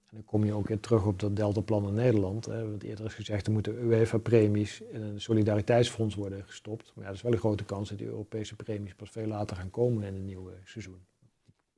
En 0.10 0.16
dan 0.16 0.26
kom 0.26 0.46
je 0.46 0.54
ook 0.54 0.68
weer 0.68 0.80
terug 0.80 1.06
op 1.06 1.20
dat 1.20 1.36
deltaplan 1.36 1.88
in 1.88 1.94
Nederland. 1.94 2.46
Hè. 2.46 2.70
Want 2.70 2.84
eerder 2.84 3.06
is 3.06 3.14
gezegd, 3.14 3.48
er 3.48 3.52
moeten 3.52 3.84
UEFA-premies 3.84 4.82
in 4.92 5.02
een 5.02 5.22
solidariteitsfonds 5.22 6.16
worden 6.16 6.44
gestopt. 6.46 6.92
Maar 6.96 7.04
ja, 7.04 7.10
dat 7.10 7.16
is 7.16 7.22
wel 7.22 7.32
een 7.32 7.38
grote 7.38 7.64
kans 7.64 7.90
dat 7.90 7.98
die 7.98 8.08
Europese 8.08 8.56
premies 8.56 8.96
pas 8.96 9.10
veel 9.10 9.28
later 9.28 9.56
gaan 9.56 9.70
komen 9.70 10.04
in 10.04 10.16
een 10.16 10.26
nieuwe 10.26 10.52
seizoen. 10.64 11.00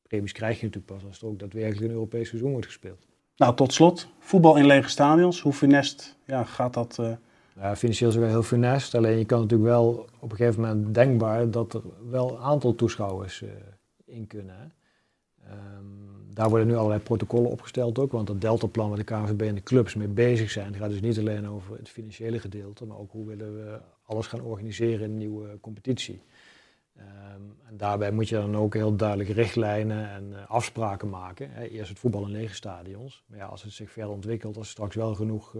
premies 0.07 0.31
krijg 0.31 0.59
je 0.59 0.65
natuurlijk 0.65 0.93
pas 0.93 1.05
als 1.05 1.21
er 1.21 1.27
ook 1.27 1.39
daadwerkelijk 1.39 1.85
een 1.85 1.91
Europees 1.91 2.29
seizoen 2.29 2.51
wordt 2.51 2.65
gespeeld. 2.65 3.07
Nou, 3.35 3.55
tot 3.55 3.73
slot, 3.73 4.07
voetbal 4.19 4.57
in 4.57 4.65
lege 4.65 4.89
stadions. 4.89 5.41
Hoe 5.41 5.53
funest 5.53 6.17
ja, 6.25 6.43
gaat 6.43 6.73
dat? 6.73 6.97
Uh... 6.99 7.13
Ja, 7.55 7.75
financieel 7.75 8.09
is 8.09 8.15
het 8.15 8.23
wel 8.23 8.33
heel 8.33 8.43
funest. 8.43 8.95
Alleen 8.95 9.17
je 9.17 9.25
kan 9.25 9.39
natuurlijk 9.39 9.69
wel 9.69 10.07
op 10.19 10.31
een 10.31 10.37
gegeven 10.37 10.61
moment 10.61 10.93
denkbaar 10.93 11.51
dat 11.51 11.73
er 11.73 11.81
wel 12.09 12.31
een 12.31 12.43
aantal 12.43 12.75
toeschouwers 12.75 13.41
uh, 13.41 13.49
in 14.05 14.27
kunnen. 14.27 14.55
Hè. 14.57 14.65
Um, 15.77 16.20
daar 16.33 16.49
worden 16.49 16.67
nu 16.67 16.75
allerlei 16.75 17.01
protocollen 17.01 17.49
opgesteld 17.49 17.99
ook, 17.99 18.11
want 18.11 18.27
dat 18.27 18.41
deltaplan 18.41 18.89
waar 18.89 18.97
de 18.97 19.03
KNVB 19.03 19.41
en 19.41 19.55
de 19.55 19.63
clubs 19.63 19.95
mee 19.95 20.07
bezig 20.07 20.51
zijn, 20.51 20.75
gaat 20.75 20.89
dus 20.89 21.01
niet 21.01 21.19
alleen 21.19 21.47
over 21.47 21.77
het 21.77 21.89
financiële 21.89 22.39
gedeelte, 22.39 22.85
maar 22.85 22.97
ook 22.97 23.11
hoe 23.11 23.25
willen 23.25 23.55
we 23.55 23.79
alles 24.05 24.27
gaan 24.27 24.41
organiseren 24.41 25.05
in 25.05 25.11
een 25.11 25.17
nieuwe 25.17 25.59
competitie. 25.61 26.21
Ehm, 26.95 27.41
en 27.67 27.77
daarbij 27.77 28.11
moet 28.11 28.29
je 28.29 28.35
dan 28.35 28.57
ook 28.57 28.73
heel 28.73 28.95
duidelijk 28.95 29.29
richtlijnen 29.29 30.09
en 30.09 30.47
afspraken 30.47 31.09
maken. 31.09 31.51
Hè. 31.51 31.63
Eerst 31.63 31.89
het 31.89 31.99
voetbal 31.99 32.25
in 32.25 32.31
lege 32.31 32.55
stadions. 32.55 33.23
Maar 33.27 33.37
ja, 33.37 33.45
als 33.45 33.63
het 33.63 33.73
zich 33.73 33.91
verder 33.91 34.11
ontwikkelt, 34.11 34.57
als 34.57 34.65
er 34.65 34.71
straks 34.71 34.95
wel 34.95 35.15
genoeg 35.15 35.55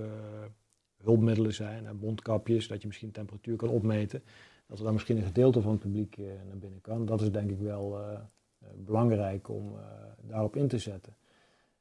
hulpmiddelen 1.04 1.54
zijn 1.54 1.86
en 1.86 1.98
mondkapjes, 1.98 2.68
dat 2.68 2.82
je 2.82 2.88
misschien 2.88 3.12
temperatuur 3.12 3.56
kan 3.56 3.70
opmeten, 3.70 4.24
dat 4.68 4.78
er 4.78 4.84
dan 4.84 4.94
misschien 4.94 5.18
een 5.18 5.24
gedeelte 5.24 5.62
van 5.62 5.72
het 5.72 5.80
publiek 5.80 6.18
naar 6.18 6.58
binnen 6.58 6.82
kan. 6.82 7.06
Dat 7.06 7.22
is 7.22 7.32
denk 7.32 7.50
ik 7.50 7.60
wel 7.60 7.98
belangrijk 8.76 9.50
om 9.50 9.76
daarop 10.22 10.56
in 10.56 10.68
te 10.68 10.78
zetten. 10.78 11.16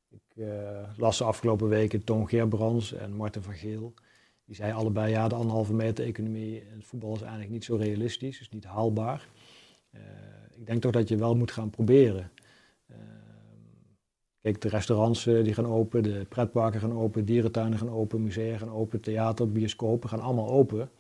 Ik 0.08 0.22
uh, 0.34 0.48
las 0.96 1.18
de 1.18 1.24
afgelopen 1.24 1.68
weken 1.68 2.04
Toon 2.04 2.28
Gerbrands 2.28 2.92
en 2.92 3.12
Marten 3.12 3.42
van 3.42 3.54
Geel. 3.54 3.94
Die 4.44 4.54
zeiden 4.54 4.78
allebei, 4.78 5.10
ja, 5.10 5.28
de 5.28 5.34
anderhalve 5.34 5.74
meter 5.74 6.04
economie 6.04 6.56
in 6.56 6.76
het 6.76 6.86
voetbal 6.86 7.14
is 7.14 7.20
eigenlijk 7.20 7.50
niet 7.50 7.64
zo 7.64 7.76
realistisch, 7.76 8.40
is 8.40 8.50
niet 8.50 8.64
haalbaar. 8.64 9.28
Ik 10.56 10.66
denk 10.66 10.80
toch 10.80 10.92
dat 10.92 11.08
je 11.08 11.16
wel 11.16 11.36
moet 11.36 11.50
gaan 11.50 11.70
proberen. 11.70 12.30
Kijk, 14.40 14.60
de 14.60 14.68
restaurants 14.68 15.24
die 15.24 15.54
gaan 15.54 15.66
open, 15.66 16.02
de 16.02 16.26
pretparken 16.28 16.80
gaan 16.80 16.98
open, 16.98 17.24
dierentuinen 17.24 17.78
gaan 17.78 17.90
open, 17.90 18.22
musea 18.22 18.58
gaan 18.58 18.70
open, 18.72 19.00
theater, 19.00 19.52
bioscopen 19.52 20.08
gaan 20.08 20.20
allemaal 20.20 20.48
open. 20.48 20.90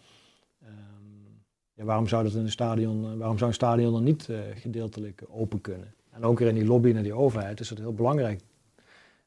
Waarom 1.84 2.08
zou 2.08 2.24
dat 2.24 2.32
in 2.32 2.40
een 2.40 2.50
stadion, 2.50 3.18
waarom 3.18 3.36
zou 3.38 3.50
een 3.50 3.56
stadion 3.56 3.92
dan 3.92 4.04
niet 4.04 4.28
gedeeltelijk 4.54 5.22
open 5.28 5.60
kunnen? 5.60 5.94
En 6.10 6.24
ook 6.24 6.38
weer 6.38 6.48
in 6.48 6.54
die 6.54 6.66
lobby 6.66 6.92
naar 6.92 7.02
die 7.02 7.12
overheid 7.12 7.60
is 7.60 7.68
dat 7.68 7.78
heel 7.78 7.94
belangrijk 7.94 8.40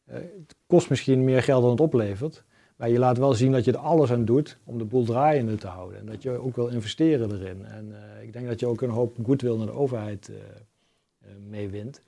uh, 0.09 0.15
het 0.15 0.55
kost 0.67 0.89
misschien 0.89 1.23
meer 1.23 1.43
geld 1.43 1.61
dan 1.61 1.71
het 1.71 1.79
oplevert. 1.79 2.43
Maar 2.75 2.89
je 2.89 2.99
laat 2.99 3.17
wel 3.17 3.33
zien 3.33 3.51
dat 3.51 3.65
je 3.65 3.71
er 3.71 3.77
alles 3.77 4.11
aan 4.11 4.25
doet 4.25 4.57
om 4.63 4.77
de 4.77 4.85
boel 4.85 5.03
draaiende 5.03 5.55
te 5.55 5.67
houden. 5.67 5.99
En 5.99 6.05
dat 6.05 6.21
je 6.21 6.31
ook 6.31 6.55
wil 6.55 6.67
investeren 6.67 7.31
erin. 7.31 7.65
En 7.65 7.93
ik 8.21 8.33
denk 8.33 8.47
dat 8.47 8.59
je 8.59 8.67
ook 8.67 8.81
een 8.81 8.89
hoop 8.89 9.17
goodwill 9.25 9.57
naar 9.57 9.65
de 9.65 9.71
overheid 9.71 10.31
meewint. 11.49 12.01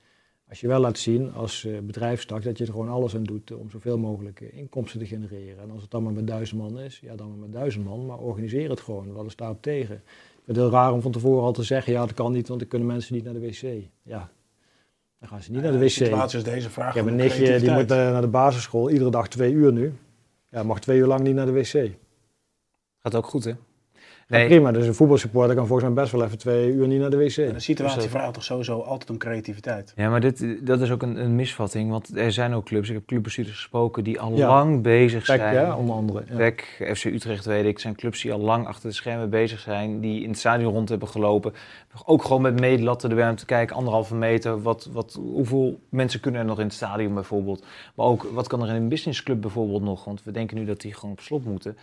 Als 0.48 0.60
je 0.60 0.68
wel 0.68 0.80
laat 0.80 0.98
zien 0.98 1.32
als 1.32 1.68
bedrijfstak 1.82 2.42
dat 2.42 2.58
je 2.58 2.64
er 2.64 2.70
gewoon 2.70 2.88
alles 2.88 3.14
aan 3.14 3.24
doet 3.24 3.52
om 3.52 3.70
zoveel 3.70 3.98
mogelijk 3.98 4.40
inkomsten 4.40 5.00
te 5.00 5.06
genereren. 5.06 5.62
En 5.62 5.70
als 5.70 5.82
het 5.82 5.90
dan 5.90 6.02
maar 6.02 6.12
met 6.12 6.26
duizend 6.26 6.60
man 6.60 6.78
is, 6.78 7.00
ja 7.00 7.16
dan 7.16 7.28
maar 7.28 7.38
met 7.38 7.52
duizend 7.52 7.84
man. 7.84 8.06
Maar 8.06 8.18
organiseer 8.18 8.70
het 8.70 8.80
gewoon. 8.80 9.12
Wat 9.12 9.26
is 9.26 9.36
daarop 9.36 9.62
tegen? 9.62 10.02
Ik 10.46 10.54
vind 10.54 10.64
het 10.64 10.72
heel 10.72 10.82
raar 10.82 10.92
om 10.92 11.02
van 11.02 11.12
tevoren 11.12 11.44
al 11.44 11.52
te 11.52 11.62
zeggen, 11.62 11.92
ja 11.92 12.00
dat 12.00 12.14
kan 12.14 12.32
niet, 12.32 12.48
want 12.48 12.60
dan 12.60 12.68
kunnen 12.68 12.88
mensen 12.88 13.14
niet 13.14 13.24
naar 13.24 13.32
de 13.32 13.40
wc. 13.40 13.62
Ja, 14.02 14.30
dan 15.18 15.28
gaan 15.28 15.42
ze 15.42 15.52
niet 15.52 15.62
naar 15.62 15.72
de 15.72 15.78
wc. 15.78 15.84
De 15.84 15.88
situatie 15.88 16.38
is 16.38 16.44
deze 16.44 16.70
vraag. 16.70 16.88
Ik 16.88 16.94
heb 16.94 17.06
een 17.06 17.16
nichtje 17.16 17.60
die 17.60 17.70
moet 17.70 17.88
naar 17.88 18.20
de 18.20 18.26
basisschool 18.26 18.90
iedere 18.90 19.10
dag 19.10 19.28
twee 19.28 19.52
uur 19.52 19.72
nu. 19.72 19.94
Ja, 20.50 20.62
mag 20.62 20.80
twee 20.80 20.98
uur 20.98 21.06
lang 21.06 21.20
niet 21.20 21.34
naar 21.34 21.46
de 21.46 21.52
wc. 21.52 21.90
Gaat 22.98 23.14
ook 23.14 23.26
goed, 23.26 23.44
hè? 23.44 23.52
Nee. 24.28 24.46
prima, 24.46 24.72
dus 24.72 24.86
een 24.86 24.94
voetbalsupporter 24.94 25.54
kan 25.54 25.66
volgens 25.66 25.88
mij 25.88 26.02
best 26.02 26.12
wel 26.12 26.24
even 26.24 26.38
twee 26.38 26.72
uur 26.72 26.86
niet 26.86 27.00
naar 27.00 27.10
de 27.10 27.16
wc. 27.16 27.34
de 27.34 27.60
situatie 27.60 28.00
dus 28.00 28.10
vraagt 28.10 28.34
toch 28.34 28.44
sowieso 28.44 28.80
altijd 28.80 29.10
om 29.10 29.18
creativiteit. 29.18 29.92
Ja, 29.96 30.10
maar 30.10 30.20
dit, 30.20 30.66
dat 30.66 30.80
is 30.80 30.90
ook 30.90 31.02
een, 31.02 31.16
een 31.16 31.34
misvatting. 31.34 31.90
Want 31.90 32.16
er 32.16 32.32
zijn 32.32 32.54
ook 32.54 32.64
clubs, 32.64 32.88
ik 32.88 32.94
heb 32.94 33.06
clubbestuurders 33.06 33.56
gesproken, 33.56 34.04
die 34.04 34.20
al 34.20 34.30
lang 34.30 34.82
bezig 34.82 35.26
zijn. 35.26 35.54
Ja, 35.54 35.76
onder 35.76 35.94
andere. 35.94 36.24
Ja. 36.78 36.94
FC 36.94 37.04
Utrecht 37.04 37.44
weet 37.44 37.64
ik, 37.64 37.78
zijn 37.78 37.94
clubs 37.94 38.22
die 38.22 38.32
al 38.32 38.38
lang 38.38 38.66
achter 38.66 38.88
de 38.88 38.94
schermen 38.94 39.30
bezig 39.30 39.60
zijn. 39.60 40.00
Die 40.00 40.22
in 40.22 40.28
het 40.28 40.38
stadion 40.38 40.72
rond 40.72 40.88
hebben 40.88 41.08
gelopen. 41.08 41.52
Ook 42.04 42.24
gewoon 42.24 42.42
met 42.42 42.60
meetlatten 42.60 43.10
erbij 43.10 43.28
om 43.28 43.36
te 43.36 43.46
kijken, 43.46 43.76
anderhalve 43.76 44.14
meter. 44.14 44.62
Wat, 44.62 44.88
wat, 44.92 45.18
hoeveel 45.20 45.80
mensen 45.88 46.20
kunnen 46.20 46.40
er 46.40 46.46
nog 46.46 46.58
in 46.58 46.64
het 46.64 46.74
stadion 46.74 47.14
bijvoorbeeld. 47.14 47.64
Maar 47.94 48.06
ook, 48.06 48.26
wat 48.32 48.46
kan 48.46 48.62
er 48.62 48.68
in 48.68 48.74
een 48.74 48.88
businessclub 48.88 49.40
bijvoorbeeld 49.40 49.82
nog? 49.82 50.04
Want 50.04 50.24
we 50.24 50.30
denken 50.30 50.56
nu 50.56 50.64
dat 50.64 50.80
die 50.80 50.94
gewoon 50.94 51.10
op 51.10 51.20
slot 51.20 51.44
moeten 51.44 51.76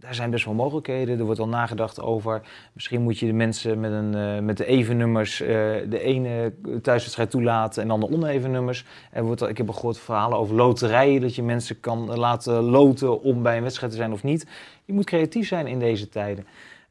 daar 0.00 0.14
zijn 0.14 0.30
best 0.30 0.44
wel 0.44 0.54
mogelijkheden. 0.54 1.18
Er 1.18 1.24
wordt 1.24 1.40
al 1.40 1.48
nagedacht 1.48 2.00
over. 2.00 2.42
Misschien 2.72 3.02
moet 3.02 3.18
je 3.18 3.26
de 3.26 3.32
mensen 3.32 3.80
met, 3.80 3.92
een, 3.92 4.16
uh, 4.16 4.38
met 4.38 4.56
de 4.56 4.64
even 4.64 4.96
nummers 4.96 5.40
uh, 5.40 5.48
de 5.88 6.00
ene 6.00 6.52
thuiswedstrijd 6.82 7.30
toelaten 7.30 7.82
en 7.82 7.88
dan 7.88 8.00
de 8.00 8.10
oneven 8.10 8.50
nummers. 8.50 8.84
Er 9.10 9.24
wordt 9.24 9.42
al, 9.42 9.48
ik 9.48 9.58
heb 9.58 9.70
gehoord 9.70 9.98
verhalen 9.98 10.38
over 10.38 10.54
loterijen, 10.54 11.20
dat 11.20 11.34
je 11.34 11.42
mensen 11.42 11.80
kan 11.80 12.18
laten 12.18 12.62
loten 12.62 13.22
om 13.22 13.42
bij 13.42 13.56
een 13.56 13.62
wedstrijd 13.62 13.92
te 13.92 13.98
zijn 13.98 14.12
of 14.12 14.22
niet. 14.22 14.46
Je 14.84 14.92
moet 14.92 15.04
creatief 15.04 15.48
zijn 15.48 15.66
in 15.66 15.78
deze 15.78 16.08
tijden. 16.08 16.46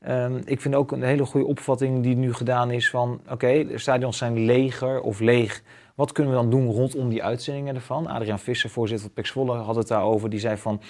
Um, 0.07 0.41
ik 0.45 0.61
vind 0.61 0.75
ook 0.75 0.91
een 0.91 1.03
hele 1.03 1.25
goede 1.25 1.47
opvatting 1.47 2.03
die 2.03 2.15
nu 2.15 2.33
gedaan 2.33 2.71
is 2.71 2.89
van... 2.89 3.21
oké, 3.29 3.65
de 3.65 3.77
stadions 3.77 4.17
zijn 4.17 4.45
leger 4.45 5.01
of 5.01 5.19
leeg. 5.19 5.63
Wat 5.95 6.11
kunnen 6.11 6.33
we 6.33 6.39
dan 6.39 6.49
doen 6.49 6.71
rondom 6.71 7.09
die 7.09 7.23
uitzendingen 7.23 7.75
ervan? 7.75 8.07
Adriaan 8.07 8.39
Visser, 8.39 8.69
voorzitter 8.69 9.11
van 9.13 9.23
Pek 9.23 9.55
had 9.65 9.75
het 9.75 9.87
daarover. 9.87 10.29
Die 10.29 10.39
zei 10.39 10.57
van, 10.57 10.81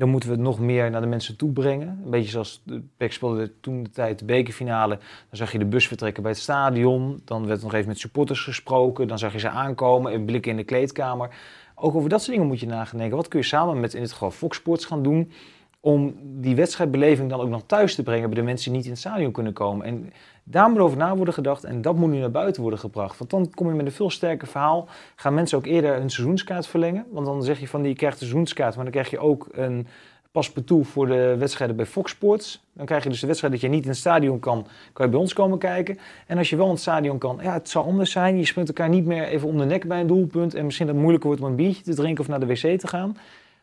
dan 0.00 0.08
moeten 0.08 0.28
we 0.28 0.34
het 0.34 0.44
nog 0.44 0.58
meer 0.58 0.90
naar 0.90 1.00
de 1.00 1.06
mensen 1.06 1.36
toe 1.36 1.52
brengen. 1.52 1.88
Een 2.04 2.10
beetje 2.10 2.30
zoals 2.30 2.62
PEC 2.96 3.12
speelde 3.12 3.52
toen 3.60 3.82
de 3.82 3.90
tijd 3.90 4.18
de 4.18 4.24
bekerfinale. 4.24 4.96
Dan 4.96 5.36
zag 5.36 5.52
je 5.52 5.58
de 5.58 5.64
bus 5.64 5.88
vertrekken 5.88 6.22
bij 6.22 6.32
het 6.32 6.40
stadion. 6.40 7.20
Dan 7.24 7.46
werd 7.46 7.58
er 7.58 7.64
nog 7.64 7.74
even 7.74 7.88
met 7.88 7.98
supporters 7.98 8.40
gesproken. 8.40 9.08
Dan 9.08 9.18
zag 9.18 9.32
je 9.32 9.38
ze 9.38 9.48
aankomen, 9.48 10.12
en 10.12 10.24
blikken 10.24 10.50
in 10.50 10.56
de 10.56 10.64
kleedkamer. 10.64 11.30
Ook 11.74 11.94
over 11.94 12.08
dat 12.08 12.20
soort 12.20 12.32
dingen 12.32 12.46
moet 12.46 12.60
je 12.60 12.66
nadenken. 12.66 13.16
Wat 13.16 13.28
kun 13.28 13.38
je 13.38 13.44
samen 13.44 13.80
met 13.80 13.94
in 13.94 14.00
dit 14.00 14.12
geval 14.12 14.30
Fox 14.30 14.56
Sports 14.56 14.84
gaan 14.84 15.02
doen... 15.02 15.32
om 15.80 16.14
die 16.22 16.56
wedstrijdbeleving 16.56 17.30
dan 17.30 17.40
ook 17.40 17.48
nog 17.48 17.62
thuis 17.66 17.94
te 17.94 18.02
brengen... 18.02 18.30
bij 18.30 18.38
de 18.38 18.44
mensen 18.44 18.66
die 18.68 18.76
niet 18.76 18.84
in 18.84 18.90
het 18.90 19.00
stadion 19.00 19.32
kunnen 19.32 19.52
komen. 19.52 19.86
En 19.86 20.12
daar 20.44 20.70
moet 20.70 20.78
over 20.78 20.98
na 20.98 21.16
worden 21.16 21.34
gedacht 21.34 21.64
en 21.64 21.82
dat 21.82 21.96
moet 21.96 22.10
nu 22.10 22.18
naar 22.18 22.30
buiten 22.30 22.62
worden 22.62 22.80
gebracht. 22.80 23.18
Want 23.18 23.30
dan 23.30 23.50
kom 23.54 23.68
je 23.68 23.74
met 23.74 23.86
een 23.86 23.92
veel 23.92 24.10
sterker 24.10 24.48
verhaal. 24.48 24.88
Gaan 25.16 25.34
mensen 25.34 25.58
ook 25.58 25.66
eerder 25.66 25.96
een 25.96 26.10
seizoenskaart 26.10 26.66
verlengen? 26.66 27.06
Want 27.10 27.26
dan 27.26 27.42
zeg 27.42 27.60
je 27.60 27.68
van 27.68 27.82
die 27.82 27.94
krijgt 27.94 28.20
een 28.20 28.26
seizoenskaart, 28.26 28.74
maar 28.74 28.84
dan 28.84 28.92
krijg 28.92 29.10
je 29.10 29.18
ook 29.18 29.48
een 29.52 29.86
paspartout 30.32 30.86
voor 30.86 31.06
de 31.06 31.36
wedstrijden 31.38 31.76
bij 31.76 31.86
Fox 31.86 32.10
Sports. 32.10 32.64
Dan 32.72 32.86
krijg 32.86 33.02
je 33.02 33.08
dus 33.08 33.20
de 33.20 33.26
wedstrijd 33.26 33.52
dat 33.52 33.62
je 33.62 33.68
niet 33.68 33.82
in 33.82 33.88
het 33.88 33.98
stadion 33.98 34.38
kan, 34.38 34.66
kan 34.92 35.04
je 35.04 35.10
bij 35.10 35.20
ons 35.20 35.32
komen 35.32 35.58
kijken. 35.58 35.98
En 36.26 36.38
als 36.38 36.50
je 36.50 36.56
wel 36.56 36.64
in 36.64 36.72
het 36.72 36.80
stadion 36.80 37.18
kan, 37.18 37.38
ja, 37.42 37.52
het 37.52 37.68
zal 37.68 37.84
anders 37.84 38.10
zijn. 38.10 38.38
Je 38.38 38.44
springt 38.44 38.68
elkaar 38.68 38.88
niet 38.88 39.06
meer 39.06 39.24
even 39.24 39.48
om 39.48 39.58
de 39.58 39.64
nek 39.64 39.88
bij 39.88 40.00
een 40.00 40.06
doelpunt. 40.06 40.54
En 40.54 40.64
misschien 40.64 40.86
dat 40.86 40.94
het 40.94 41.04
moeilijker 41.04 41.30
wordt 41.30 41.44
om 41.44 41.50
een 41.50 41.64
biertje 41.64 41.82
te 41.82 41.94
drinken 41.94 42.20
of 42.20 42.28
naar 42.28 42.40
de 42.40 42.46
wc 42.46 42.78
te 42.78 42.88
gaan. 42.88 43.16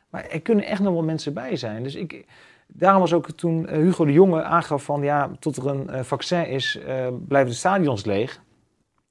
Maar 0.10 0.26
er 0.26 0.42
kunnen 0.42 0.66
echt 0.66 0.82
nog 0.82 0.94
wel 0.94 1.04
mensen 1.04 1.34
bij 1.34 1.56
zijn. 1.56 1.84
Dus 1.84 1.96
ik, 1.96 2.26
Daarom 2.68 3.02
was 3.02 3.14
ook 3.14 3.32
toen 3.32 3.68
eh, 3.68 3.78
Hugo 3.78 4.06
de 4.06 4.12
Jonge 4.12 4.44
aangaf 4.44 4.84
van 4.84 5.02
ja, 5.02 5.32
tot 5.40 5.58
er 5.58 5.68
een 5.68 5.90
eh, 5.90 6.04
vaccin 6.04 6.48
is, 6.48 6.80
uh, 6.88 7.08
blijven 7.28 7.52
de 7.52 7.58
stadions 7.58 8.06
leeg. 8.06 8.42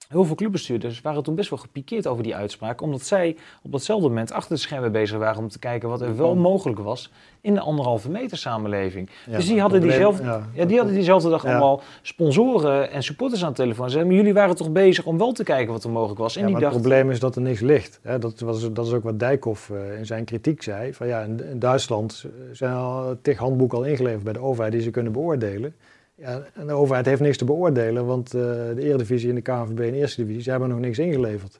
Heel 0.09 0.25
veel 0.25 0.35
clubbestuurders 0.35 1.01
waren 1.01 1.23
toen 1.23 1.35
best 1.35 1.51
wel 1.51 1.59
gepikeerd 1.59 2.07
over 2.07 2.23
die 2.23 2.35
uitspraak, 2.35 2.81
omdat 2.81 3.03
zij 3.03 3.37
op 3.63 3.73
datzelfde 3.73 4.09
moment 4.09 4.33
achter 4.33 4.55
de 4.55 4.61
schermen 4.61 4.93
bezig 4.93 5.19
waren 5.19 5.43
om 5.43 5.49
te 5.49 5.59
kijken 5.59 5.89
wat 5.89 6.01
er 6.01 6.17
wel 6.17 6.35
mogelijk 6.35 6.79
was 6.79 7.11
in 7.41 7.55
de 7.55 7.61
anderhalve 7.61 8.11
meter 8.11 8.39
samenleving. 8.39 9.11
dus 9.31 9.47
die 9.47 9.61
hadden, 9.61 9.81
diezelfde, 9.81 10.41
ja, 10.53 10.65
die 10.65 10.77
hadden 10.77 10.95
diezelfde 10.95 11.31
dag 11.31 11.45
allemaal 11.45 11.81
sponsoren 12.03 12.91
en 12.91 13.03
supporters 13.03 13.45
aan 13.45 13.49
de 13.49 13.57
telefoon. 13.57 13.91
Zeiden, 13.91 14.09
maar 14.13 14.21
jullie 14.21 14.35
waren 14.35 14.57
toch 14.57 14.71
bezig 14.71 15.05
om 15.05 15.19
wel 15.19 15.33
te 15.33 15.45
kijken 15.45 15.73
wat 15.73 15.85
er 15.85 15.91
mogelijk 15.91 16.19
was. 16.19 16.37
En 16.37 16.47
die 16.47 16.57
het 16.57 16.69
probleem 16.69 17.11
is 17.11 17.21
dat 17.21 17.37
er 17.37 17.43
niks 17.43 17.61
ligt. 17.61 18.01
Dat, 18.19 18.41
was, 18.41 18.73
dat 18.73 18.87
is 18.87 18.93
ook 18.93 19.03
wat 19.03 19.19
Dijkhoff 19.19 19.69
uh, 19.69 19.99
in 19.99 20.07
zijn 20.07 20.25
kritiek 20.25 20.63
zei. 20.63 20.95
Van, 20.95 21.07
ja, 21.07 21.21
in, 21.21 21.45
in 21.51 21.59
Duitsland 21.59 22.25
zijn 22.53 22.73
al 22.73 23.17
tig 23.23 23.39
handboeken 23.39 23.79
al 23.79 23.85
ingeleverd 23.85 24.25
bij 24.25 24.33
de 24.33 24.41
overheid 24.41 24.73
die 24.73 24.83
ze 24.83 24.91
kunnen 24.91 25.13
beoordelen. 25.13 25.75
Ja, 26.17 26.47
en 26.55 26.67
de 26.67 26.73
overheid 26.73 27.07
heeft 27.07 27.21
niks 27.21 27.37
te 27.37 27.45
beoordelen, 27.45 28.07
want 28.07 28.35
uh, 28.35 28.43
de 28.43 28.83
Eredivisie 28.83 29.29
en 29.29 29.35
de 29.35 29.41
KNVB 29.41 29.81
en 29.81 29.91
de 29.91 29.97
Eerste 29.97 30.21
Divisie 30.21 30.43
ze 30.43 30.51
hebben 30.51 30.69
nog 30.69 30.79
niks 30.79 30.99
ingeleverd. 30.99 31.59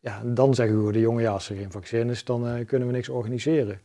Ja, 0.00 0.22
dan 0.24 0.54
zeggen 0.54 0.86
we 0.86 0.92
de 0.92 1.00
jongen, 1.00 1.26
als 1.26 1.50
er 1.50 1.56
geen 1.56 1.70
vaccin 1.70 2.10
is, 2.10 2.24
dan 2.24 2.46
uh, 2.46 2.66
kunnen 2.66 2.88
we 2.88 2.94
niks 2.94 3.08
organiseren. 3.08 3.80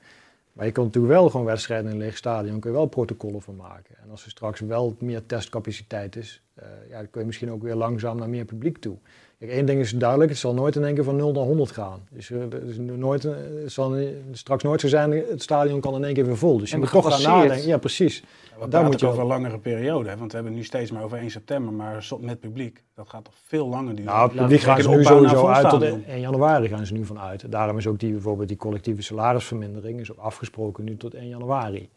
Maar 0.54 0.66
je 0.66 0.72
kunt 0.72 0.86
natuurlijk 0.86 1.14
wel 1.14 1.30
gewoon 1.30 1.46
wedstrijden 1.46 1.86
in 1.86 1.92
een 1.92 1.98
leeg 1.98 2.18
stadion, 2.18 2.60
kun 2.60 2.72
je 2.72 2.78
wel 2.78 2.86
protocollen 2.86 3.42
van 3.42 3.56
maken. 3.56 3.96
En 4.04 4.10
als 4.10 4.24
er 4.24 4.30
straks 4.30 4.60
wel 4.60 4.96
meer 5.00 5.26
testcapaciteit 5.26 6.16
is, 6.16 6.42
uh, 6.60 6.66
ja, 6.90 6.98
dan 6.98 7.10
kun 7.10 7.22
je 7.22 7.28
misschien 7.28 7.52
ook 7.52 7.62
weer 7.62 7.76
langzaam 7.76 8.18
naar 8.18 8.30
meer 8.30 8.46
publiek 8.46 8.78
toe. 8.78 8.98
Kijk, 9.40 9.52
één 9.52 9.66
ding 9.66 9.80
is 9.80 9.92
duidelijk, 9.92 10.30
het 10.30 10.40
zal 10.40 10.54
nooit 10.54 10.76
in 10.76 10.84
één 10.84 10.96
keer 10.96 11.04
van 11.04 11.16
0 11.16 11.32
naar 11.32 11.44
100 11.44 11.72
gaan. 11.72 12.08
Dus, 12.10 12.30
uh, 12.30 12.44
dus 12.50 12.78
nooit, 12.78 13.24
het 13.24 13.72
zal 13.72 13.98
straks 14.32 14.64
nooit 14.64 14.82
zo 14.82 14.88
zijn, 14.88 15.12
het 15.12 15.42
stadion 15.42 15.80
kan 15.80 15.96
in 15.96 16.04
één 16.04 16.14
keer 16.14 16.26
weer 16.26 16.38
vol. 16.38 16.58
Dus 16.58 16.70
je 16.72 16.78
moet 16.78 16.92
toch 16.92 17.14
gaan 17.14 17.22
nadenken. 17.22 17.68
Ja, 17.68 17.78
precies. 17.78 18.24
Ja, 18.60 18.68
Daar 18.68 18.84
moet 18.84 19.00
je 19.00 19.08
over 19.08 19.22
een 19.22 19.28
langere 19.28 19.60
periode, 19.60 20.10
hè? 20.10 20.18
want 20.18 20.32
we 20.32 20.38
hebben 20.38 20.56
nu 20.56 20.64
steeds 20.64 20.92
maar 20.92 21.04
over 21.04 21.18
1 21.18 21.32
september, 21.32 21.74
maar 21.74 22.08
met 22.20 22.40
publiek, 22.40 22.84
dat 22.94 23.10
gaat 23.10 23.24
toch 23.24 23.34
veel 23.44 23.68
langer 23.68 23.96
duren. 23.96 24.14
Nou, 24.14 24.36
publiek 24.36 24.60
gaan 24.60 24.82
ze 24.82 24.90
nu 24.90 25.04
sowieso 25.04 25.48
uit 25.48 25.70
tot 25.70 25.84
1 25.84 26.20
januari 26.20 26.68
gaan 26.68 26.86
ze 26.86 26.94
nu 26.94 27.06
van 27.06 27.20
uit. 27.20 27.52
Daarom 27.52 27.78
is 27.78 27.88
ook 27.88 28.00
die, 28.00 28.12
bijvoorbeeld 28.12 28.48
die 28.48 28.58
collectieve 28.58 29.02
salarisvermindering 29.02 30.00
is 30.00 30.12
ook 30.12 30.18
afgesproken 30.18 30.84
nu 30.84 30.98
tot 30.98 31.14
1 31.14 31.28
januari. 31.28 31.90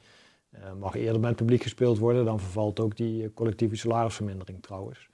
Uh, 0.54 0.60
mag 0.80 0.94
eerder 0.94 1.20
met 1.20 1.36
publiek 1.36 1.62
gespeeld 1.62 1.98
worden, 1.98 2.24
dan 2.24 2.40
vervalt 2.40 2.80
ook 2.80 2.96
die 2.96 3.32
collectieve 3.34 3.76
salarisvermindering 3.76 4.62
trouwens. 4.62 5.08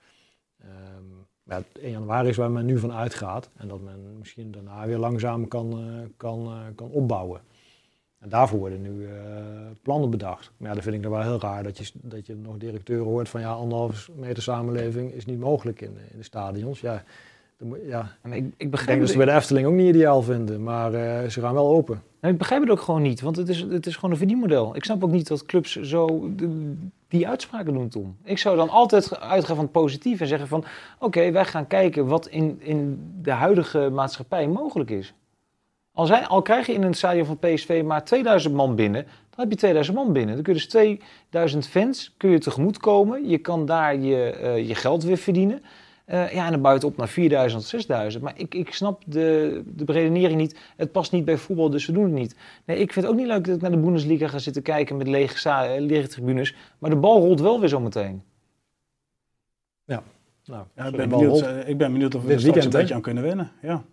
Um, 0.63 1.16
ja, 1.47 1.63
1 1.81 1.91
januari 1.91 2.29
is 2.29 2.37
waar 2.37 2.51
men 2.51 2.65
nu 2.65 2.79
van 2.79 2.93
uitgaat. 2.93 3.49
En 3.55 3.67
dat 3.67 3.81
men 3.81 4.17
misschien 4.19 4.51
daarna 4.51 4.85
weer 4.85 4.97
langzaam 4.97 5.47
kan, 5.47 5.79
uh, 5.79 6.01
kan, 6.17 6.39
uh, 6.45 6.59
kan 6.75 6.89
opbouwen. 6.89 7.41
En 8.19 8.29
daarvoor 8.29 8.59
worden 8.59 8.81
nu 8.81 8.89
uh, 8.89 9.11
plannen 9.81 10.09
bedacht. 10.09 10.51
Maar 10.57 10.69
ja, 10.69 10.75
dat 10.75 10.83
vind 10.83 10.95
ik 10.95 11.01
dan 11.01 11.11
wel 11.11 11.21
heel 11.21 11.39
raar 11.39 11.63
dat 11.63 11.77
je, 11.77 11.91
dat 11.93 12.25
je 12.25 12.35
nog 12.35 12.57
directeuren 12.57 13.05
hoort 13.05 13.29
van 13.29 13.41
ja, 13.41 13.51
anderhalve 13.51 14.11
meter 14.15 14.43
samenleving 14.43 15.11
is 15.11 15.25
niet 15.25 15.39
mogelijk 15.39 15.81
in, 15.81 15.97
in 16.11 16.17
de 16.17 16.23
stadions. 16.23 16.79
Ja, 16.79 17.03
ja. 17.85 18.11
ik, 18.23 18.53
ik, 18.57 18.71
begrijp 18.71 18.81
ik 18.81 18.85
denk 18.85 18.99
dat 18.99 19.09
ze 19.09 19.17
bij 19.17 19.25
de 19.25 19.31
Efteling 19.31 19.67
ook 19.67 19.73
niet 19.73 19.95
ideaal 19.95 20.21
vinden, 20.21 20.63
maar 20.63 20.91
ze 21.29 21.41
gaan 21.41 21.53
wel 21.53 21.67
open. 21.67 22.01
ik 22.21 22.37
begrijp 22.37 22.61
het 22.61 22.71
ook 22.71 22.81
gewoon 22.81 23.01
niet, 23.01 23.21
want 23.21 23.35
het 23.35 23.49
is, 23.49 23.59
het 23.61 23.85
is 23.85 23.95
gewoon 23.95 24.11
een 24.11 24.17
verdienmodel. 24.17 24.75
Ik 24.75 24.83
snap 24.83 25.03
ook 25.03 25.11
niet 25.11 25.27
dat 25.27 25.45
clubs 25.45 25.75
zo 25.81 26.29
die 27.07 27.27
uitspraken 27.27 27.73
doen, 27.73 27.89
Tom. 27.89 28.17
Ik 28.23 28.37
zou 28.37 28.55
dan 28.55 28.69
altijd 28.69 29.19
uitgaan 29.19 29.55
van 29.55 29.63
het 29.65 29.73
positief 29.73 30.19
en 30.19 30.27
zeggen 30.27 30.47
van... 30.47 30.63
oké, 30.99 31.31
wij 31.31 31.45
gaan 31.45 31.67
kijken 31.67 32.07
wat 32.07 32.27
in, 32.27 32.61
in 32.61 33.11
de 33.21 33.31
huidige 33.31 33.89
maatschappij 33.89 34.47
mogelijk 34.47 34.89
is. 34.89 35.13
Al, 35.93 36.05
zijn, 36.05 36.27
al 36.27 36.41
krijg 36.41 36.65
je 36.65 36.73
in 36.73 36.83
een 36.83 36.93
stadion 36.93 37.25
van 37.25 37.37
PSV 37.39 37.83
maar 37.85 38.03
2000 38.03 38.53
man 38.53 38.75
binnen... 38.75 39.03
dan 39.03 39.39
heb 39.39 39.49
je 39.49 39.55
2000 39.55 39.97
man 39.97 40.13
binnen. 40.13 40.35
Dan 40.35 40.43
kun 40.43 40.53
je 40.53 40.59
dus 40.59 40.67
2000 40.67 41.67
fans 41.67 42.13
kun 42.17 42.29
je 42.29 42.39
tegemoet 42.39 42.77
komen. 42.77 43.29
Je 43.29 43.37
kan 43.37 43.65
daar 43.65 43.95
je, 43.95 44.29
eh, 44.31 44.67
je 44.67 44.75
geld 44.75 45.03
weer 45.03 45.17
verdienen. 45.17 45.63
Eh, 46.07 46.33
ja, 46.33 46.45
en 46.45 46.51
dan 46.51 46.61
buiten 46.61 46.87
op 46.87 46.97
naar 46.97 47.07
4000 47.07 47.61
of 47.61 47.67
6000. 47.67 48.23
Maar 48.23 48.33
ik, 48.39 48.55
ik 48.55 48.73
snap 48.73 49.03
de, 49.05 49.61
de 49.65 49.83
redenering 49.93 50.39
niet. 50.39 50.59
Het 50.75 50.91
past 50.91 51.11
niet 51.11 51.25
bij 51.25 51.37
voetbal, 51.37 51.69
dus 51.69 51.85
we 51.85 51.91
doen 51.93 52.03
het 52.03 52.13
niet. 52.13 52.35
Nee, 52.65 52.77
ik 52.79 52.93
vind 52.93 53.05
het 53.05 53.13
ook 53.13 53.19
niet 53.19 53.29
leuk 53.29 53.45
dat 53.45 53.55
ik 53.55 53.61
naar 53.61 53.71
de 53.71 53.77
Bundesliga 53.77 54.27
ga 54.27 54.39
zitten 54.39 54.61
kijken 54.61 54.97
met 54.97 55.07
lege, 55.07 55.39
za- 55.39 55.65
eh, 55.75 55.81
lege 55.81 56.07
tribunes. 56.07 56.55
Maar 56.77 56.89
de 56.89 56.95
bal 56.95 57.19
rolt 57.19 57.39
wel 57.41 57.59
weer 57.59 57.69
zo 57.69 57.79
meteen. 57.79 58.23
Nou, 60.45 60.65
Ja, 60.75 60.85
ik, 60.85 60.95
ben 60.95 61.09
benieuwd, 61.09 61.41
eh, 61.41 61.67
ik 61.69 61.77
ben 61.77 61.91
benieuwd 61.91 62.15
of 62.15 62.23
we 62.23 62.33
er 62.33 62.39
straks 62.39 62.65
een 62.65 62.71
beetje 62.71 62.93
aan 62.93 63.01
kunnen 63.01 63.23
wennen. 63.23 63.51
Ja. 63.61 63.83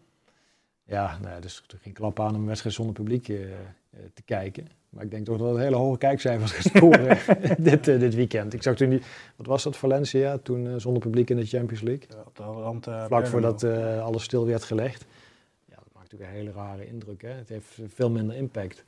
Ja, 0.87 1.19
nee, 1.23 1.41
dus 1.41 1.57
er 1.67 1.75
is 1.75 1.81
geen 1.83 1.93
klap 1.93 2.21
aan 2.21 2.35
om 2.35 2.41
een 2.41 2.47
wedstrijd 2.47 2.75
zonder 2.75 2.95
publiek 2.95 3.25
te 4.15 4.23
kijken. 4.25 4.69
Maar 4.95 5.05
ik 5.05 5.11
denk 5.11 5.25
toch 5.25 5.39
dat 5.39 5.49
het 5.49 5.59
hele 5.59 5.77
hoge 5.77 5.99
kijkcijfers 5.99 6.53
gaat 6.53 6.73
scoren 6.77 7.19
dit, 7.71 7.89
eh, 7.89 7.99
dit 7.99 8.15
weekend. 8.15 8.55
Ik 8.55 8.63
zag 8.63 8.77
toen 8.77 8.89
die, 8.89 9.01
wat 9.37 9.47
was 9.47 9.63
dat, 9.63 9.77
Valencia, 9.77 10.39
toen 10.39 10.67
eh, 10.67 10.75
zonder 10.77 11.03
publiek 11.03 11.31
in 11.31 11.37
de 11.37 11.47
Champions 11.47 11.83
League. 11.83 12.07
Ja, 12.09 12.23
op 12.27 12.37
de 12.37 12.43
rand, 12.43 12.87
eh, 12.87 13.05
Vlak 13.05 13.27
voordat 13.27 13.63
eh, 13.63 14.05
alles 14.05 14.23
stil 14.23 14.47
werd 14.47 14.65
gelegd. 14.65 15.05
Ja, 15.65 15.75
dat 15.75 15.89
maakt 15.95 16.13
natuurlijk 16.13 16.31
een 16.31 16.37
hele 16.37 16.53
rare 16.53 16.87
indruk. 16.87 17.23
Hè? 17.23 17.29
Het 17.29 17.49
heeft 17.49 17.79
veel 17.89 18.11
minder 18.11 18.37
impact. 18.37 18.85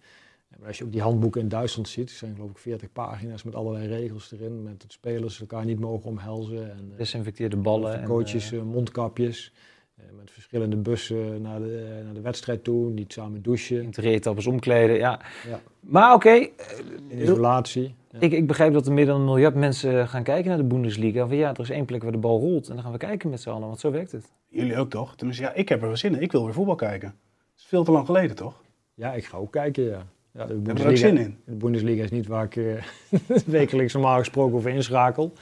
Maar 0.59 0.68
als 0.68 0.78
je 0.78 0.84
ook 0.84 0.92
die 0.92 1.02
handboeken 1.02 1.40
in 1.40 1.48
Duitsland 1.48 1.88
ziet, 1.88 2.11
er 2.11 2.16
zijn 2.16 2.34
geloof 2.34 2.50
ik 2.50 2.59
40 2.59 2.92
pagina's 2.92 3.42
met 3.42 3.54
allerlei 3.54 3.86
regels 3.86 4.32
erin. 4.32 4.62
Met 4.62 4.80
dat 4.80 4.92
spelers 4.92 5.40
elkaar 5.40 5.64
niet 5.64 5.80
mogen 5.80 6.11
omhelzen. 6.11 6.70
En, 6.70 6.92
Desinfecteerde 6.96 7.57
ballen. 7.57 8.00
en, 8.00 8.07
coaches 8.07 8.50
mondkapjes. 8.50 9.52
Eh, 9.97 10.05
met 10.16 10.30
verschillende 10.30 10.76
bussen 10.76 11.42
naar 11.42 11.59
de, 11.59 12.01
naar 12.05 12.14
de 12.14 12.20
wedstrijd 12.20 12.64
toe. 12.64 12.90
Niet 12.90 13.12
samen 13.12 13.42
douchen. 13.42 13.82
interetappes 13.82 14.47
omkleden, 14.47 14.97
ja. 14.97 15.20
Ja. 15.49 15.61
Maar 15.80 16.14
oké, 16.14 16.28
eh, 16.28 16.49
In 17.09 17.18
isolatie. 17.18 17.94
Ja. 18.11 18.20
ik, 18.20 18.32
ik 18.32 18.47
begrijp 18.47 18.72
dat 18.72 18.86
er 18.86 18.92
meer 18.92 19.07
dan 19.07 19.20
een 19.20 19.24
miljard 19.24 19.55
mensen 19.55 20.09
gaan 20.09 20.22
kijken 20.22 20.49
naar 20.49 20.59
de 20.59 20.64
Bundesliga. 20.64 21.26
Van 21.26 21.36
ja, 21.36 21.51
er 21.55 21.61
is 21.61 21.70
één 21.70 21.84
plek 21.84 22.03
waar 22.03 22.12
de 22.12 22.18
bal 22.18 22.40
rolt 22.40 22.68
en 22.68 22.74
dan 22.74 22.82
gaan 22.82 22.92
we 22.92 22.99
kijken 22.99 23.30
met 23.30 23.40
z'n 23.40 23.49
allen, 23.49 23.66
want 23.66 23.80
zo 23.80 23.90
werkt 23.90 24.12
het. 24.12 24.32
Jullie 24.49 24.76
ook 24.76 24.90
toch? 24.90 25.16
Tenminste, 25.16 25.44
ja, 25.44 25.53
ik 25.53 25.68
heb 25.68 25.80
er 25.80 25.86
wel 25.86 25.97
zin 25.97 26.14
in. 26.14 26.22
Ik 26.22 26.32
wil 26.32 26.44
weer 26.44 26.55
voetbal 26.55 26.74
kijken. 26.74 27.09
Het 27.09 27.61
is 27.61 27.64
veel 27.64 27.84
te 27.84 27.90
lang 27.90 28.07
geleden, 28.07 28.36
toch? 28.36 28.62
Ja, 28.94 29.12
ik 29.12 29.24
ga 29.24 29.36
ook 29.36 29.53
kijken, 29.53 29.84
ja. 29.84 30.07
ja 30.32 30.47
de 30.47 30.61
heb 30.64 30.78
er 30.78 30.88
ook 30.88 30.97
zin 30.97 31.16
in. 31.16 31.38
De 31.44 31.55
Bundesliga 31.55 32.03
is 32.03 32.11
niet 32.11 32.26
waar 32.26 32.44
ik 32.44 32.57
eh, 32.57 32.82
wekelijks 33.47 33.92
normaal 33.92 34.18
gesproken 34.18 34.57
over 34.57 34.70
inschakel. 34.70 35.32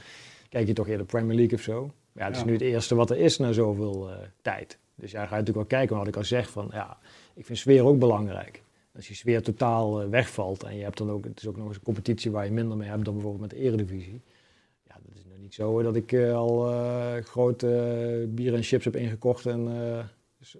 Kijk 0.48 0.66
je 0.66 0.72
toch 0.72 0.88
eerder 0.88 1.06
Premier 1.06 1.36
League 1.36 1.58
of 1.58 1.64
zo. 1.64 1.90
Ja, 2.14 2.26
het 2.26 2.36
is 2.36 2.44
nu 2.44 2.52
het 2.52 2.60
eerste 2.60 2.94
wat 2.94 3.10
er 3.10 3.16
is 3.16 3.38
na 3.38 3.52
zoveel 3.52 4.10
eh, 4.10 4.16
tijd. 4.42 4.78
Dus 4.94 5.10
ja, 5.10 5.18
ga 5.18 5.24
je 5.24 5.40
natuurlijk 5.40 5.70
wel 5.70 5.78
kijken. 5.78 5.96
Maar 5.96 6.04
wat 6.04 6.14
ik 6.14 6.20
al 6.20 6.26
zeg, 6.26 6.50
van, 6.50 6.68
ja, 6.72 6.98
ik 7.34 7.46
vind 7.46 7.58
sfeer 7.58 7.84
ook 7.84 7.98
belangrijk. 7.98 8.62
Als 8.94 9.08
je 9.08 9.14
sfeer 9.14 9.42
totaal 9.42 10.02
eh, 10.02 10.08
wegvalt 10.08 10.62
en 10.62 10.76
je 10.76 10.82
hebt 10.82 10.98
dan 10.98 11.10
ook, 11.10 11.24
het 11.24 11.40
is 11.40 11.46
ook 11.46 11.56
nog 11.56 11.66
eens 11.66 11.76
een 11.76 11.82
competitie 11.82 12.30
waar 12.30 12.44
je 12.44 12.50
minder 12.50 12.76
mee 12.76 12.88
hebt 12.88 13.04
dan 13.04 13.14
bijvoorbeeld 13.14 13.42
met 13.42 13.50
de 13.50 13.66
Eredivisie. 13.66 14.20
Ja, 14.82 14.94
dat 15.06 15.14
is 15.14 15.24
nog 15.24 15.38
niet 15.38 15.54
zo 15.54 15.68
hoor, 15.68 15.82
dat 15.82 15.96
ik 15.96 16.12
eh, 16.12 16.34
al 16.34 16.70
eh 16.70 17.22
grote 17.22 17.68
eh, 17.76 18.34
bier 18.34 18.54
en 18.54 18.62
chips 18.62 18.84
heb 18.84 18.96
ingekocht 18.96 19.46
en 19.46 19.68
eh, 19.68 20.04
dus 20.38 20.56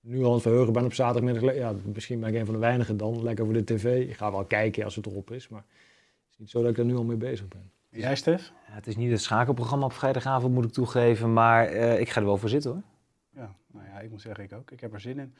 nu 0.00 0.22
al 0.22 0.26
aan 0.26 0.32
het 0.32 0.42
verheugen 0.42 0.72
ben 0.72 0.84
op 0.84 0.92
zaterdagmiddag. 0.92 1.54
Ja, 1.54 1.74
misschien 1.92 2.20
ben 2.20 2.28
ik 2.28 2.34
een 2.34 2.44
van 2.44 2.54
de 2.54 2.60
weinigen 2.60 2.96
dan, 2.96 3.22
lekker 3.22 3.44
voor 3.44 3.54
de 3.54 3.64
tv. 3.64 4.08
Ik 4.08 4.16
ga 4.16 4.30
wel 4.30 4.44
kijken 4.44 4.84
als 4.84 4.96
het 4.96 5.06
erop 5.06 5.30
is, 5.30 5.48
maar 5.48 5.64
het 5.68 6.30
is 6.30 6.38
niet 6.38 6.50
zo 6.50 6.62
dat 6.62 6.70
ik 6.70 6.78
er 6.78 6.84
nu 6.84 6.96
al 6.96 7.04
mee 7.04 7.16
bezig 7.16 7.48
ben. 7.48 7.70
Jij, 7.90 8.16
Stef? 8.16 8.52
Ja, 8.66 8.74
het 8.74 8.86
is 8.86 8.96
niet 8.96 9.10
het 9.10 9.20
schakelprogramma 9.20 9.84
op 9.84 9.92
vrijdagavond, 9.92 10.54
moet 10.54 10.64
ik 10.64 10.72
toegeven, 10.72 11.32
maar 11.32 11.66
eh, 11.66 12.00
ik 12.00 12.08
ga 12.08 12.20
er 12.20 12.26
wel 12.26 12.36
voor 12.36 12.48
zitten 12.48 12.70
hoor. 12.70 12.82
Ja, 13.42 13.54
nou 13.72 13.86
ja, 13.86 14.00
ik 14.00 14.10
moet 14.10 14.20
zeggen, 14.20 14.44
ik 14.44 14.52
ook. 14.52 14.70
Ik 14.70 14.80
heb 14.80 14.92
er 14.92 15.00
zin 15.00 15.18
in. 15.18 15.34